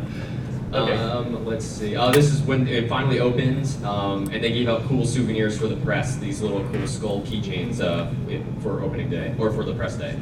Um, 0.73 1.47
let's 1.47 1.65
see. 1.65 1.97
Oh, 1.97 2.11
this 2.11 2.31
is 2.31 2.43
when 2.43 2.69
it 2.69 2.89
finally 2.89 3.19
opens, 3.19 3.83
um, 3.83 4.29
and 4.31 4.45
they 4.45 4.53
gave 4.53 4.69
out 4.69 4.83
cool 4.85 5.07
souvenirs 5.07 5.59
for 5.59 5.69
the 5.69 5.77
press. 5.77 6.17
These 6.17 6.43
little 6.43 6.63
cool 6.71 6.87
skull 6.87 7.23
keychains 7.23 7.81
uh, 7.81 8.11
for 8.61 8.83
opening 8.83 9.09
day 9.09 9.35
or 9.39 9.51
for 9.51 9.65
the 9.65 9.73
press 9.75 9.97
day. 9.97 10.19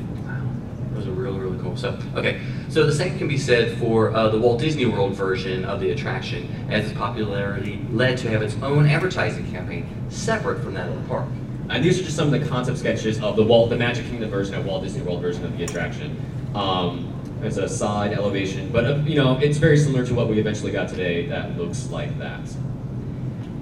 Those 0.95 1.09
a 1.09 1.11
really, 1.11 1.41
really 1.41 1.61
cool. 1.61 1.77
So, 1.77 1.99
okay, 2.15 2.41
so 2.69 2.87
the 2.87 2.93
same 2.93 3.19
can 3.19 3.27
be 3.27 3.37
said 3.37 3.77
for 3.79 4.15
uh, 4.15 4.29
the 4.29 4.39
Walt 4.39 4.61
Disney 4.61 4.87
World 4.87 5.15
version 5.15 5.65
of 5.65 5.81
the 5.81 5.91
attraction, 5.91 6.49
as 6.71 6.85
its 6.85 6.97
popularity 6.97 7.85
led 7.91 8.17
to 8.19 8.31
have 8.31 8.43
its 8.43 8.55
own 8.63 8.87
advertising 8.87 9.51
campaign 9.51 9.89
separate 10.09 10.63
from 10.63 10.75
that 10.75 10.89
of 10.89 11.03
the 11.03 11.09
park. 11.09 11.27
And 11.69 11.83
these 11.83 11.99
are 11.99 12.05
just 12.05 12.17
some 12.17 12.33
of 12.33 12.41
the 12.41 12.47
concept 12.47 12.79
sketches 12.79 13.21
of 13.21 13.37
the 13.37 13.43
Walt, 13.43 13.71
the 13.71 13.77
Magic 13.77 14.07
Kingdom 14.07 14.31
version 14.31 14.55
of 14.55 14.67
Walt 14.67 14.85
Disney 14.85 15.03
World 15.03 15.21
version 15.21 15.45
of 15.45 15.57
the 15.57 15.65
attraction. 15.65 16.17
Um, 16.55 17.11
it's 17.43 17.57
a 17.57 17.69
side 17.69 18.13
elevation, 18.13 18.71
but 18.71 18.85
uh, 18.85 18.95
you 19.05 19.17
know 19.17 19.37
it's 19.39 19.59
very 19.59 19.77
similar 19.77 20.07
to 20.07 20.15
what 20.15 20.29
we 20.29 20.39
eventually 20.39 20.71
got 20.71 20.89
today. 20.89 21.27
That 21.27 21.57
looks 21.59 21.91
like 21.91 22.17
that. 22.19 22.41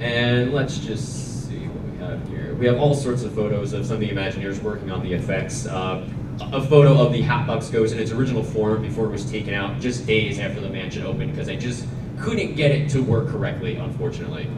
And 0.00 0.52
let's 0.52 0.78
just 0.78 1.48
see 1.48 1.66
what 1.68 1.92
we 1.92 1.98
have 1.98 2.28
here. 2.28 2.54
We 2.56 2.66
have 2.66 2.78
all 2.78 2.94
sorts 2.94 3.22
of 3.22 3.34
photos 3.34 3.72
of 3.72 3.86
some 3.86 3.94
of 3.94 4.00
the 4.00 4.10
Imagineers 4.10 4.60
working 4.62 4.90
on 4.90 5.02
the 5.02 5.14
effects. 5.14 5.66
Uh, 5.66 6.06
a 6.52 6.62
photo 6.66 7.00
of 7.00 7.12
the 7.12 7.22
Hatbox 7.22 7.68
Ghost 7.68 7.92
in 7.92 8.00
its 8.00 8.10
original 8.10 8.42
form 8.42 8.82
before 8.82 9.06
it 9.06 9.10
was 9.10 9.30
taken 9.30 9.54
out 9.54 9.80
just 9.80 10.06
days 10.06 10.38
after 10.38 10.60
the 10.60 10.68
mansion 10.68 11.04
opened 11.04 11.32
because 11.32 11.48
I 11.48 11.56
just 11.56 11.86
couldn't 12.18 12.54
get 12.54 12.70
it 12.70 12.88
to 12.90 13.02
work 13.02 13.28
correctly, 13.28 13.76
unfortunately. 13.76 14.48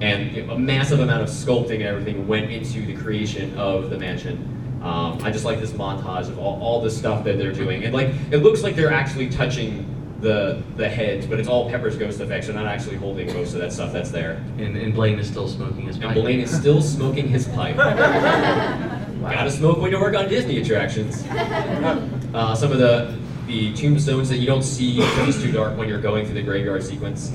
And 0.00 0.50
a 0.50 0.58
massive 0.58 1.00
amount 1.00 1.22
of 1.22 1.28
sculpting 1.28 1.76
and 1.76 1.82
everything 1.84 2.26
went 2.26 2.50
into 2.50 2.84
the 2.84 2.96
creation 2.96 3.56
of 3.56 3.90
the 3.90 3.98
mansion. 3.98 4.80
Um, 4.82 5.18
I 5.22 5.30
just 5.30 5.44
like 5.44 5.60
this 5.60 5.72
montage 5.72 6.28
of 6.28 6.38
all, 6.38 6.60
all 6.60 6.80
the 6.80 6.90
stuff 6.90 7.22
that 7.24 7.38
they're 7.38 7.52
doing. 7.52 7.84
And 7.84 7.94
like, 7.94 8.08
it 8.32 8.38
looks 8.38 8.62
like 8.62 8.74
they're 8.74 8.92
actually 8.92 9.28
touching 9.28 9.88
the 10.22 10.62
the 10.76 10.88
heads, 10.88 11.26
but 11.26 11.38
it's 11.38 11.48
all 11.48 11.68
Pepper's 11.68 11.96
ghost 11.96 12.20
effects. 12.20 12.46
They're 12.46 12.54
not 12.56 12.66
actually 12.66 12.96
holding 12.96 13.26
most 13.34 13.54
of 13.54 13.60
that 13.60 13.72
stuff 13.72 13.92
that's 13.92 14.10
there. 14.10 14.42
And, 14.56 14.76
and 14.76 14.94
Blaine 14.94 15.18
is 15.18 15.28
still 15.28 15.48
smoking 15.48 15.82
his 15.82 15.98
And. 15.98 16.14
Blaine 16.14 16.40
is 16.40 16.50
still 16.50 16.80
smoking 16.80 17.28
his 17.28 17.46
pipe. 17.48 17.76
Gotta 19.22 19.50
smoke 19.50 19.78
when 19.78 19.90
you 19.90 20.00
work 20.00 20.16
on 20.16 20.28
Disney 20.28 20.60
attractions. 20.60 21.24
Uh, 22.32 22.54
some 22.54 22.72
of 22.72 22.78
the 22.78 23.14
the 23.46 23.74
tombstones 23.74 24.30
that 24.30 24.38
you 24.38 24.46
don't 24.46 24.62
see 24.62 24.96
because 24.96 25.28
it's 25.28 25.42
too 25.44 25.52
dark 25.52 25.76
when 25.76 25.86
you're 25.86 26.00
going 26.00 26.24
through 26.24 26.36
the 26.36 26.42
graveyard 26.42 26.82
sequence. 26.82 27.30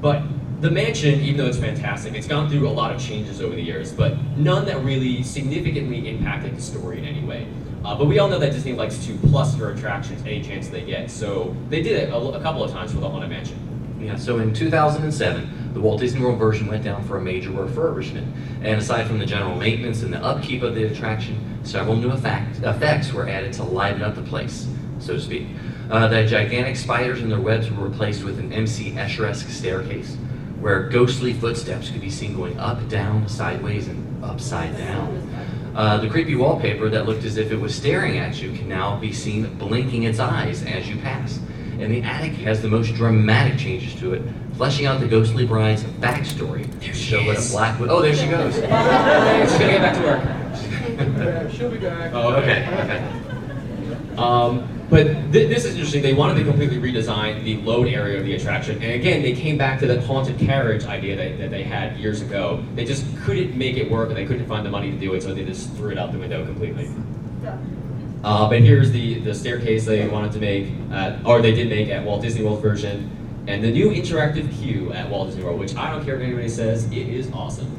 But 0.00 0.24
the 0.60 0.68
mansion, 0.68 1.20
even 1.20 1.36
though 1.36 1.46
it's 1.46 1.58
fantastic, 1.58 2.14
it's 2.14 2.26
gone 2.26 2.50
through 2.50 2.68
a 2.68 2.70
lot 2.70 2.92
of 2.92 3.00
changes 3.00 3.40
over 3.40 3.54
the 3.54 3.62
years, 3.62 3.92
but 3.92 4.18
none 4.36 4.66
that 4.66 4.82
really 4.82 5.22
significantly 5.22 6.08
impacted 6.08 6.56
the 6.56 6.60
story 6.60 6.98
in 6.98 7.04
any 7.04 7.24
way. 7.24 7.46
Uh, 7.84 7.96
but 7.96 8.06
we 8.06 8.18
all 8.18 8.28
know 8.28 8.40
that 8.40 8.50
Disney 8.50 8.72
likes 8.72 8.98
to 9.06 9.16
plus 9.28 9.54
their 9.54 9.70
attractions 9.70 10.20
any 10.22 10.42
chance 10.42 10.68
they 10.68 10.82
get, 10.82 11.08
so 11.08 11.54
they 11.68 11.82
did 11.82 11.92
it 11.92 12.12
a, 12.12 12.16
a 12.16 12.40
couple 12.42 12.64
of 12.64 12.72
times 12.72 12.92
for 12.92 12.98
the 12.98 13.08
Haunted 13.08 13.30
Mansion. 13.30 13.69
Yeah, 14.00 14.16
so 14.16 14.38
in 14.38 14.54
2007, 14.54 15.74
the 15.74 15.80
Walt 15.80 16.00
Disney 16.00 16.22
World 16.22 16.38
version 16.38 16.66
went 16.66 16.82
down 16.82 17.04
for 17.04 17.18
a 17.18 17.20
major 17.20 17.50
refurbishment. 17.50 18.26
And 18.62 18.80
aside 18.80 19.06
from 19.06 19.18
the 19.18 19.26
general 19.26 19.56
maintenance 19.56 20.02
and 20.02 20.12
the 20.12 20.24
upkeep 20.24 20.62
of 20.62 20.74
the 20.74 20.84
attraction, 20.84 21.58
several 21.64 21.96
new 21.96 22.10
effect, 22.10 22.60
effects 22.62 23.12
were 23.12 23.28
added 23.28 23.52
to 23.54 23.64
liven 23.64 24.02
up 24.02 24.14
the 24.14 24.22
place, 24.22 24.66
so 24.98 25.14
to 25.14 25.20
speak. 25.20 25.48
Uh, 25.90 26.08
the 26.08 26.24
gigantic 26.24 26.76
spiders 26.76 27.20
and 27.20 27.30
their 27.30 27.40
webs 27.40 27.70
were 27.70 27.86
replaced 27.86 28.24
with 28.24 28.38
an 28.38 28.52
MC 28.52 28.92
Escher-esque 28.92 29.50
staircase, 29.50 30.16
where 30.60 30.88
ghostly 30.88 31.34
footsteps 31.34 31.90
could 31.90 32.00
be 32.00 32.10
seen 32.10 32.34
going 32.34 32.58
up, 32.58 32.88
down, 32.88 33.28
sideways, 33.28 33.88
and 33.88 34.24
upside 34.24 34.76
down. 34.78 35.30
Uh, 35.74 35.98
the 35.98 36.08
creepy 36.08 36.34
wallpaper 36.34 36.88
that 36.88 37.06
looked 37.06 37.24
as 37.24 37.36
if 37.36 37.52
it 37.52 37.56
was 37.56 37.74
staring 37.74 38.18
at 38.18 38.40
you 38.40 38.52
can 38.52 38.68
now 38.68 38.96
be 38.96 39.12
seen 39.12 39.52
blinking 39.56 40.04
its 40.04 40.18
eyes 40.18 40.64
as 40.64 40.88
you 40.88 40.96
pass. 40.96 41.38
And 41.80 41.92
the 41.92 42.02
attic 42.02 42.32
has 42.44 42.60
the 42.60 42.68
most 42.68 42.94
dramatic 42.94 43.58
changes 43.58 43.94
to 44.00 44.12
it, 44.12 44.22
fleshing 44.56 44.84
out 44.86 45.00
the 45.00 45.06
ghostly 45.08 45.46
bride's 45.46 45.82
backstory. 45.82 46.70
There 46.80 46.92
she 46.92 47.02
show 47.10 47.24
what 47.24 47.38
a 47.38 47.50
black 47.50 47.78
wi- 47.78 47.90
Oh, 47.92 48.02
there 48.02 48.14
she 48.14 48.26
goes. 48.28 48.54
She's 48.54 48.62
gonna 48.62 49.48
get 49.58 49.80
back 49.80 49.96
to 49.96 50.02
work. 51.42 51.52
She'll 51.52 51.70
be 51.70 51.78
back. 51.78 52.12
Oh, 52.12 52.34
okay, 52.34 52.66
okay. 52.82 54.16
Um, 54.18 54.68
but 54.90 55.04
th- 55.32 55.48
this 55.48 55.64
is 55.64 55.74
interesting. 55.74 56.02
They 56.02 56.12
wanted 56.12 56.34
to 56.34 56.44
completely 56.44 56.76
redesign 56.78 57.44
the 57.44 57.56
load 57.62 57.88
area 57.88 58.18
of 58.18 58.24
the 58.26 58.34
attraction, 58.34 58.82
and 58.82 58.92
again, 58.92 59.22
they 59.22 59.32
came 59.32 59.56
back 59.56 59.78
to 59.80 59.86
that 59.86 60.02
haunted 60.04 60.38
carriage 60.38 60.84
idea 60.84 61.16
that, 61.16 61.38
that 61.38 61.50
they 61.50 61.62
had 61.62 61.96
years 61.96 62.20
ago. 62.20 62.62
They 62.74 62.84
just 62.84 63.06
couldn't 63.22 63.56
make 63.56 63.76
it 63.78 63.90
work, 63.90 64.08
and 64.08 64.16
they 64.18 64.26
couldn't 64.26 64.46
find 64.46 64.66
the 64.66 64.70
money 64.70 64.90
to 64.90 64.98
do 64.98 65.14
it, 65.14 65.22
so 65.22 65.32
they 65.32 65.44
just 65.44 65.70
threw 65.74 65.90
it 65.92 65.96
out 65.98 66.12
the 66.12 66.18
window 66.18 66.44
completely. 66.44 66.90
Uh, 68.22 68.48
but 68.48 68.60
here's 68.60 68.90
the, 68.92 69.18
the 69.20 69.34
staircase 69.34 69.86
they 69.86 70.06
wanted 70.08 70.32
to 70.32 70.38
make, 70.38 70.72
at, 70.92 71.24
or 71.24 71.40
they 71.40 71.54
did 71.54 71.68
make 71.68 71.88
at 71.88 72.04
Walt 72.04 72.20
Disney 72.22 72.44
World 72.44 72.60
version, 72.60 73.10
and 73.46 73.64
the 73.64 73.70
new 73.70 73.90
interactive 73.90 74.52
queue 74.58 74.92
at 74.92 75.08
Walt 75.08 75.28
Disney 75.28 75.42
World, 75.42 75.58
which 75.58 75.74
I 75.74 75.90
don't 75.90 76.04
care 76.04 76.16
if 76.16 76.22
anybody 76.22 76.48
says, 76.48 76.84
it 76.86 77.08
is 77.08 77.30
awesome. 77.32 77.76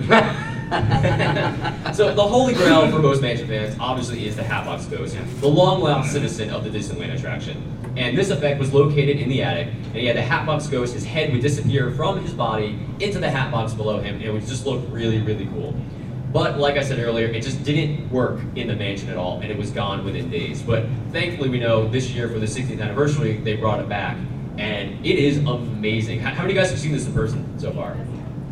so 1.94 2.14
the 2.14 2.22
holy 2.22 2.54
grail 2.54 2.90
for 2.90 2.98
most 3.00 3.22
Mansion 3.22 3.46
fans 3.46 3.76
obviously 3.78 4.26
is 4.26 4.34
the 4.36 4.42
Hatbox 4.42 4.86
Ghost, 4.86 5.16
the 5.40 5.48
long-lost 5.48 6.12
citizen 6.12 6.50
of 6.50 6.64
the 6.64 6.70
Disneyland 6.70 7.14
attraction. 7.14 7.62
And 7.96 8.16
this 8.16 8.30
effect 8.30 8.58
was 8.58 8.72
located 8.72 9.18
in 9.18 9.28
the 9.28 9.42
attic, 9.42 9.68
and 9.68 9.96
he 9.96 10.06
had 10.06 10.16
the 10.16 10.22
Hatbox 10.22 10.68
Ghost, 10.68 10.94
his 10.94 11.04
head 11.04 11.32
would 11.32 11.42
disappear 11.42 11.90
from 11.92 12.22
his 12.22 12.32
body 12.32 12.78
into 13.00 13.18
the 13.18 13.30
Hatbox 13.30 13.74
below 13.74 14.00
him, 14.00 14.16
and 14.16 14.24
it 14.24 14.32
would 14.32 14.46
just 14.46 14.64
look 14.64 14.82
really, 14.90 15.20
really 15.20 15.46
cool. 15.46 15.74
But 16.32 16.58
like 16.58 16.76
I 16.76 16.82
said 16.82 17.00
earlier, 17.00 17.26
it 17.26 17.42
just 17.42 17.64
didn't 17.64 18.08
work 18.10 18.40
in 18.54 18.68
the 18.68 18.76
mansion 18.76 19.08
at 19.08 19.16
all, 19.16 19.40
and 19.40 19.50
it 19.50 19.58
was 19.58 19.70
gone 19.70 20.04
within 20.04 20.30
days. 20.30 20.62
But 20.62 20.86
thankfully, 21.10 21.48
we 21.48 21.58
know 21.58 21.88
this 21.88 22.10
year 22.10 22.28
for 22.28 22.38
the 22.38 22.46
60th 22.46 22.80
anniversary, 22.80 23.38
they 23.38 23.56
brought 23.56 23.80
it 23.80 23.88
back, 23.88 24.16
and 24.56 25.04
it 25.04 25.18
is 25.18 25.38
amazing. 25.38 26.20
How, 26.20 26.30
how 26.30 26.42
many 26.42 26.52
of 26.52 26.56
you 26.56 26.60
guys 26.62 26.70
have 26.70 26.78
seen 26.78 26.92
this 26.92 27.06
in 27.06 27.12
person 27.12 27.58
so 27.58 27.72
far? 27.72 27.96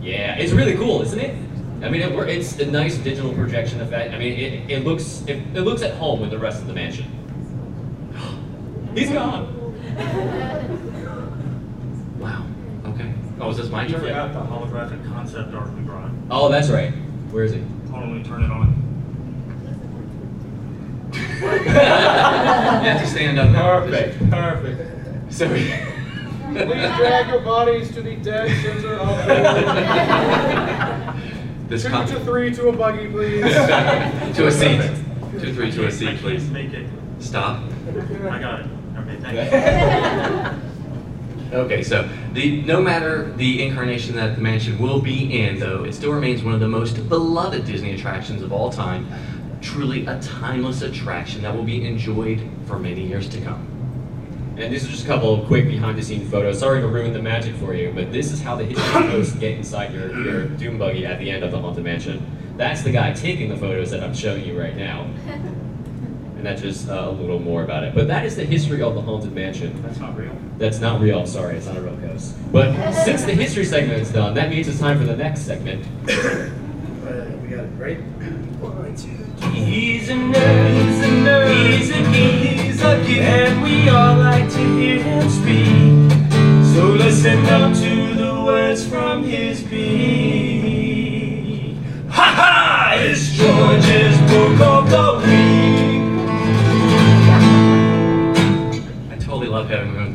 Yeah, 0.01 0.37
it's 0.37 0.53
really 0.53 0.75
cool, 0.77 1.03
isn't 1.03 1.19
it? 1.21 1.37
I 1.81 1.89
mean, 1.89 2.01
it, 2.03 2.11
it's 2.29 2.59
a 2.59 2.67
nice 2.67 2.99
digital 2.99 3.33
projection 3.33 3.81
effect. 3.81 4.13
I 4.13 4.19
mean, 4.19 4.33
it, 4.33 4.69
it 4.71 4.85
looks 4.85 5.23
it, 5.29 5.37
it 5.55 5.61
looks 5.61 5.83
at 5.83 5.95
home 5.95 6.21
with 6.21 6.31
the 6.31 6.39
rest 6.39 6.61
of 6.61 6.67
the 6.67 6.73
mansion. 6.75 7.07
He's 8.95 9.11
gone. 9.11 9.55
Wow. 12.19 12.45
Okay. 12.85 13.15
Oh, 13.41 13.51
is 13.51 13.59
this 13.59 13.69
my 13.71 13.85
You 13.87 13.91
turn? 13.93 14.01
forgot 14.01 14.33
the 14.33 14.41
holographic 14.41 15.07
concept 15.07 15.55
art 15.55 15.73
we 15.75 15.83
brought. 15.83 16.11
Oh, 16.33 16.49
that's 16.49 16.69
right. 16.69 16.93
Where 17.31 17.45
is 17.45 17.53
he? 17.53 17.61
Hold 17.91 18.05
on, 18.05 18.11
let 18.13 18.23
me 18.23 18.29
turn 18.29 18.43
it 18.43 18.51
on. 18.51 18.75
You 21.13 21.49
have 22.91 23.01
to 23.01 23.07
stand 23.07 23.39
up 23.39 23.51
now. 23.51 23.81
Perfect. 23.81 24.31
Perfect. 24.31 25.33
So 25.33 25.47
we. 25.53 25.73
Please 26.49 26.97
drag 26.97 27.29
your 27.29 27.41
bodies 27.41 27.91
to 27.93 28.01
the 28.01 28.17
dead 28.17 28.51
center 28.63 28.95
of 28.95 29.09
the 29.27 29.35
This 31.69 31.83
Two 31.83 31.91
con- 31.91 32.07
to 32.09 32.19
three 32.21 32.51
to 32.55 32.69
a 32.69 32.73
buggy, 32.73 33.09
please. 33.11 33.43
to 34.37 34.47
a 34.47 34.51
seat. 34.51 34.81
Two, 35.39 35.53
three, 35.55 35.71
to 35.71 35.87
a 35.87 35.93
seat, 35.93 36.19
please. 36.21 36.49
Make 36.51 36.73
it. 36.73 36.89
Stop. 37.19 37.63
I 38.31 38.39
got 38.39 38.61
it. 38.61 38.67
Okay, 38.97 39.17
thank 39.21 39.35
you. 40.55 40.63
Okay, 41.53 41.83
so 41.83 42.07
the 42.35 42.61
no 42.63 42.81
matter 42.83 43.33
the 43.33 43.65
incarnation 43.65 44.15
that 44.17 44.35
the 44.35 44.41
mansion 44.41 44.79
will 44.79 45.01
be 45.01 45.41
in, 45.41 45.59
though, 45.59 45.85
it 45.85 45.95
still 45.95 46.13
remains 46.13 46.43
one 46.43 46.53
of 46.53 46.61
the 46.61 46.69
most 46.69 47.09
beloved 47.09 47.65
Disney 47.65 47.95
attractions 47.95 48.43
of 48.43 48.53
all 48.53 48.71
time. 48.71 49.07
Truly 49.63 50.07
a 50.07 50.21
timeless 50.21 50.83
attraction 50.83 51.43
that 51.43 51.55
will 51.55 51.65
be 51.65 51.87
enjoyed 51.87 52.47
for 52.67 52.79
many 52.79 53.03
years 53.03 53.29
to 53.31 53.41
come. 53.41 53.67
And 54.59 54.73
these 54.73 54.85
are 54.85 54.91
just 54.91 55.05
a 55.05 55.07
couple 55.07 55.41
of 55.41 55.47
quick 55.47 55.67
behind-the-scenes 55.67 56.31
photos. 56.31 56.59
Sorry 56.59 56.81
to 56.81 56.87
ruin 56.87 57.13
the 57.13 57.23
magic 57.23 57.55
for 57.57 57.75
you, 57.75 57.93
but 57.95 58.13
this 58.13 58.31
is 58.31 58.43
how 58.43 58.57
the 58.57 58.65
history 58.65 59.03
ghosts 59.05 59.35
get 59.35 59.53
inside 59.53 59.95
your, 59.95 60.21
your 60.23 60.47
Doom 60.47 60.79
buggy 60.79 61.07
at 61.07 61.19
the 61.19 61.31
end 61.31 61.45
of 61.45 61.53
the 61.53 61.59
Haunted 61.59 61.85
Mansion. 61.85 62.25
That's 62.57 62.83
the 62.83 62.91
guy 62.91 63.13
taking 63.13 63.49
the 63.49 63.57
photos 63.57 63.91
that 63.93 64.03
I'm 64.03 64.15
showing 64.15 64.45
you 64.45 64.61
right 64.61 64.77
now. 64.77 65.09
And 66.39 66.47
that's 66.47 66.63
just 66.63 66.89
uh, 66.89 67.09
a 67.09 67.11
little 67.11 67.41
more 67.41 67.65
about 67.65 67.83
it. 67.83 67.97
But 67.97 68.07
that 68.07 68.25
is 68.25 68.37
the 68.37 68.45
history 68.45 68.81
of 68.81 68.95
the 68.95 69.01
Haunted 69.03 69.33
Mansion. 69.33 69.83
That's 69.83 69.99
not 69.99 70.17
real. 70.17 70.37
That's 70.57 70.79
not 70.79 71.01
real, 71.01 71.27
sorry, 71.27 71.57
it's 71.57 71.67
not 71.67 71.77
a 71.77 71.81
real 71.81 71.97
ghost. 71.97 72.37
But 72.53 72.93
since 73.05 73.25
the 73.25 73.35
history 73.35 73.65
segment 73.65 74.01
is 74.01 74.13
done, 74.13 74.35
that 74.35 74.49
means 74.49 74.69
it's 74.69 74.79
time 74.79 74.99
for 74.99 75.05
the 75.05 75.17
next 75.17 75.41
segment. 75.41 75.85
Uh, 76.09 76.09
we 77.43 77.49
got 77.49 77.65
it, 77.65 77.71
right? 77.77 77.99
One, 78.61 78.95
two, 78.95 79.17
three. 79.39 79.51
He's 79.51 80.11
a 80.11 80.13
nerd, 80.13 80.81
he's 80.81 81.01
a 81.01 81.09
nerd, 81.09 81.77
he's 81.77 81.91
a 81.91 82.03
geek, 82.13 82.61
he's 82.61 82.83
a 82.83 83.03
geek, 83.05 83.19
and 83.19 83.61
we 83.65 83.89
all 83.89 84.19
like 84.19 84.49
to 84.49 84.59
hear 84.79 85.03
him 85.03 85.29
speak. 85.29 86.09
So 86.73 86.87
listen 86.87 87.45
up 87.47 87.75
to 87.79 88.15
the 88.15 88.45
words 88.45 88.87
from 88.87 89.25
his 89.25 89.61
beak. 89.65 90.69
Ha 92.11 92.33
ha! 92.37 92.95
It's 92.97 93.31
George's 93.33 94.17
Book 94.31 94.61
of 94.61 94.89
the 94.89 95.19
Week. 95.27 95.58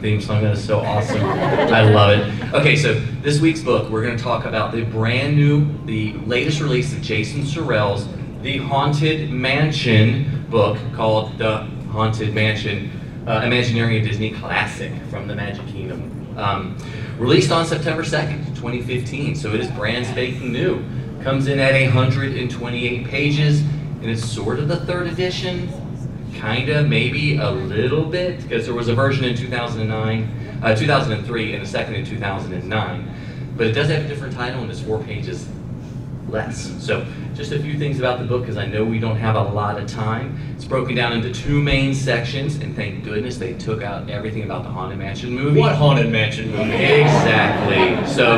Theme 0.03 0.19
song. 0.19 0.43
That 0.43 0.57
is 0.57 0.61
so 0.61 0.81
awesome. 0.81 1.23
I 1.23 1.89
love 1.89 2.09
it. 2.09 2.53
Okay, 2.53 2.75
so 2.75 2.93
this 3.21 3.39
week's 3.39 3.61
book, 3.61 3.89
we're 3.89 4.03
going 4.03 4.17
to 4.17 4.21
talk 4.21 4.43
about 4.43 4.73
the 4.73 4.83
brand 4.83 5.37
new, 5.37 5.65
the 5.85 6.11
latest 6.25 6.59
release 6.59 6.91
of 6.91 7.01
Jason 7.01 7.45
Surrell's 7.45 8.05
The 8.41 8.57
Haunted 8.57 9.31
Mansion 9.31 10.45
book 10.49 10.77
called 10.93 11.37
The 11.37 11.59
Haunted 11.89 12.35
Mansion, 12.35 12.91
uh, 13.25 13.43
Imagineering 13.45 13.95
a 13.95 14.05
Disney 14.05 14.31
Classic 14.31 14.91
from 15.09 15.25
the 15.25 15.35
Magic 15.35 15.65
Kingdom. 15.67 16.37
Um, 16.37 16.77
released 17.17 17.53
on 17.53 17.65
September 17.65 18.03
2nd, 18.03 18.47
2015, 18.57 19.35
so 19.35 19.53
it 19.53 19.61
is 19.61 19.71
brand 19.71 20.05
spanking 20.05 20.51
new. 20.51 20.83
Comes 21.23 21.47
in 21.47 21.59
at 21.59 21.81
128 21.81 23.07
pages, 23.07 23.61
and 23.61 24.07
it's 24.07 24.25
sort 24.25 24.59
of 24.59 24.67
the 24.67 24.81
third 24.85 25.07
edition, 25.07 25.69
Kinda, 26.33 26.83
maybe 26.83 27.37
a 27.37 27.49
little 27.49 28.05
bit, 28.05 28.41
because 28.41 28.65
there 28.65 28.75
was 28.75 28.87
a 28.87 28.95
version 28.95 29.23
in 29.25 29.35
2009, 29.35 30.59
uh, 30.61 30.75
2003, 30.75 31.53
and 31.53 31.63
a 31.63 31.65
second 31.65 31.95
in 31.95 32.05
2009. 32.05 33.09
But 33.55 33.67
it 33.67 33.73
does 33.73 33.89
have 33.89 34.05
a 34.05 34.07
different 34.07 34.33
title, 34.33 34.61
and 34.61 34.71
it's 34.71 34.81
four 34.81 34.99
pages 35.03 35.47
less. 36.27 36.73
So, 36.79 37.05
just 37.35 37.51
a 37.51 37.59
few 37.59 37.77
things 37.77 37.99
about 37.99 38.19
the 38.19 38.25
book, 38.25 38.41
because 38.41 38.57
I 38.57 38.65
know 38.65 38.83
we 38.83 38.99
don't 38.99 39.15
have 39.15 39.35
a 39.35 39.41
lot 39.41 39.79
of 39.79 39.87
time. 39.87 40.37
It's 40.55 40.65
broken 40.65 40.95
down 40.95 41.13
into 41.13 41.31
two 41.31 41.61
main 41.61 41.93
sections, 41.93 42.55
and 42.55 42.75
thank 42.75 43.03
goodness 43.03 43.37
they 43.37 43.53
took 43.53 43.83
out 43.83 44.09
everything 44.09 44.43
about 44.43 44.63
the 44.63 44.69
Haunted 44.69 44.97
Mansion 44.99 45.31
movie. 45.31 45.59
What 45.59 45.75
Haunted 45.75 46.11
Mansion 46.11 46.51
movie? 46.51 46.71
Exactly. 46.73 48.05
So 48.11 48.37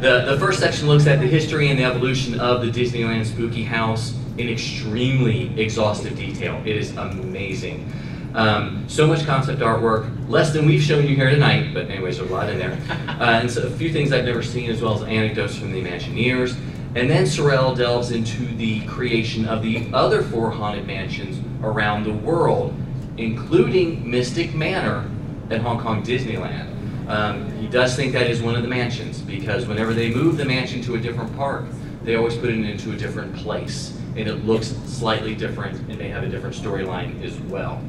the, 0.00 0.32
the 0.32 0.38
first 0.38 0.60
section 0.60 0.88
looks 0.88 1.06
at 1.06 1.20
the 1.20 1.26
history 1.26 1.68
and 1.68 1.78
the 1.78 1.84
evolution 1.84 2.40
of 2.40 2.62
the 2.62 2.70
Disneyland 2.70 3.26
Spooky 3.26 3.64
House 3.64 4.14
in 4.38 4.48
extremely 4.48 5.58
exhaustive 5.60 6.16
detail. 6.16 6.60
It 6.64 6.76
is 6.76 6.96
amazing. 6.96 7.90
Um, 8.34 8.84
so 8.88 9.06
much 9.06 9.24
concept 9.26 9.60
artwork, 9.60 10.10
less 10.28 10.52
than 10.52 10.66
we've 10.66 10.82
shown 10.82 11.06
you 11.06 11.14
here 11.14 11.30
tonight, 11.30 11.72
but 11.72 11.88
anyways, 11.88 12.18
there's 12.18 12.30
a 12.30 12.32
lot 12.32 12.48
in 12.48 12.58
there. 12.58 12.76
Uh, 13.14 13.40
and 13.40 13.50
so 13.50 13.62
a 13.62 13.70
few 13.70 13.92
things 13.92 14.12
I've 14.12 14.24
never 14.24 14.42
seen, 14.42 14.68
as 14.68 14.82
well 14.82 14.96
as 14.96 15.08
anecdotes 15.08 15.56
from 15.56 15.70
the 15.70 15.80
Imagineers. 15.80 16.58
And 16.96 17.08
then 17.08 17.24
Surrell 17.24 17.76
delves 17.76 18.10
into 18.10 18.44
the 18.56 18.84
creation 18.86 19.46
of 19.46 19.62
the 19.62 19.88
other 19.92 20.22
four 20.22 20.50
haunted 20.50 20.84
mansions 20.84 21.40
around 21.62 22.04
the 22.04 22.12
world, 22.12 22.74
including 23.18 24.10
Mystic 24.10 24.52
Manor 24.52 25.08
at 25.50 25.60
Hong 25.60 25.80
Kong 25.80 26.02
Disneyland. 26.02 26.70
Um, 27.08 27.52
he 27.58 27.68
does 27.68 27.94
think 27.94 28.12
that 28.14 28.28
is 28.28 28.42
one 28.42 28.56
of 28.56 28.62
the 28.62 28.68
mansions 28.68 29.20
because 29.20 29.66
whenever 29.66 29.94
they 29.94 30.12
move 30.12 30.36
the 30.36 30.44
mansion 30.44 30.82
to 30.82 30.96
a 30.96 30.98
different 30.98 31.34
park, 31.36 31.66
they 32.02 32.16
always 32.16 32.36
put 32.36 32.50
it 32.50 32.58
into 32.58 32.92
a 32.92 32.96
different 32.96 33.34
place 33.36 33.93
and 34.16 34.28
it 34.28 34.44
looks 34.44 34.68
slightly 34.86 35.34
different 35.34 35.78
and 35.90 35.98
they 35.98 36.08
have 36.08 36.22
a 36.22 36.28
different 36.28 36.54
storyline 36.54 37.22
as 37.22 37.38
well. 37.40 37.82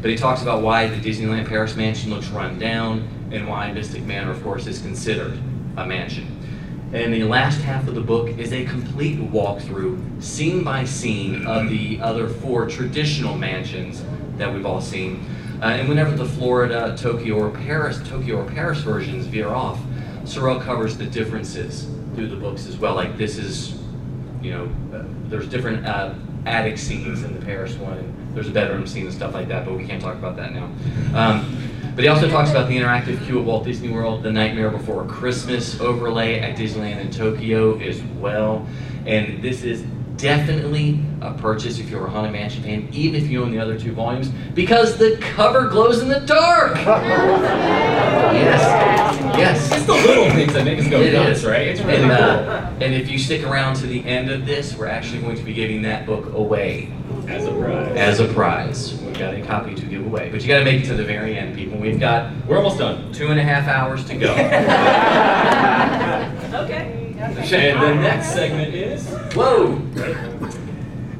But 0.00 0.10
he 0.10 0.16
talks 0.16 0.42
about 0.42 0.62
why 0.62 0.88
the 0.88 0.96
Disneyland 0.96 1.48
Paris 1.48 1.76
mansion 1.76 2.10
looks 2.10 2.28
run 2.28 2.58
down 2.58 3.08
and 3.30 3.48
why 3.48 3.72
Mystic 3.72 4.04
Manor, 4.04 4.30
of 4.30 4.42
course, 4.42 4.66
is 4.66 4.80
considered 4.80 5.38
a 5.76 5.86
mansion. 5.86 6.26
And 6.92 7.14
the 7.14 7.24
last 7.24 7.62
half 7.62 7.88
of 7.88 7.94
the 7.94 8.02
book 8.02 8.28
is 8.38 8.52
a 8.52 8.66
complete 8.66 9.18
walkthrough, 9.18 10.22
scene 10.22 10.62
by 10.62 10.84
scene, 10.84 11.46
of 11.46 11.70
the 11.70 11.98
other 12.02 12.28
four 12.28 12.68
traditional 12.68 13.34
mansions 13.38 14.04
that 14.36 14.52
we've 14.52 14.66
all 14.66 14.82
seen. 14.82 15.24
Uh, 15.62 15.66
and 15.66 15.88
whenever 15.88 16.14
the 16.14 16.26
Florida, 16.26 16.94
Tokyo, 16.98 17.36
or 17.36 17.50
Paris, 17.50 17.98
Tokyo 18.06 18.42
or 18.42 18.44
Paris 18.44 18.80
versions 18.80 19.26
veer 19.26 19.48
off, 19.48 19.80
Surrell 20.24 20.60
covers 20.60 20.98
the 20.98 21.06
differences 21.06 21.86
through 22.14 22.28
the 22.28 22.36
books 22.36 22.66
as 22.66 22.76
well. 22.76 22.94
Like 22.94 23.16
this 23.16 23.38
is, 23.38 23.78
you 24.42 24.50
know, 24.50 24.68
uh, 24.92 25.04
there's 25.32 25.48
different 25.48 25.84
uh, 25.86 26.14
attic 26.46 26.76
scenes 26.76 27.22
in 27.22 27.32
the 27.32 27.44
Paris 27.44 27.74
one, 27.76 28.14
there's 28.34 28.48
a 28.48 28.52
bedroom 28.52 28.86
scene 28.86 29.06
and 29.06 29.14
stuff 29.14 29.32
like 29.34 29.48
that, 29.48 29.64
but 29.64 29.74
we 29.74 29.86
can't 29.86 30.00
talk 30.00 30.14
about 30.14 30.36
that 30.36 30.52
now. 30.52 30.70
Um, 31.14 31.56
but 31.94 32.04
he 32.04 32.08
also 32.08 32.28
talks 32.28 32.50
about 32.50 32.68
the 32.68 32.76
interactive 32.76 33.24
queue 33.24 33.38
at 33.38 33.44
Walt 33.44 33.64
Disney 33.64 33.88
World, 33.88 34.22
the 34.22 34.30
Nightmare 34.32 34.70
Before 34.70 35.04
Christmas 35.06 35.80
overlay 35.80 36.38
at 36.40 36.56
Disneyland 36.56 37.00
in 37.00 37.10
Tokyo 37.10 37.78
as 37.80 38.02
well. 38.20 38.66
And 39.06 39.42
this 39.42 39.62
is 39.62 39.84
definitely 40.22 41.00
a 41.20 41.34
purchase 41.34 41.78
if 41.78 41.90
you're 41.90 42.06
a 42.06 42.10
Haunted 42.10 42.32
Mansion 42.32 42.62
fan, 42.62 42.88
even 42.92 43.22
if 43.22 43.30
you 43.30 43.42
own 43.42 43.50
the 43.52 43.58
other 43.58 43.78
two 43.78 43.92
volumes, 43.92 44.28
because 44.54 44.96
the 44.96 45.18
cover 45.20 45.68
glows 45.68 46.00
in 46.00 46.08
the 46.08 46.20
dark. 46.20 46.76
yes, 48.32 49.36
yes. 49.36 49.72
It's 49.72 49.84
the 49.86 49.92
little 49.92 50.30
things 50.30 50.52
that 50.54 50.64
make 50.64 50.78
us 50.78 50.88
go 50.88 51.00
It 51.00 51.12
nuts, 51.12 51.40
is. 51.40 51.44
right? 51.44 51.68
It's 51.68 51.80
really 51.80 52.02
and, 52.02 52.10
cool. 52.10 52.50
uh, 52.50 52.70
and 52.80 52.94
if 52.94 53.10
you 53.10 53.18
stick 53.18 53.42
around 53.44 53.76
to 53.76 53.86
the 53.86 54.04
end 54.06 54.30
of 54.30 54.46
this, 54.46 54.74
we're 54.76 54.86
actually 54.86 55.20
going 55.20 55.36
to 55.36 55.42
be 55.42 55.52
giving 55.52 55.82
that 55.82 56.06
book 56.06 56.32
away 56.34 56.90
As 57.28 57.44
a 57.46 57.52
prize. 57.52 57.96
as 57.96 58.20
a 58.20 58.28
prize. 58.32 58.94
We've 59.02 59.18
got 59.18 59.34
a 59.34 59.42
copy 59.42 59.74
to 59.74 59.84
give 59.86 60.04
away, 60.06 60.30
but 60.30 60.40
you 60.42 60.48
got 60.48 60.60
to 60.60 60.64
make 60.64 60.82
it 60.84 60.86
to 60.86 60.94
the 60.94 61.04
very 61.04 61.36
end, 61.36 61.56
people. 61.56 61.78
We've 61.78 62.00
got 62.00 62.32
We're 62.46 62.56
almost 62.56 62.78
done. 62.78 63.12
two 63.12 63.28
and 63.28 63.38
a 63.38 63.42
half 63.42 63.68
hours 63.68 64.04
to 64.06 64.16
go. 64.16 64.32
Okay. 66.62 67.01
And 67.38 67.82
the 67.82 67.94
next 68.02 68.32
segment 68.32 68.74
is. 68.74 69.06
Whoa! 69.34 69.80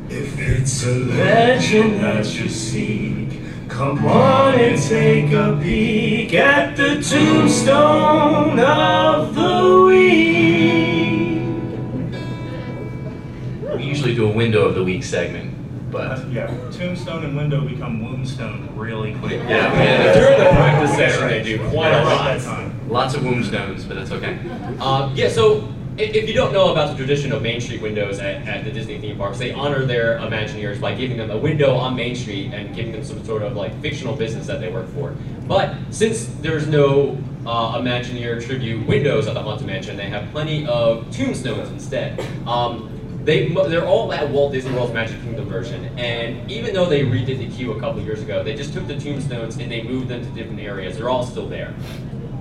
If 0.08 0.38
it's 0.38 0.84
a 0.84 0.90
legend 0.94 2.00
that 2.04 2.26
you 2.38 2.48
seek, 2.48 3.40
come 3.68 4.04
on 4.04 4.54
and 4.54 4.80
take 4.80 5.32
a 5.32 5.58
peek 5.62 6.34
at 6.34 6.76
the 6.76 6.96
tombstone 7.02 8.58
of 8.60 9.34
the 9.34 9.84
week. 9.86 11.42
We 13.76 13.82
usually 13.84 14.14
do 14.14 14.26
a 14.28 14.32
window 14.32 14.66
of 14.66 14.74
the 14.74 14.84
week 14.84 15.02
segment, 15.04 15.54
but 15.90 16.30
Yeah, 16.30 16.48
tombstone 16.70 17.24
and 17.24 17.34
window 17.36 17.66
become 17.66 18.02
wombstone 18.02 18.68
really 18.76 19.14
quick. 19.14 19.40
yeah, 19.48 19.68
man, 19.72 20.14
During 20.14 20.38
the 20.38 20.50
practice 20.50 20.94
session, 20.96 21.28
they 21.28 21.42
do 21.42 21.58
quite 21.70 21.92
a 21.94 22.04
lot. 22.04 22.38
lots 22.88 23.14
of 23.14 23.24
wombstones, 23.24 23.84
but 23.86 23.94
that's 23.96 24.10
okay. 24.12 24.36
Um, 24.78 25.12
yeah, 25.14 25.28
so 25.28 25.60
i- 25.60 25.62
if 25.98 26.28
you 26.28 26.34
don't 26.34 26.52
know 26.52 26.72
about 26.72 26.90
the 26.90 26.96
tradition 26.96 27.32
of 27.32 27.42
Main 27.42 27.60
Street 27.60 27.82
windows 27.82 28.18
at, 28.18 28.46
at 28.46 28.64
the 28.64 28.70
Disney 28.70 28.98
theme 28.98 29.18
parks, 29.18 29.38
they 29.38 29.52
honor 29.52 29.84
their 29.84 30.18
Imagineers 30.18 30.80
by 30.80 30.94
giving 30.94 31.16
them 31.18 31.30
a 31.30 31.36
window 31.36 31.74
on 31.74 31.94
Main 31.94 32.16
Street 32.16 32.52
and 32.52 32.74
giving 32.74 32.92
them 32.92 33.04
some 33.04 33.22
sort 33.24 33.42
of 33.42 33.56
like 33.56 33.78
fictional 33.82 34.16
business 34.16 34.46
that 34.46 34.60
they 34.60 34.72
work 34.72 34.88
for. 34.88 35.14
But 35.46 35.74
since 35.90 36.26
there's 36.40 36.66
no 36.66 37.18
uh, 37.44 37.78
Imagineer 37.78 38.44
tribute 38.44 38.86
windows 38.86 39.26
at 39.26 39.34
the 39.34 39.42
Haunted 39.42 39.66
Mansion, 39.66 39.96
they 39.96 40.08
have 40.08 40.30
plenty 40.30 40.66
of 40.66 41.10
tombstones 41.10 41.68
instead. 41.68 42.18
Um, 42.46 42.88
they, 43.24 43.50
they're 43.50 43.86
all 43.86 44.12
at 44.12 44.28
Walt 44.30 44.52
Disney 44.52 44.72
World's 44.72 44.92
Magic 44.92 45.20
Kingdom 45.22 45.48
version, 45.48 45.96
and 45.96 46.50
even 46.50 46.74
though 46.74 46.86
they 46.86 47.04
redid 47.04 47.38
the 47.38 47.48
queue 47.48 47.72
a 47.72 47.78
couple 47.78 48.02
years 48.02 48.20
ago, 48.20 48.42
they 48.42 48.56
just 48.56 48.72
took 48.72 48.86
the 48.88 48.98
tombstones 48.98 49.56
and 49.58 49.70
they 49.70 49.82
moved 49.82 50.08
them 50.08 50.24
to 50.24 50.30
different 50.30 50.58
areas. 50.58 50.96
They're 50.96 51.10
all 51.10 51.24
still 51.24 51.48
there. 51.48 51.72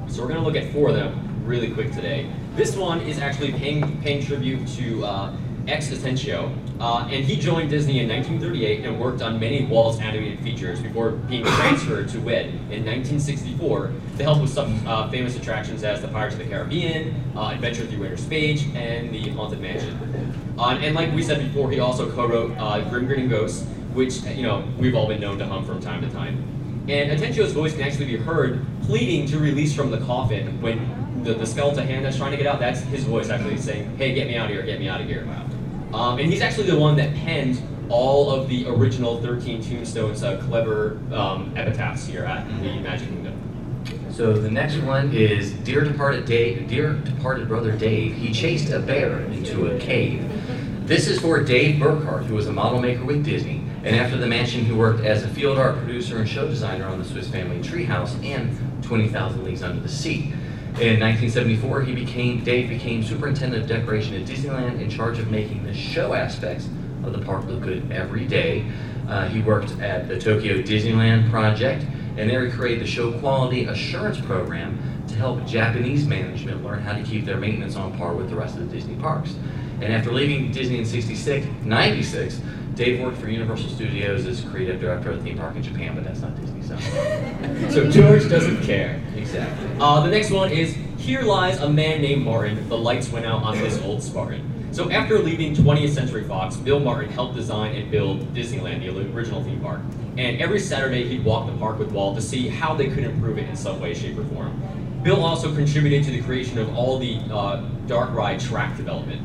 So 0.08 0.22
we're 0.22 0.30
gonna 0.30 0.44
look 0.44 0.56
at 0.56 0.72
four 0.72 0.90
of 0.90 0.96
them 0.96 1.44
really 1.46 1.70
quick 1.72 1.92
today. 1.92 2.32
This 2.56 2.76
one 2.76 3.00
is 3.02 3.18
actually 3.18 3.54
paying 3.54 4.02
paying 4.02 4.22
tribute 4.26 4.68
to 4.76 5.06
uh, 5.06 5.34
ex 5.70 5.88
Atencio, 5.88 6.54
uh, 6.82 7.08
and 7.10 7.24
he 7.24 7.38
joined 7.38 7.70
Disney 7.70 8.00
in 8.00 8.10
1938 8.10 8.86
and 8.86 9.00
worked 9.00 9.22
on 9.22 9.40
many 9.40 9.64
Walt's 9.64 10.02
animated 10.02 10.42
features 10.42 10.82
before 10.82 11.12
being 11.12 11.46
transferred 11.58 12.10
to 12.10 12.20
WED 12.20 12.48
in 12.48 12.84
1964 12.84 13.94
to 14.18 14.24
help 14.24 14.42
with 14.42 14.50
some 14.50 14.86
uh, 14.86 15.10
famous 15.10 15.38
attractions 15.38 15.86
as 15.86 16.02
the 16.02 16.10
Pirates 16.10 16.36
of 16.36 16.40
the 16.40 16.46
Caribbean, 16.46 17.16
uh, 17.38 17.52
Adventure 17.54 17.86
Through 17.86 18.04
Inner 18.04 18.18
Space, 18.18 18.66
and 18.76 19.14
the 19.14 19.30
Haunted 19.30 19.62
Mansion. 19.62 19.98
Uh, 20.58 20.78
and 20.82 20.94
like 20.94 21.14
we 21.14 21.24
said 21.24 21.40
before, 21.40 21.72
he 21.72 21.80
also 21.80 22.12
co-wrote 22.12 22.52
uh, 22.58 22.82
Grim 22.90 23.06
Grinning 23.06 23.30
Ghosts, 23.30 23.66
which 23.94 24.24
you 24.24 24.44
know 24.44 24.68
we've 24.78 24.96
all 24.96 25.08
been 25.08 25.22
known 25.22 25.38
to 25.38 25.46
hum 25.46 25.66
from 25.66 25.80
time 25.80 26.02
to 26.02 26.10
time. 26.10 26.44
And 26.90 27.18
Atencio's 27.18 27.54
voice 27.54 27.74
can 27.74 27.84
actually 27.84 28.08
be 28.08 28.18
heard 28.18 28.66
pleading 28.82 29.26
to 29.28 29.40
release 29.40 29.74
from 29.74 29.90
the 29.90 30.00
coffin 30.00 30.62
when 30.62 31.01
the, 31.24 31.34
the 31.34 31.46
skeletal 31.46 31.84
hand 31.84 32.06
that's 32.06 32.18
trying 32.18 32.32
to 32.32 32.38
get 32.38 32.48
out, 32.48 32.60
that's 32.60 32.82
his 32.82 33.04
voice 33.04 33.30
actually 33.30 33.58
saying, 33.58 33.96
hey, 33.98 34.14
get 34.14 34.28
me 34.28 34.38
out 34.38 34.46
of 34.46 34.52
here, 34.52 34.64
get 34.64 34.80
me 34.80 34.88
out 34.88 35.02
of 35.02 35.08
here. 35.08 35.28
Um, 35.94 36.20
and 36.20 36.32
he's 36.32 36.42
actually 36.42 36.70
the 36.70 36.80
one 36.80 36.96
that 36.98 37.14
penned 37.16 37.62
all 37.90 38.32
of 38.32 38.48
the 38.48 38.68
original 38.68 39.22
13 39.22 39.62
Tombstones 39.62 40.24
uh, 40.24 40.42
clever 40.48 41.00
um, 41.12 41.54
epitaphs 41.58 42.06
here 42.06 42.24
at 42.24 42.48
the 42.62 42.80
Magic 42.80 43.10
Kingdom. 43.10 43.38
So 44.12 44.34
the 44.34 44.52
next 44.52 44.78
one 44.78 45.14
is 45.14 45.54
Dear 45.54 45.84
Departed 45.84 46.26
Dave, 46.26 46.68
Dear 46.68 46.94
Departed 46.94 47.48
Brother 47.48 47.72
Dave. 47.72 48.16
He 48.16 48.34
chased 48.34 48.72
a 48.72 48.80
bear 48.80 49.20
into 49.22 49.68
a 49.68 49.80
cave. 49.80 50.28
This 50.88 51.08
is 51.08 51.20
for 51.20 51.42
Dave 51.44 51.82
Burkhart, 51.82 52.26
who 52.26 52.36
was 52.36 52.48
a 52.48 52.52
model 52.52 52.82
maker 52.82 53.04
with 53.04 53.24
Disney, 53.24 53.64
and 53.84 53.96
after 53.96 54.18
the 54.18 54.28
mansion, 54.28 54.64
he 54.64 54.72
worked 54.72 55.04
as 55.04 55.24
a 55.24 55.28
field 55.28 55.58
art 55.58 55.76
producer 55.78 56.18
and 56.18 56.30
show 56.30 56.48
designer 56.48 56.86
on 56.86 57.00
the 57.00 57.06
Swiss 57.06 57.28
Family 57.28 57.60
Treehouse 57.60 58.14
and 58.24 58.84
20,000 58.84 59.44
Leagues 59.44 59.64
Under 59.64 59.80
the 59.80 59.90
Sea. 59.90 60.34
In 60.82 61.00
1974, 61.00 61.84
he 61.84 61.94
became 61.94 62.44
Dave 62.44 62.68
became 62.68 63.04
superintendent 63.04 63.62
of 63.62 63.70
decoration 63.70 64.16
at 64.16 64.28
Disneyland, 64.28 64.82
in 64.82 64.90
charge 64.90 65.20
of 65.20 65.30
making 65.30 65.64
the 65.64 65.76
show 65.76 66.16
aspects 66.16 66.68
of 67.04 67.14
the 67.14 67.20
park 67.20 67.46
look 67.46 67.62
good 67.62 67.92
every 67.92 68.26
day. 68.26 68.66
Uh, 69.08 69.28
he 69.28 69.42
worked 69.42 69.80
at 69.80 70.08
the 70.08 70.20
Tokyo 70.20 70.60
Disneyland 70.64 71.30
project, 71.30 71.86
and 72.18 72.28
there 72.28 72.44
he 72.44 72.52
created 72.52 72.82
the 72.82 72.88
show 72.88 73.12
quality 73.20 73.66
assurance 73.66 74.20
program 74.22 74.80
to 75.08 75.14
help 75.14 75.46
Japanese 75.46 76.08
management 76.08 76.64
learn 76.64 76.82
how 76.82 76.94
to 76.94 77.04
keep 77.04 77.26
their 77.26 77.38
maintenance 77.38 77.76
on 77.76 77.96
par 77.96 78.16
with 78.16 78.32
the 78.32 78.36
rest 78.36 78.58
of 78.58 78.68
the 78.68 78.76
Disney 78.76 78.96
parks. 78.96 79.36
And 79.82 79.94
after 79.94 80.12
leaving 80.12 80.52
Disney 80.52 80.80
in 80.80 80.86
66, 80.88 81.46
96, 81.64 82.42
Dave 82.76 83.02
worked 83.02 83.18
for 83.18 83.30
Universal 83.30 83.70
Studios 83.70 84.26
as 84.26 84.42
creative 84.42 84.80
director 84.80 85.12
of 85.12 85.18
the 85.18 85.24
theme 85.24 85.38
park 85.38 85.56
in 85.56 85.64
Japan, 85.64 85.94
but 85.94 86.04
that's 86.04 86.22
not 86.22 86.40
Disney, 86.40 86.62
so. 86.62 86.78
So 87.70 87.90
George 87.90 88.30
doesn't 88.30 88.62
care. 88.64 89.02
exactly. 89.16 89.70
Uh, 89.80 90.02
the 90.02 90.10
next 90.10 90.32
one 90.32 90.52
is 90.52 90.76
Here 90.98 91.22
Lies 91.22 91.60
a 91.60 91.70
Man 91.70 92.02
Named 92.02 92.24
Martin. 92.24 92.68
The 92.70 92.78
lights 92.78 93.12
went 93.12 93.26
out 93.26 93.44
on 93.44 93.58
this 93.58 93.82
old 93.82 94.02
Spartan. 94.02 94.48
So 94.72 94.90
after 94.90 95.20
leaving 95.20 95.54
20th 95.54 95.90
Century 95.90 96.24
Fox, 96.24 96.56
Bill 96.56 96.80
Martin 96.80 97.12
helped 97.12 97.36
design 97.36 97.76
and 97.76 97.92
build 97.92 98.34
Disneyland, 98.34 98.80
the 98.80 98.90
original 99.14 99.44
theme 99.44 99.60
park. 99.60 99.82
And 100.18 100.42
every 100.42 100.60
Saturday 100.60 101.08
he'd 101.10 101.26
walk 101.26 101.48
the 101.48 101.58
park 101.58 101.78
with 101.78 101.92
Walt 101.92 102.16
to 102.16 102.22
see 102.22 102.48
how 102.48 102.74
they 102.74 102.88
could 102.88 103.04
improve 103.04 103.38
it 103.38 103.50
in 103.50 103.56
some 103.58 103.82
way, 103.82 103.94
shape, 103.94 104.18
or 104.18 104.24
form. 104.26 104.62
Bill 105.04 105.26
also 105.26 105.54
contributed 105.54 106.06
to 106.06 106.12
the 106.12 106.22
creation 106.22 106.58
of 106.58 106.74
all 106.76 107.00
the 107.00 107.20
uh, 107.32 107.66
dark 107.88 108.12
ride 108.12 108.40
track 108.40 108.78
development. 108.78 109.22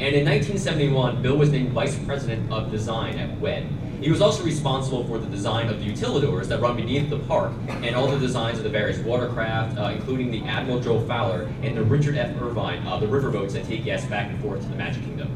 And 0.00 0.14
in 0.14 0.24
1971, 0.24 1.22
Bill 1.22 1.36
was 1.36 1.50
named 1.50 1.72
Vice 1.72 1.98
President 2.04 2.52
of 2.52 2.70
Design 2.70 3.18
at 3.18 3.36
WED. 3.40 3.66
He 4.00 4.10
was 4.12 4.20
also 4.20 4.44
responsible 4.44 5.04
for 5.08 5.18
the 5.18 5.26
design 5.26 5.68
of 5.68 5.80
the 5.80 5.92
utilidors 5.92 6.46
that 6.46 6.60
run 6.60 6.76
beneath 6.76 7.10
the 7.10 7.18
park 7.18 7.52
and 7.68 7.96
all 7.96 8.06
the 8.06 8.18
designs 8.20 8.58
of 8.58 8.64
the 8.64 8.70
various 8.70 8.98
watercraft, 9.00 9.76
uh, 9.76 9.90
including 9.90 10.30
the 10.30 10.44
Admiral 10.44 10.78
Joe 10.78 11.04
Fowler 11.04 11.52
and 11.64 11.76
the 11.76 11.82
Richard 11.82 12.16
F. 12.16 12.40
Irvine, 12.40 12.86
uh, 12.86 12.98
the 12.98 13.06
riverboats 13.06 13.54
that 13.54 13.64
take 13.64 13.82
guests 13.82 14.08
back 14.08 14.30
and 14.30 14.40
forth 14.40 14.62
to 14.62 14.68
the 14.68 14.76
Magic 14.76 15.02
Kingdom. 15.02 15.32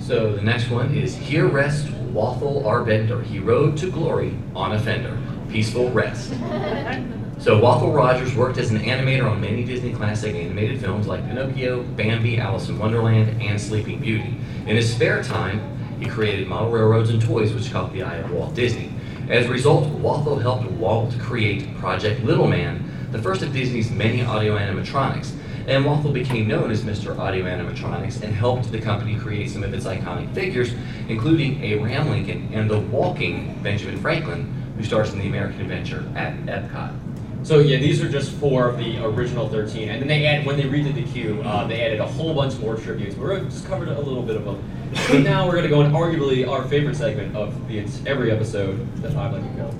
So 0.00 0.34
the 0.34 0.40
next 0.40 0.70
one 0.70 0.94
is 0.94 1.14
Here 1.14 1.48
Rests 1.48 1.86
Wathel 2.14 2.64
R. 2.64 2.82
Bender. 2.82 3.20
He 3.20 3.40
rode 3.40 3.76
to 3.76 3.90
glory 3.90 4.34
on 4.56 4.72
a 4.72 4.80
fender. 4.80 5.18
Peaceful 5.50 5.90
rest. 5.90 6.32
So 7.40 7.58
Wathel 7.58 7.94
Rogers 7.94 8.34
worked 8.34 8.58
as 8.58 8.70
an 8.70 8.80
animator 8.80 9.24
on 9.24 9.40
many 9.40 9.64
Disney 9.64 9.94
classic 9.94 10.34
animated 10.34 10.78
films 10.78 11.06
like 11.06 11.26
Pinocchio, 11.26 11.82
Bambi, 11.82 12.38
Alice 12.38 12.68
in 12.68 12.78
Wonderland, 12.78 13.40
and 13.40 13.58
Sleeping 13.58 13.98
Beauty. 13.98 14.36
In 14.66 14.76
his 14.76 14.92
spare 14.94 15.22
time, 15.22 15.58
he 15.98 16.06
created 16.06 16.48
model 16.48 16.70
railroads 16.70 17.08
and 17.08 17.20
toys 17.20 17.54
which 17.54 17.72
caught 17.72 17.94
the 17.94 18.02
eye 18.02 18.16
of 18.16 18.30
Walt 18.30 18.54
Disney. 18.54 18.92
As 19.30 19.46
a 19.46 19.48
result, 19.48 19.84
Wathel 20.02 20.42
helped 20.42 20.70
Walt 20.72 21.18
create 21.18 21.74
Project 21.78 22.22
Little 22.24 22.46
Man, 22.46 23.08
the 23.10 23.22
first 23.22 23.40
of 23.40 23.54
Disney's 23.54 23.90
many 23.90 24.22
audio 24.22 24.58
animatronics. 24.58 25.32
And 25.66 25.86
Wathel 25.86 26.12
became 26.12 26.46
known 26.46 26.70
as 26.70 26.82
Mr. 26.82 27.18
Audio 27.18 27.46
Animatronics 27.46 28.22
and 28.22 28.34
helped 28.34 28.70
the 28.70 28.80
company 28.80 29.16
create 29.16 29.48
some 29.48 29.62
of 29.62 29.72
its 29.72 29.86
iconic 29.86 30.34
figures, 30.34 30.74
including 31.08 31.62
Abraham 31.64 32.10
Lincoln 32.10 32.50
and 32.52 32.68
the 32.70 32.80
walking 32.80 33.58
Benjamin 33.62 33.98
Franklin, 33.98 34.52
who 34.76 34.84
stars 34.84 35.14
in 35.14 35.20
the 35.20 35.26
American 35.26 35.62
Adventure 35.62 36.04
at 36.14 36.34
Epcot. 36.44 37.09
So 37.42 37.58
yeah, 37.58 37.78
these 37.78 38.02
are 38.02 38.08
just 38.08 38.32
four 38.32 38.68
of 38.68 38.76
the 38.76 39.02
original 39.04 39.48
13, 39.48 39.88
and 39.88 40.00
then 40.00 40.08
they 40.08 40.26
add 40.26 40.44
when 40.44 40.56
they 40.56 40.64
redid 40.64 40.94
the 40.94 41.04
queue, 41.04 41.40
uh, 41.42 41.66
they 41.66 41.80
added 41.82 42.00
a 42.00 42.06
whole 42.06 42.34
bunch 42.34 42.58
more 42.58 42.76
tributes. 42.76 43.16
We're 43.16 43.40
just 43.40 43.66
covered 43.66 43.88
a 43.88 43.98
little 43.98 44.22
bit 44.22 44.36
of 44.36 44.44
them. 44.44 44.62
But 45.08 45.20
now 45.20 45.48
we're 45.48 45.56
gonna 45.56 45.68
go 45.68 45.80
in 45.80 45.92
arguably 45.92 46.48
our 46.48 46.64
favorite 46.68 46.96
segment 46.96 47.34
of 47.34 47.68
the 47.68 47.84
every 48.06 48.30
episode, 48.30 48.94
the 49.02 49.10
five 49.10 49.32
let 49.32 49.42
you 49.42 49.50
go. 49.50 49.74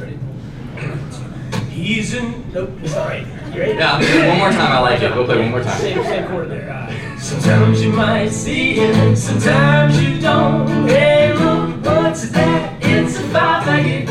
Ready? 0.00 0.18
He's 1.70 2.14
in. 2.14 2.52
Nope, 2.52 2.70
sorry. 2.86 3.20
You 3.52 3.60
ready? 3.60 3.74
Yeah, 3.74 4.28
one 4.28 4.38
more 4.38 4.50
time, 4.50 4.72
I 4.72 4.80
like 4.80 5.02
it. 5.02 5.14
We'll 5.14 5.26
play 5.26 5.40
one 5.40 5.50
more 5.50 5.62
time. 5.62 5.78
Same, 5.80 6.02
same 6.04 6.26
chord 6.28 6.50
there. 6.50 6.70
Uh, 6.70 7.18
sometimes 7.18 7.84
you 7.84 7.92
might 7.92 8.30
see 8.30 8.80
it, 8.80 9.16
sometimes 9.16 10.02
you 10.02 10.20
don't. 10.20 10.88
Hey, 10.88 11.34
look, 11.34 11.84
what's 11.84 12.30
that? 12.30 12.78
It's 12.82 13.16
a 13.18 13.22
five-legged 13.24 14.08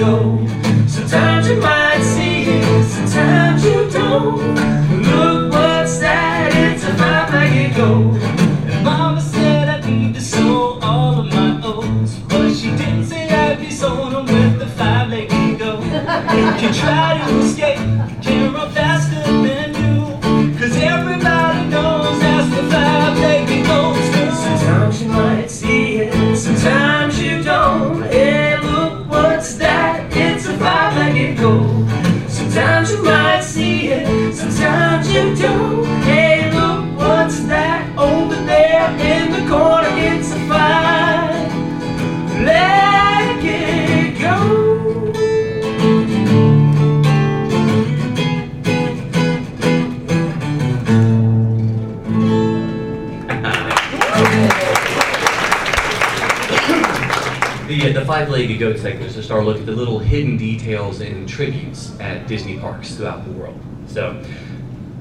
sometimes 3.18 3.66
you 3.66 3.90
don't. 3.90 4.56
Look 5.04 5.54
what's 5.54 5.98
that, 6.00 6.52
it's 6.54 6.84
about 6.84 7.30
how 7.30 7.44
you 7.44 7.74
go. 7.74 7.92
And 8.72 8.84
Mama 8.84 9.22
said 9.22 9.68
I 9.70 9.90
need 9.90 10.14
to 10.16 10.22
sew 10.22 10.80
all 10.82 11.20
of 11.22 11.26
my 11.26 11.60
O's 11.64 12.16
But 12.30 12.54
she 12.54 12.70
didn't 12.82 13.06
say 13.06 13.30
I'd 13.30 13.60
be 13.60 13.72
sewing 13.72 14.14
them 14.14 14.26
with 14.26 14.60
the 14.60 14.68
five-leg 14.68 15.32
ego. 15.32 15.80
You 15.82 16.48
can 16.62 16.74
try 16.74 17.18
to 17.18 17.26
five-legged 58.08 58.58
goat 58.58 58.80
segment 58.80 59.06
is 59.08 59.16
to 59.16 59.22
start 59.22 59.44
looking 59.44 59.64
at 59.64 59.66
the 59.66 59.76
little 59.76 60.00
hidden 60.00 60.38
details 60.38 61.02
and 61.02 61.28
tributes 61.28 61.92
at 62.00 62.26
Disney 62.26 62.58
parks 62.58 62.96
throughout 62.96 63.26
the 63.26 63.32
world. 63.32 63.60
So, 63.88 64.24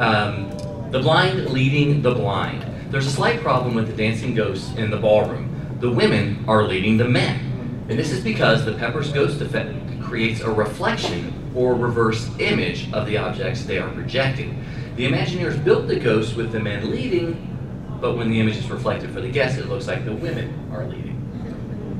um, 0.00 0.50
the 0.90 0.98
blind 0.98 1.50
leading 1.50 2.02
the 2.02 2.10
blind. 2.10 2.66
There's 2.90 3.06
a 3.06 3.10
slight 3.10 3.40
problem 3.42 3.76
with 3.76 3.86
the 3.86 3.96
dancing 3.96 4.34
ghosts 4.34 4.74
in 4.74 4.90
the 4.90 4.96
ballroom. 4.96 5.78
The 5.78 5.88
women 5.88 6.44
are 6.48 6.64
leading 6.64 6.96
the 6.96 7.08
men. 7.08 7.86
And 7.88 7.96
this 7.96 8.10
is 8.10 8.24
because 8.24 8.64
the 8.64 8.72
Pepper's 8.72 9.12
Ghost 9.12 9.40
effect 9.40 9.72
creates 10.02 10.40
a 10.40 10.50
reflection 10.50 11.32
or 11.54 11.76
reverse 11.76 12.28
image 12.40 12.92
of 12.92 13.06
the 13.06 13.18
objects 13.18 13.64
they 13.64 13.78
are 13.78 13.90
projecting. 13.90 14.64
The 14.96 15.06
Imagineers 15.06 15.62
built 15.62 15.86
the 15.86 16.00
ghosts 16.00 16.34
with 16.34 16.50
the 16.50 16.58
men 16.58 16.90
leading, 16.90 17.98
but 18.00 18.16
when 18.16 18.30
the 18.30 18.40
image 18.40 18.56
is 18.56 18.68
reflected 18.68 19.12
for 19.12 19.20
the 19.20 19.30
guests, 19.30 19.58
it 19.58 19.68
looks 19.68 19.86
like 19.86 20.04
the 20.04 20.12
women 20.12 20.68
are 20.72 20.84
leading. 20.86 21.15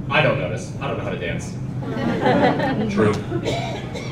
I 0.09 0.22
don't 0.22 0.38
notice. 0.38 0.72
I 0.80 0.88
don't 0.88 0.98
know 0.98 1.04
how 1.04 1.11
to 1.11 1.18
dance. 1.18 1.52
True. 2.94 3.12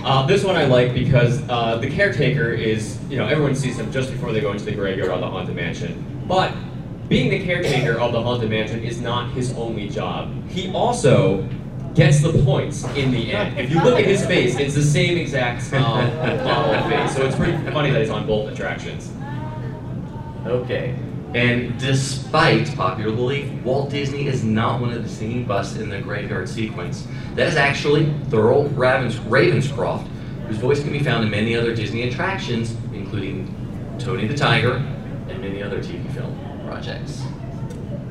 Uh, 0.05 0.27
this 0.27 0.45
one 0.45 0.57
I 0.57 0.65
like 0.65 0.93
because 0.93 1.43
uh, 1.49 1.79
the 1.79 1.89
caretaker 1.89 2.51
is, 2.51 2.99
you 3.09 3.17
know, 3.17 3.27
everyone 3.27 3.55
sees 3.55 3.79
him 3.79 3.91
just 3.91 4.11
before 4.11 4.33
they 4.33 4.41
go 4.41 4.53
into 4.53 4.65
the 4.65 4.73
graveyard 4.73 5.11
of 5.11 5.21
the 5.21 5.29
Haunted 5.29 5.57
Mansion. 5.57 6.23
But 6.27 6.53
being 7.09 7.31
the 7.31 7.45
caretaker 7.45 7.99
of 7.99 8.13
the 8.13 8.23
Haunted 8.23 8.51
Mansion 8.51 8.83
is 8.83 9.01
not 9.01 9.31
his 9.33 9.53
only 9.55 9.89
job. 9.89 10.33
He 10.49 10.71
also 10.73 11.49
gets 11.95 12.21
the 12.21 12.33
points 12.45 12.85
in 12.97 13.13
the 13.13 13.33
end. 13.33 13.59
If 13.59 13.71
you 13.71 13.81
look 13.83 13.99
at 13.99 14.05
his 14.05 14.25
face, 14.27 14.57
it's 14.59 14.75
the 14.75 14.83
same 14.83 15.17
exact 15.17 15.73
um, 15.75 16.15
model 16.45 16.75
of 16.75 16.87
face. 16.91 17.17
So 17.17 17.25
it's 17.25 17.37
pretty 17.37 17.57
funny 17.71 17.91
that 17.91 18.01
he's 18.01 18.11
on 18.11 18.27
both 18.27 18.51
attractions. 18.53 19.13
Okay. 20.47 20.97
And 21.35 21.77
despite 21.81 22.75
popular 22.77 23.15
belief, 23.15 23.51
Walt 23.65 23.91
Disney 23.91 24.29
is 24.29 24.45
not 24.45 24.81
one 24.81 24.93
of 24.93 25.03
the 25.03 25.09
singing 25.09 25.45
busts 25.45 25.77
in 25.77 25.89
the 25.89 26.01
graveyard 26.01 26.49
sequence. 26.49 27.09
That 27.35 27.49
is 27.49 27.57
actually 27.57 28.07
Thurl 28.29 28.69
Ravens- 28.77 29.17
Ravenscroft, 29.17 30.07
whose 30.47 30.59
voice 30.59 30.81
can 30.81 30.93
be 30.93 31.01
found 31.01 31.25
in 31.25 31.31
many 31.31 31.57
other 31.57 31.75
Disney 31.75 32.05
attractions, 32.05 32.77
including 32.93 33.53
Tony 33.99 34.29
the 34.29 34.37
Tiger 34.37 34.75
and 35.29 35.41
many 35.41 35.61
other 35.61 35.83
TV 35.83 36.09
film 36.13 36.39
projects. 36.67 37.23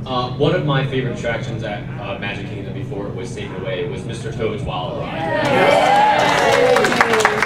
Uh, 0.06 0.32
one 0.32 0.54
of 0.54 0.66
my 0.66 0.86
favorite 0.86 1.18
attractions 1.18 1.64
at 1.64 1.82
uh, 2.02 2.20
Magic 2.20 2.48
Kingdom 2.48 2.74
before 2.74 3.08
it 3.08 3.16
was 3.16 3.34
taken 3.34 3.56
away 3.56 3.88
was 3.88 4.02
Mr. 4.02 4.36
Toad's 4.36 4.62
Wild 4.64 5.00
Ride. 5.00 5.48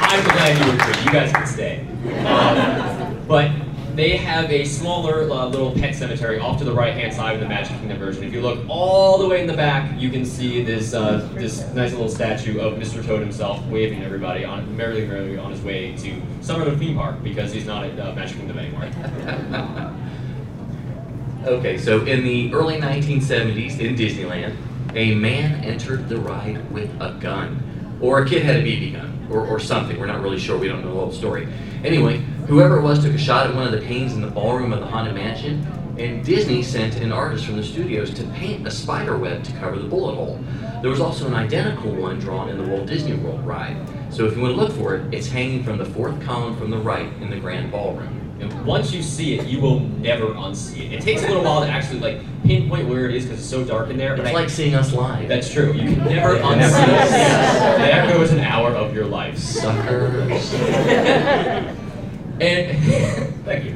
I'm 0.01 0.23
glad 0.23 0.57
you 0.57 0.71
were 0.71 0.73
agree. 0.73 1.03
You 1.03 1.11
guys 1.11 1.31
can 1.31 1.45
stay. 1.45 1.85
Um, 2.25 3.23
but 3.27 3.51
they 3.97 4.15
have 4.15 4.51
a 4.51 4.63
smaller 4.63 5.23
uh, 5.31 5.47
little 5.47 5.71
pet 5.71 5.95
cemetery 5.95 6.37
off 6.39 6.59
to 6.59 6.63
the 6.63 6.71
right-hand 6.71 7.11
side 7.11 7.33
of 7.33 7.41
the 7.41 7.47
Magic 7.47 7.75
Kingdom 7.79 7.97
version. 7.97 8.23
If 8.23 8.31
you 8.31 8.41
look 8.41 8.63
all 8.69 9.17
the 9.17 9.27
way 9.27 9.41
in 9.41 9.47
the 9.47 9.55
back, 9.55 9.99
you 9.99 10.11
can 10.11 10.23
see 10.23 10.63
this 10.63 10.93
uh, 10.93 11.27
this 11.33 11.65
nice 11.73 11.93
little 11.93 12.07
statue 12.07 12.59
of 12.59 12.73
Mr. 12.73 13.03
Toad 13.03 13.21
himself 13.21 13.65
waving 13.65 14.03
everybody 14.03 14.45
on 14.45 14.77
merrily, 14.77 15.07
merrily 15.07 15.37
on 15.39 15.51
his 15.51 15.61
way 15.61 15.97
to 15.97 16.21
other 16.53 16.75
theme 16.77 16.95
park 16.95 17.21
because 17.23 17.51
he's 17.51 17.65
not 17.65 17.83
at 17.83 17.99
uh, 17.99 18.13
Magic 18.13 18.37
Kingdom 18.37 18.59
anymore. 18.59 19.93
Okay, 21.45 21.77
so 21.77 22.03
in 22.03 22.25
the 22.25 22.53
early 22.53 22.75
1970s 22.75 23.79
in 23.79 23.95
Disneyland, 23.95 24.53
a 24.95 25.15
man 25.15 25.63
entered 25.63 26.09
the 26.09 26.17
ride 26.17 26.69
with 26.71 26.89
a 26.99 27.13
gun. 27.21 27.63
Or 28.01 28.23
a 28.23 28.27
kid 28.27 28.43
had 28.43 28.57
a 28.57 28.63
BB 28.63 28.93
gun, 28.93 29.27
or, 29.31 29.47
or 29.47 29.57
something. 29.57 29.97
We're 29.97 30.07
not 30.07 30.21
really 30.21 30.39
sure. 30.39 30.57
We 30.57 30.67
don't 30.67 30.83
know 30.83 30.93
the 30.93 30.99
whole 30.99 31.11
story. 31.13 31.47
Anyway, 31.83 32.17
whoever 32.47 32.77
it 32.77 32.81
was 32.81 33.03
took 33.03 33.13
a 33.13 33.17
shot 33.17 33.47
at 33.47 33.55
one 33.55 33.65
of 33.65 33.71
the 33.71 33.85
panes 33.85 34.13
in 34.13 34.21
the 34.21 34.27
ballroom 34.27 34.73
of 34.73 34.79
the 34.79 34.85
Haunted 34.85 35.13
Mansion, 35.13 35.65
and 35.97 36.23
Disney 36.23 36.61
sent 36.63 36.95
an 36.97 37.11
artist 37.11 37.45
from 37.45 37.57
the 37.57 37.63
studios 37.63 38.13
to 38.13 38.23
paint 38.29 38.67
a 38.67 38.71
spider 38.71 39.17
web 39.17 39.43
to 39.43 39.51
cover 39.53 39.77
the 39.77 39.87
bullet 39.87 40.15
hole. 40.15 40.39
There 40.81 40.91
was 40.91 40.99
also 40.99 41.27
an 41.27 41.33
identical 41.33 41.91
one 41.91 42.19
drawn 42.19 42.49
in 42.49 42.57
the 42.57 42.63
Walt 42.63 42.87
Disney 42.87 43.15
World 43.15 43.45
ride. 43.45 43.77
So 44.11 44.25
if 44.25 44.35
you 44.35 44.41
want 44.41 44.55
to 44.55 44.61
look 44.61 44.73
for 44.73 44.95
it, 44.95 45.13
it's 45.13 45.27
hanging 45.27 45.63
from 45.63 45.77
the 45.77 45.85
fourth 45.85 46.21
column 46.21 46.55
from 46.57 46.69
the 46.69 46.77
right 46.77 47.11
in 47.21 47.29
the 47.29 47.39
grand 47.39 47.71
ballroom. 47.71 48.26
And 48.39 48.65
once 48.65 48.91
you 48.93 49.01
see 49.01 49.37
it, 49.39 49.47
you 49.47 49.59
will 49.59 49.79
never 49.79 50.27
unsee 50.27 50.85
it. 50.85 50.93
It 50.93 51.01
takes 51.01 51.23
a 51.23 51.27
little 51.27 51.43
while 51.43 51.61
to 51.61 51.67
actually 51.69 51.99
like 51.99 52.19
pinpoint 52.43 52.87
where 52.87 53.09
it 53.09 53.15
is 53.15 53.25
because 53.25 53.39
it's 53.39 53.49
so 53.49 53.63
dark 53.65 53.89
in 53.89 53.97
there. 53.97 54.15
but 54.15 54.25
It's 54.27 54.35
I- 54.35 54.39
like 54.41 54.49
seeing 54.49 54.75
us 54.75 54.93
live. 54.93 55.27
That's 55.27 55.51
true. 55.51 55.73
You 55.73 55.95
can 55.95 56.05
never 56.05 56.37
unsee 56.37 56.83
it. 56.83 57.09
There 57.79 58.13
goes 58.13 58.31
an 58.31 58.39
hour 58.39 58.69
of 58.71 58.93
your 58.93 59.05
life. 59.05 59.37
Suckers. 59.37 60.53
And 62.39 62.77
thank 63.45 63.65
you. 63.65 63.73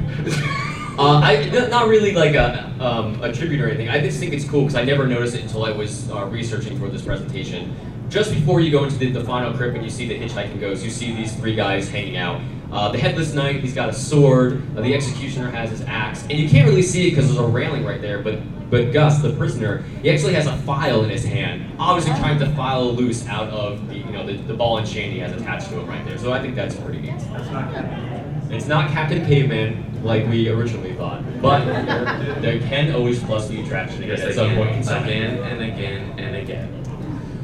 Uh, 0.96 1.18
I 1.18 1.48
not 1.68 1.88
really 1.88 2.12
like 2.12 2.34
a 2.34 2.70
um, 2.78 3.20
a 3.22 3.32
tribute 3.32 3.60
or 3.60 3.66
anything. 3.66 3.88
I 3.88 4.00
just 4.00 4.20
think 4.20 4.32
it's 4.32 4.44
cool 4.44 4.60
because 4.60 4.76
I 4.76 4.84
never 4.84 5.04
noticed 5.06 5.34
it 5.34 5.42
until 5.42 5.64
I 5.64 5.72
was 5.72 6.08
uh, 6.10 6.26
researching 6.26 6.78
for 6.78 6.88
this 6.88 7.02
presentation. 7.02 7.74
Just 8.08 8.30
before 8.32 8.60
you 8.60 8.70
go 8.70 8.84
into 8.84 8.96
the, 8.98 9.10
the 9.10 9.24
final 9.24 9.52
crypt 9.52 9.74
and 9.74 9.82
you 9.84 9.90
see 9.90 10.06
the 10.06 10.16
hitchhiking 10.16 10.60
ghost, 10.60 10.84
you 10.84 10.90
see 10.90 11.12
these 11.12 11.34
three 11.34 11.56
guys 11.56 11.88
hanging 11.88 12.16
out. 12.18 12.40
Uh, 12.72 12.90
the 12.90 12.96
headless 12.98 13.34
knight, 13.34 13.60
he's 13.60 13.74
got 13.74 13.90
a 13.90 13.92
sword. 13.92 14.62
Uh, 14.76 14.80
the 14.80 14.94
executioner 14.94 15.50
has 15.50 15.68
his 15.68 15.82
axe, 15.82 16.22
and 16.22 16.32
you 16.32 16.48
can't 16.48 16.66
really 16.66 16.82
see 16.82 17.06
it 17.06 17.10
because 17.10 17.26
there's 17.26 17.38
a 17.38 17.46
railing 17.46 17.84
right 17.84 18.00
there. 18.00 18.22
But 18.22 18.38
but 18.70 18.90
Gus, 18.94 19.20
the 19.20 19.34
prisoner, 19.34 19.82
he 20.02 20.10
actually 20.10 20.32
has 20.32 20.46
a 20.46 20.56
file 20.58 21.04
in 21.04 21.10
his 21.10 21.22
hand, 21.22 21.70
obviously 21.78 22.18
trying 22.18 22.38
to 22.38 22.46
file 22.54 22.90
loose 22.94 23.26
out 23.28 23.50
of 23.50 23.86
the 23.88 23.96
you 23.96 24.04
know 24.06 24.26
the, 24.26 24.38
the 24.38 24.54
ball 24.54 24.78
and 24.78 24.88
chain 24.88 25.12
he 25.12 25.18
has 25.18 25.32
attached 25.32 25.68
to 25.68 25.78
him 25.78 25.86
right 25.86 26.02
there. 26.06 26.16
So 26.16 26.32
I 26.32 26.40
think 26.40 26.54
that's 26.54 26.74
pretty 26.76 27.00
neat. 27.00 27.18
That's 27.30 27.50
not 27.50 27.70
good. 27.70 27.84
It's 28.50 28.66
not 28.66 28.90
Captain 28.90 29.24
Caveman 29.26 30.02
like 30.02 30.26
we 30.28 30.48
originally 30.48 30.94
thought, 30.94 31.22
but 31.42 31.64
there 32.40 32.58
can 32.60 32.94
always 32.94 33.22
plus 33.22 33.48
the 33.48 33.60
attraction 33.62 34.02
Yes, 34.02 34.20
at 34.20 34.34
some 34.34 34.54
point 34.56 34.70
in 34.70 34.78
again, 34.78 34.84
time. 34.84 35.04
again 35.04 35.38
and 35.42 35.62
again 35.62 36.18
and 36.18 36.36
again. 36.36 36.81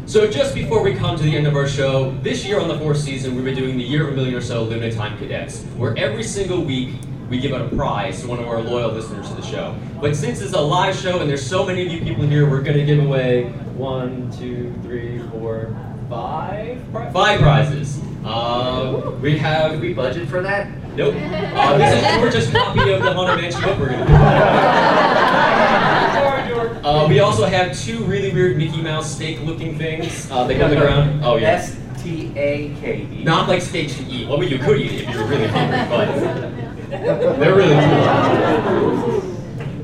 So 0.09 0.27
just 0.27 0.55
before 0.55 0.83
we 0.83 0.95
come 0.95 1.19
to 1.19 1.23
the 1.23 1.37
end 1.37 1.47
of 1.47 1.55
our 1.55 1.69
show, 1.69 2.13
this 2.23 2.43
year 2.43 2.59
on 2.59 2.67
the 2.67 2.79
fourth 2.79 2.97
season, 2.97 3.35
we've 3.35 3.45
been 3.45 3.55
doing 3.55 3.77
the 3.77 3.85
Year 3.85 4.09
of 4.09 4.15
a 4.15 4.17
Million 4.17 4.37
or 4.37 4.41
So 4.41 4.63
Limited 4.63 4.97
Time 4.97 5.19
Cadets, 5.19 5.65
where 5.77 5.95
every 5.99 6.23
single 6.23 6.65
week 6.65 6.95
we 7.29 7.39
give 7.39 7.53
out 7.53 7.61
a 7.61 7.69
prize 7.77 8.23
to 8.23 8.27
one 8.27 8.39
of 8.39 8.49
our 8.49 8.59
loyal 8.59 8.91
listeners 8.91 9.29
to 9.29 9.35
the 9.35 9.43
show. 9.43 9.77
But 10.01 10.17
since 10.17 10.41
it's 10.41 10.55
a 10.55 10.61
live 10.61 10.97
show 10.97 11.21
and 11.21 11.29
there's 11.29 11.47
so 11.47 11.67
many 11.67 11.87
of 11.87 11.93
you 11.93 12.01
people 12.01 12.25
here, 12.25 12.49
we're 12.49 12.63
going 12.63 12.79
to 12.79 12.87
give 12.87 13.05
away 13.05 13.51
one, 13.77 14.33
two, 14.33 14.73
three, 14.81 15.19
four, 15.29 15.77
five, 16.09 16.83
pri- 16.91 17.13
five 17.13 17.41
prizes. 17.41 18.01
Uh, 18.25 19.13
we 19.21 19.37
have 19.37 19.79
we 19.79 19.93
budget 19.93 20.27
for 20.27 20.41
that? 20.41 20.71
Nope. 20.97 21.17
Uh, 21.19 21.77
this 21.77 22.03
is 22.03 22.15
George's 22.15 22.51
copy 22.51 22.93
of 22.93 23.03
the 23.03 23.13
Haunted 23.13 23.43
Mansion 23.43 23.61
book 23.61 23.79
we're 23.79 23.91
gonna 23.91 24.07
do. 24.07 24.13
Uh, 26.85 27.07
we 27.09 27.21
also 27.21 27.45
have 27.47 27.77
two 27.79 28.05
really 28.05 28.33
weird 28.33 28.57
Mickey 28.57 28.81
Mouse 28.81 29.11
steak-looking 29.15 29.77
things. 29.79 30.31
Uh, 30.31 30.45
they 30.45 30.55
come 30.55 30.65
on 30.65 30.71
the 30.71 30.77
ground. 30.77 31.25
Oh 31.25 31.37
yeah. 31.37 31.49
S 31.51 31.77
T 32.03 32.33
A 32.37 32.75
K 32.81 33.07
E. 33.11 33.25
Not 33.25 33.49
like 33.49 33.61
steaks 33.63 33.97
to 33.97 34.05
eat. 34.05 34.29
Well, 34.29 34.43
you 34.43 34.59
could 34.59 34.81
eat 34.81 34.93
it 34.93 35.09
if 35.09 35.15
you 35.15 35.19
were 35.21 35.27
really 35.27 35.47
hungry, 35.49 35.87
but 35.89 36.89
they're 37.39 37.55
really 37.55 37.75
cool. 37.75 39.21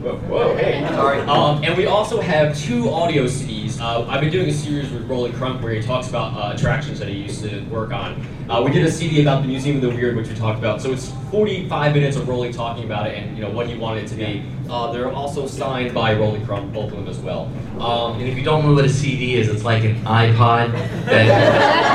Whoa, 0.04 0.16
whoa, 0.28 0.56
hey. 0.56 0.86
Sorry. 0.88 1.20
Um, 1.22 1.64
and 1.64 1.76
we 1.76 1.86
also 1.86 2.20
have 2.20 2.56
two 2.56 2.90
audio 2.90 3.24
CDs. 3.24 3.80
Uh, 3.80 4.06
I've 4.06 4.20
been 4.20 4.30
doing 4.30 4.48
a 4.48 4.52
series 4.52 4.90
with 4.90 5.08
Rolly 5.08 5.32
Crump 5.32 5.62
where 5.62 5.72
he 5.72 5.82
talks 5.82 6.08
about 6.08 6.34
uh, 6.34 6.54
attractions 6.54 6.98
that 6.98 7.08
he 7.08 7.14
used 7.14 7.42
to 7.42 7.60
work 7.64 7.92
on. 7.92 8.24
Uh, 8.48 8.62
we 8.62 8.70
did 8.70 8.84
a 8.84 8.92
CD 8.92 9.22
about 9.22 9.40
the 9.40 9.48
Museum 9.48 9.76
of 9.76 9.82
the 9.82 9.88
Weird, 9.88 10.16
which 10.16 10.28
we 10.28 10.34
talked 10.34 10.58
about. 10.58 10.82
So 10.82 10.92
it's 10.92 11.10
45 11.30 11.94
minutes 11.94 12.16
of 12.16 12.28
Rolly 12.28 12.52
talking 12.52 12.84
about 12.84 13.06
it 13.06 13.16
and 13.16 13.36
you 13.36 13.42
know 13.42 13.50
what 13.50 13.66
he 13.66 13.74
wanted 13.76 14.04
it 14.04 14.08
to 14.08 14.14
be. 14.16 14.44
Uh, 14.68 14.92
they're 14.92 15.10
also 15.10 15.46
signed 15.46 15.94
by 15.94 16.14
Rolly 16.14 16.40
Crump, 16.44 16.72
both 16.72 16.92
of 16.92 16.98
them 16.98 17.08
as 17.08 17.18
well. 17.18 17.50
Um, 17.80 18.20
And 18.20 18.28
if 18.28 18.36
you 18.36 18.44
don't 18.44 18.64
know 18.64 18.74
what 18.74 18.84
a 18.84 18.88
CD 18.88 19.36
is, 19.36 19.48
it's 19.48 19.64
like 19.64 19.84
an 19.84 19.96
iPod 20.04 20.72
that. 21.06 21.30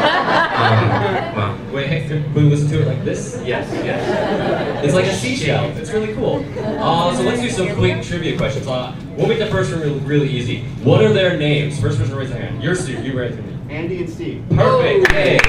um, 0.60 1.36
well, 1.36 1.74
wait, 1.74 1.88
hey, 1.88 2.08
can 2.08 2.34
we 2.34 2.42
listen 2.44 2.68
to 2.70 2.82
it 2.82 2.88
like 2.88 3.04
this? 3.06 3.42
yes, 3.46 3.70
yes. 3.86 4.84
It's 4.84 4.94
like 4.96 5.06
a 5.06 5.14
seashell. 5.16 5.66
It's 5.78 5.92
really 5.92 6.14
cool. 6.16 6.44
Uh, 6.60 7.16
so 7.16 7.24
let's 7.24 7.42
do 7.42 7.50
some 7.50 7.76
quick 7.76 8.02
trivia 8.02 8.38
questions. 8.38 8.68
Uh, 8.68 8.96
we'll 9.16 9.28
make 9.28 9.40
the 9.40 9.48
first 9.48 9.72
one 9.72 9.82
really, 9.82 10.00
really 10.00 10.30
easy. 10.30 10.64
What 10.84 11.04
are 11.04 11.14
their 11.14 11.38
names? 11.38 11.80
First 11.80 12.00
person 12.00 12.16
raise 12.16 12.30
their 12.32 12.42
hand. 12.42 12.64
You're 12.64 12.76
Sue. 12.76 13.02
You 13.02 13.18
raise 13.18 13.36
your 13.36 13.44
hand. 13.44 13.59
Andy 13.70 14.00
and 14.00 14.10
Steve. 14.10 14.44
Perfect. 14.50 15.12
Hey. 15.12 15.40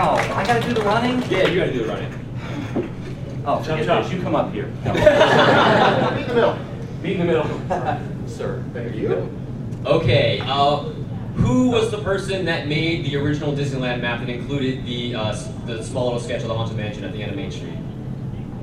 Oh, 0.00 0.14
I 0.34 0.44
gotta 0.46 0.66
do 0.66 0.72
the 0.72 0.82
running? 0.82 1.22
Yeah, 1.30 1.46
you 1.48 1.60
gotta 1.60 1.72
do 1.72 1.82
the 1.84 1.88
running. 1.88 3.42
Oh, 3.44 3.62
forget 3.62 3.84
chop. 3.84 4.10
You 4.10 4.22
come 4.22 4.34
up 4.34 4.52
here. 4.52 4.66
Meet 4.84 4.86
in 4.86 6.28
the 6.28 6.34
middle. 6.34 6.58
Meet 7.02 7.12
in 7.12 7.18
the 7.18 7.24
middle. 7.24 8.26
Sir, 8.26 8.64
there 8.72 8.88
you 8.88 9.08
go. 9.08 9.30
Okay, 9.84 10.40
uh, 10.44 10.78
who 11.36 11.70
was 11.70 11.90
the 11.90 11.98
person 11.98 12.44
that 12.46 12.68
made 12.68 13.04
the 13.04 13.16
original 13.16 13.52
Disneyland 13.52 14.00
map 14.00 14.20
that 14.20 14.28
included 14.28 14.84
the 14.86 15.14
uh, 15.14 15.32
the 15.66 15.82
small 15.82 16.06
little 16.06 16.20
sketch 16.20 16.42
of 16.42 16.48
the 16.48 16.54
haunted 16.54 16.76
mansion 16.76 17.04
at 17.04 17.12
the 17.12 17.22
end 17.22 17.30
of 17.30 17.36
Main 17.36 17.50
Street? 17.50 17.78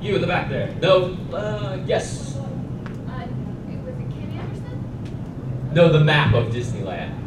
You 0.00 0.16
in 0.16 0.20
the 0.20 0.26
back 0.26 0.48
there. 0.48 0.74
No, 0.82 1.16
uh, 1.32 1.78
yes. 1.86 2.36
Uh, 2.36 2.42
was 2.42 3.96
it 3.96 4.10
Ken 4.10 4.30
Anderson? 4.38 5.70
No, 5.72 5.92
the 5.92 6.00
map 6.00 6.34
of 6.34 6.52
Disneyland. 6.52 7.25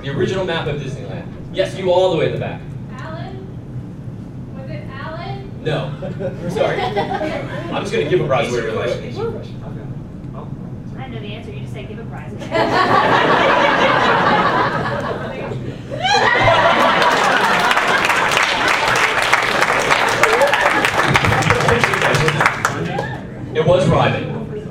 The 0.00 0.10
original 0.10 0.44
map 0.44 0.66
of 0.68 0.80
Disneyland. 0.80 1.26
Yes, 1.52 1.76
you 1.76 1.90
all 1.90 2.12
the 2.12 2.18
way 2.18 2.26
in 2.26 2.32
the 2.32 2.38
back. 2.38 2.60
Alan? 2.92 4.54
Was 4.56 4.70
it 4.70 4.84
Alan? 4.90 5.64
No. 5.64 5.92
Sorry. 6.50 6.80
I'm 6.80 7.82
just 7.82 7.92
gonna 7.92 8.08
give 8.08 8.20
a 8.20 8.26
prize 8.26 8.48
for 8.48 8.56
your 8.60 8.66
relation. 8.66 9.14
Oh. 10.34 10.48
I 10.96 11.08
know 11.08 11.18
the 11.20 11.26
answer. 11.26 11.52
You 11.52 11.60
just 11.60 11.72
say 11.72 11.84
give 11.84 11.98
a 11.98 12.04
prize. 12.04 12.32
It 23.54 23.66
was 23.66 23.88
Ryman. 23.88 24.27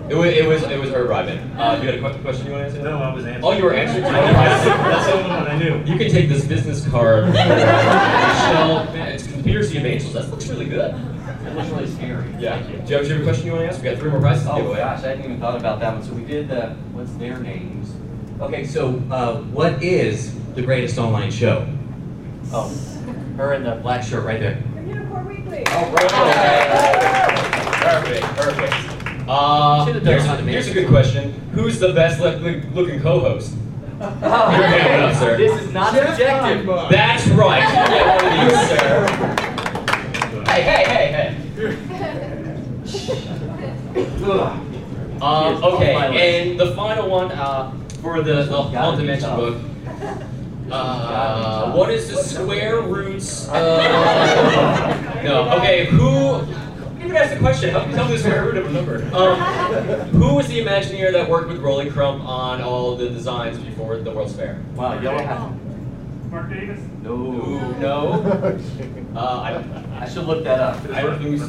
It 0.09 0.15
was, 0.15 0.33
it 0.33 0.47
was, 0.47 0.63
it 0.63 0.79
was 0.79 0.89
Herb 0.91 1.09
Ryman. 1.09 1.37
Uh, 1.59 1.77
you 1.81 1.89
had 1.89 1.95
a 1.95 2.01
que- 2.01 2.21
question 2.21 2.45
you 2.45 2.53
want 2.53 2.63
to 2.63 2.67
answer? 2.69 2.81
No, 2.81 2.97
I 2.97 3.13
was 3.13 3.25
answering. 3.25 3.43
Oh, 3.43 3.51
you 3.51 3.63
were 3.65 3.73
answering? 3.73 4.03
That's 4.03 5.05
the 5.05 5.13
only 5.13 5.29
one 5.29 5.47
I 5.47 5.57
knew. 5.57 5.83
You 5.83 5.97
can 5.97 6.09
take 6.09 6.29
this 6.29 6.45
business 6.45 6.87
card. 6.87 7.25
Michelle, 7.27 8.85
man, 8.93 9.09
it's 9.11 9.27
Computer 9.27 9.63
Sea 9.63 9.79
of 9.79 9.85
Angels. 9.85 10.13
That 10.13 10.29
looks 10.29 10.47
really 10.47 10.65
good. 10.65 10.95
It 11.45 11.55
looks 11.55 11.69
really 11.69 11.91
scary. 11.91 12.33
Yeah. 12.39 12.61
Do 12.61 12.71
you 12.71 12.77
have, 12.77 12.87
do 12.87 12.93
you 12.95 12.99
have 12.99 13.21
a 13.21 13.23
question 13.23 13.47
you 13.47 13.51
want 13.51 13.63
to 13.65 13.69
ask? 13.69 13.83
We 13.83 13.89
got 13.89 13.99
three 13.99 14.09
more 14.09 14.21
prizes 14.21 14.47
to 14.47 14.55
give 14.55 14.65
Oh 14.65 14.75
gosh, 14.75 15.03
I 15.03 15.07
hadn't 15.07 15.25
even 15.25 15.39
thought 15.41 15.57
about 15.57 15.81
that 15.81 15.93
one. 15.93 16.03
So 16.03 16.13
we 16.13 16.23
did 16.23 16.47
the, 16.47 16.69
what's 16.93 17.13
their 17.15 17.37
names? 17.39 17.93
Okay, 18.39 18.65
so 18.65 19.01
uh, 19.11 19.41
what 19.41 19.83
is 19.83 20.33
the 20.53 20.61
greatest 20.61 20.97
online 20.97 21.31
show? 21.31 21.67
Oh, 22.53 22.69
her 23.35 23.53
in 23.55 23.63
the 23.65 23.75
black 23.75 24.03
shirt 24.03 24.23
right 24.23 24.39
there. 24.39 24.63
Perfect, 27.81 28.25
perfect. 28.37 28.73
Uh, 28.73 28.76
Should've 28.76 28.76
done 28.76 28.76
here's, 28.76 28.76
how 28.76 28.76
to 29.27 30.41
make 30.43 30.53
here's 30.53 30.67
a 30.67 30.73
good 30.73 30.87
question. 30.87 31.33
Who's 31.53 31.79
the 31.79 31.93
best 31.93 32.19
look- 32.19 32.41
looking 32.73 32.99
co-host? 33.01 33.53
Your 33.99 34.09
hand 34.09 35.03
up, 35.03 35.15
sir. 35.15 35.37
This 35.37 35.61
is 35.61 35.71
not 35.73 35.93
subjective. 35.93 36.65
That's 36.89 37.27
right. 37.29 37.67
You 37.67 37.73
get 37.97 38.23
one 38.23 38.25
of 38.25 38.31
these, 38.51 38.69
sir. 38.69 39.07
Hey, 40.47 40.61
hey, 40.61 40.83
hey, 40.85 41.07
hey. 41.11 41.35
Um, 45.19 45.63
okay, 45.63 45.95
and 46.51 46.59
the 46.59 46.75
final 46.75 47.09
one 47.09 47.31
uh, 47.31 47.71
for 48.03 48.21
the, 48.21 48.43
the 48.43 48.61
Haunted 48.61 49.07
Mansion 49.07 49.35
book. 49.35 49.57
Uh, 50.69 51.71
what 51.71 51.89
is 51.89 52.09
the 52.09 52.17
square 52.21 52.81
roots? 52.81 53.47
Uh, 53.47 55.21
no. 55.23 55.49
Okay, 55.57 55.85
who? 55.85 56.41
You 57.17 57.23
guys 57.23 57.33
the 57.33 57.39
question. 57.39 57.69
Help 57.71 57.87
me 57.87 57.93
tell 57.95 58.05
me 58.05 58.11
the 58.11 58.19
square 58.19 58.45
root 58.45 58.57
of 58.57 58.67
a 58.67 58.71
number. 58.71 58.97
Um, 59.11 59.39
who 60.11 60.35
was 60.35 60.47
the 60.47 60.59
Imagineer 60.59 61.11
that 61.13 61.27
worked 61.27 61.47
with 61.47 61.57
Rolly 61.57 61.89
Crump 61.89 62.23
on 62.23 62.61
all 62.61 62.95
the 62.95 63.09
designs 63.09 63.57
before 63.57 63.97
the 63.97 64.11
World's 64.11 64.35
Fair? 64.35 64.63
Wow, 64.75 64.99
yellow 65.01 65.17
hat. 65.17 65.51
Marc 66.29 66.51
Davis? 66.51 66.79
No. 67.01 67.13
Ooh, 67.13 67.75
no. 67.79 68.59
Uh, 69.17 69.19
I, 69.99 70.03
I 70.03 70.07
should 70.07 70.25
look 70.25 70.43
that 70.43 70.59
up. 70.59 70.85
I 70.91 71.01
don't 71.01 71.17
think. 71.19 71.41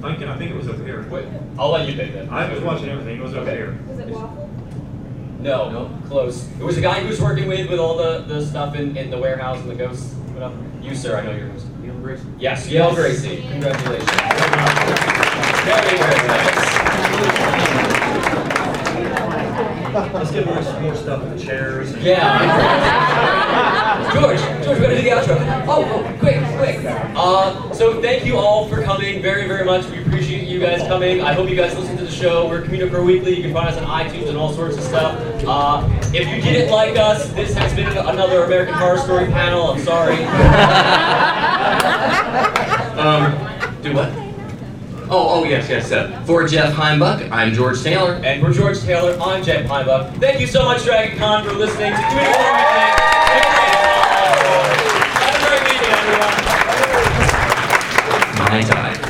Lincoln, 0.00 0.28
I 0.28 0.38
think 0.38 0.52
it 0.52 0.56
was 0.56 0.68
over 0.68 0.84
here. 0.84 1.04
Wait, 1.10 1.26
I'll 1.58 1.70
let 1.70 1.88
you 1.88 1.96
take 1.96 2.12
that. 2.12 2.30
I 2.30 2.48
was 2.52 2.62
watching 2.62 2.88
everything, 2.90 3.18
it 3.18 3.22
was 3.22 3.34
over 3.34 3.40
Okay. 3.50 3.56
here. 3.56 3.76
Was 3.88 3.98
it 3.98 4.08
waffle? 4.10 4.48
No, 5.40 5.68
no, 5.68 5.90
close. 6.06 6.46
It 6.60 6.62
was 6.62 6.78
a 6.78 6.80
guy 6.80 7.00
who 7.00 7.08
was 7.08 7.20
working 7.20 7.48
with 7.48 7.68
with 7.68 7.80
all 7.80 7.96
the, 7.96 8.20
the 8.28 8.46
stuff 8.46 8.76
in, 8.76 8.96
in 8.96 9.10
the 9.10 9.18
warehouse 9.18 9.58
and 9.62 9.68
the 9.68 9.74
ghosts. 9.74 10.14
You, 10.80 10.94
sir, 10.94 11.18
I 11.18 11.24
know 11.24 11.32
you're. 11.32 11.48
Neil 11.82 11.94
Gracey. 11.94 12.34
Yes, 12.38 12.68
Yale 12.68 12.92
Gracey. 12.92 13.50
Congratulations. 13.50 14.10
Very, 15.68 15.98
very 15.98 16.28
nice. 16.28 16.56
Let's 20.14 20.30
get 20.30 20.46
him 20.46 20.64
some 20.64 20.82
more 20.82 20.94
stuff 20.94 21.22
in 21.24 21.36
the 21.36 21.42
chairs. 21.44 21.94
Yeah. 21.98 24.10
George, 24.14 24.40
George, 24.64 24.66
we're 24.66 24.80
gonna 24.80 24.96
do 24.96 25.02
the 25.02 25.10
outro. 25.10 25.36
Oh, 25.68 25.84
oh, 25.84 26.16
quick, 26.18 26.40
quick. 26.56 26.78
Uh, 27.14 27.70
so 27.74 28.00
thank 28.00 28.24
you 28.24 28.38
all 28.38 28.66
for 28.68 28.82
coming 28.82 29.20
very, 29.20 29.46
very 29.46 29.66
much. 29.66 29.84
We 29.90 30.00
appreciate 30.00 30.48
you 30.48 30.58
guys 30.58 30.80
coming. 30.88 31.20
I 31.20 31.34
hope 31.34 31.50
you 31.50 31.56
guys 31.56 31.76
listen 31.76 31.98
to 31.98 32.04
the 32.04 32.10
show. 32.10 32.48
We're 32.48 32.62
Communicore 32.62 33.04
Weekly. 33.04 33.34
You 33.36 33.42
can 33.42 33.52
find 33.52 33.68
us 33.68 33.76
on 33.76 33.84
iTunes 33.84 34.30
and 34.30 34.38
all 34.38 34.54
sorts 34.54 34.78
of 34.78 34.84
stuff. 34.84 35.20
Uh, 35.46 35.86
if 36.14 36.26
you 36.34 36.40
didn't 36.40 36.70
like 36.70 36.96
us, 36.96 37.28
this 37.32 37.52
has 37.52 37.74
been 37.74 37.88
another 37.88 38.44
American 38.44 38.72
Horror 38.72 38.96
Story 38.96 39.26
panel. 39.26 39.72
I'm 39.72 39.80
sorry. 39.84 40.16
Um, 42.98 43.30
do 43.80 43.94
what? 43.94 44.27
Oh, 45.10 45.40
oh 45.40 45.44
yes, 45.44 45.70
yes. 45.70 45.90
Uh, 45.90 46.22
for 46.26 46.46
Jeff 46.46 46.74
Heimbuck, 46.74 47.30
I'm 47.32 47.54
George 47.54 47.82
Taylor. 47.82 48.20
And 48.22 48.44
for 48.44 48.52
George 48.52 48.78
Taylor, 48.80 49.18
I'm 49.18 49.42
Jet 49.42 49.66
Pinebuck. 49.66 50.14
Thank 50.20 50.38
you 50.38 50.46
so 50.46 50.64
much, 50.64 50.84
Dragon 50.84 51.16
Con, 51.16 51.44
for 51.44 51.54
listening 51.54 51.92
to 51.92 51.98
Weekly. 51.98 52.24
Have 55.16 55.34
a 55.34 55.40
great 55.48 55.62
weekend, 55.64 55.92
everyone. 55.96 56.34
My 58.50 58.60
time. 58.62 59.07